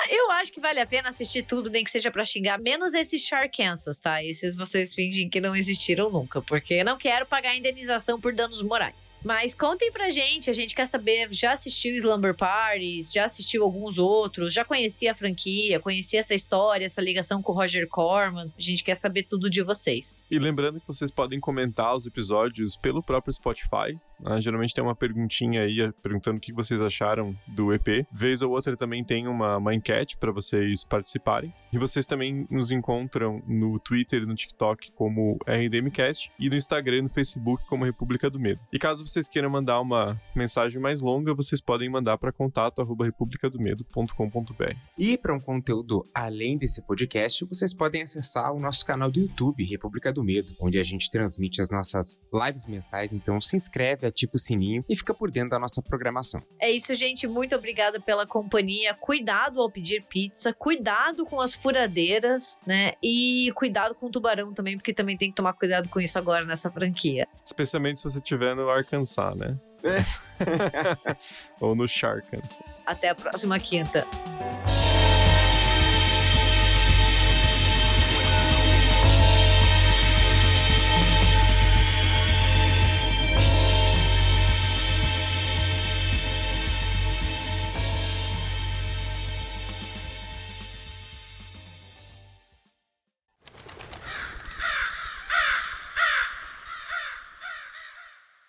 ah, 0.00 0.14
eu 0.14 0.30
acho 0.32 0.52
que 0.52 0.60
vale 0.60 0.78
a 0.78 0.86
pena 0.86 1.08
assistir 1.08 1.42
tudo, 1.42 1.68
nem 1.68 1.82
que 1.82 1.90
seja 1.90 2.08
para 2.08 2.24
xingar, 2.24 2.60
menos 2.60 2.94
esses 2.94 3.26
Sharkansas, 3.26 3.98
tá? 3.98 4.22
Esses 4.22 4.54
vocês 4.54 4.94
fingem 4.94 5.28
que 5.28 5.40
não 5.40 5.56
existiram 5.56 6.08
nunca, 6.08 6.40
porque 6.40 6.84
não 6.84 6.96
quero 6.96 7.26
pagar 7.26 7.56
indenização 7.56 8.20
por 8.20 8.32
danos 8.32 8.62
morais. 8.62 9.16
Mas 9.24 9.54
contem 9.54 9.90
pra 9.90 10.08
gente, 10.08 10.50
a 10.50 10.52
gente 10.52 10.72
quer 10.72 10.86
saber, 10.86 11.28
já 11.32 11.52
assistiu 11.52 11.96
Slumber 11.96 12.36
Parties, 12.36 13.10
já 13.10 13.24
assistiu 13.24 13.64
alguns 13.64 13.98
outros, 13.98 14.54
já 14.54 14.64
conhecia 14.64 15.10
a 15.10 15.14
franquia, 15.14 15.80
conhecia 15.80 16.20
essa 16.20 16.34
história, 16.34 16.86
essa 16.86 17.00
ligação 17.00 17.42
com 17.42 17.50
o 17.50 17.54
Roger 17.56 17.88
Corman. 17.88 18.52
A 18.56 18.60
gente 18.60 18.84
quer 18.84 18.94
saber 18.94 19.24
tudo 19.24 19.50
de 19.50 19.62
vocês. 19.62 20.22
E 20.30 20.38
lembrando 20.38 20.78
que 20.78 20.86
vocês 20.86 21.10
podem 21.10 21.40
comentar 21.40 21.96
os 21.96 22.06
episódios 22.06 22.76
pelo 22.76 23.02
próprio 23.02 23.32
Spotify. 23.32 23.98
Né? 24.20 24.38
Geralmente 24.40 24.74
tem 24.74 24.84
uma 24.84 24.94
perguntinha 24.94 25.62
aí 25.62 25.90
perguntando 26.02 26.36
o 26.36 26.40
que 26.40 26.52
vocês 26.52 26.82
acharam 26.82 27.34
do 27.46 27.72
EP. 27.72 28.06
Vez 28.12 28.42
ou 28.42 28.52
outra 28.52 28.76
também 28.76 29.02
tem 29.02 29.26
uma, 29.26 29.56
uma 29.56 29.74
enquete 29.74 30.18
para 30.18 30.30
vocês 30.30 30.84
participarem. 30.84 31.50
E 31.72 31.78
vocês 31.78 32.04
também 32.04 32.46
nos 32.50 32.70
encontram 32.70 33.42
no 33.46 33.78
Twitter 33.78 34.22
e 34.22 34.26
no 34.26 34.34
TikTok 34.34 34.92
como 34.92 35.38
RDMcast 35.46 36.30
e 36.38 36.50
no 36.50 36.56
Instagram 36.56 36.98
e 36.98 37.02
no 37.02 37.08
Facebook 37.08 37.64
como 37.66 37.84
República 37.84 38.28
do 38.28 38.38
Medo. 38.38 38.60
E 38.72 38.78
caso 38.78 39.06
vocês 39.06 39.26
queiram 39.28 39.48
mandar 39.48 39.80
uma 39.80 40.20
mensagem 40.34 40.80
mais 40.80 41.00
longa, 41.00 41.32
vocês 41.34 41.60
podem 41.60 41.88
mandar 41.88 42.18
para 42.18 42.32
contato@republicadomedo.com.br. 42.32 44.76
E 44.98 45.16
para 45.16 45.34
um 45.34 45.40
conteúdo 45.40 46.06
além 46.14 46.58
desse 46.58 46.82
podcast, 46.82 47.46
vocês 47.46 47.72
podem 47.72 48.02
acessar 48.02 48.52
o 48.52 48.60
nosso 48.60 48.84
canal 48.84 49.10
do 49.10 49.20
YouTube 49.20 49.64
República 49.64 50.12
do 50.18 50.24
Medo, 50.24 50.52
onde 50.60 50.78
a 50.78 50.82
gente 50.82 51.10
transmite 51.10 51.60
as 51.60 51.70
nossas 51.70 52.16
lives 52.32 52.66
mensais. 52.66 53.12
Então 53.12 53.40
se 53.40 53.56
inscreve, 53.56 54.06
ativa 54.06 54.32
o 54.34 54.38
sininho 54.38 54.84
e 54.88 54.96
fica 54.96 55.14
por 55.14 55.30
dentro 55.30 55.50
da 55.50 55.58
nossa 55.58 55.80
programação. 55.80 56.42
É 56.60 56.70
isso, 56.70 56.94
gente. 56.94 57.26
Muito 57.26 57.54
obrigada 57.54 58.00
pela 58.00 58.26
companhia. 58.26 58.94
Cuidado 58.94 59.60
ao 59.60 59.70
pedir 59.70 60.04
pizza, 60.08 60.52
cuidado 60.52 61.24
com 61.24 61.40
as 61.40 61.54
furadeiras, 61.54 62.56
né? 62.66 62.92
E 63.02 63.52
cuidado 63.54 63.94
com 63.94 64.06
o 64.06 64.10
tubarão 64.10 64.52
também, 64.52 64.76
porque 64.76 64.92
também 64.92 65.16
tem 65.16 65.30
que 65.30 65.36
tomar 65.36 65.52
cuidado 65.52 65.88
com 65.88 66.00
isso 66.00 66.18
agora 66.18 66.44
nessa 66.44 66.70
franquia. 66.70 67.28
Especialmente 67.44 68.00
se 68.00 68.04
você 68.04 68.18
estiver 68.18 68.56
no 68.56 68.68
Arkansas, 68.68 69.36
né? 69.36 69.56
Ou 71.60 71.76
no 71.76 71.86
Sharkans. 71.86 72.60
Até 72.84 73.10
a 73.10 73.14
próxima 73.14 73.58
quinta. 73.60 74.04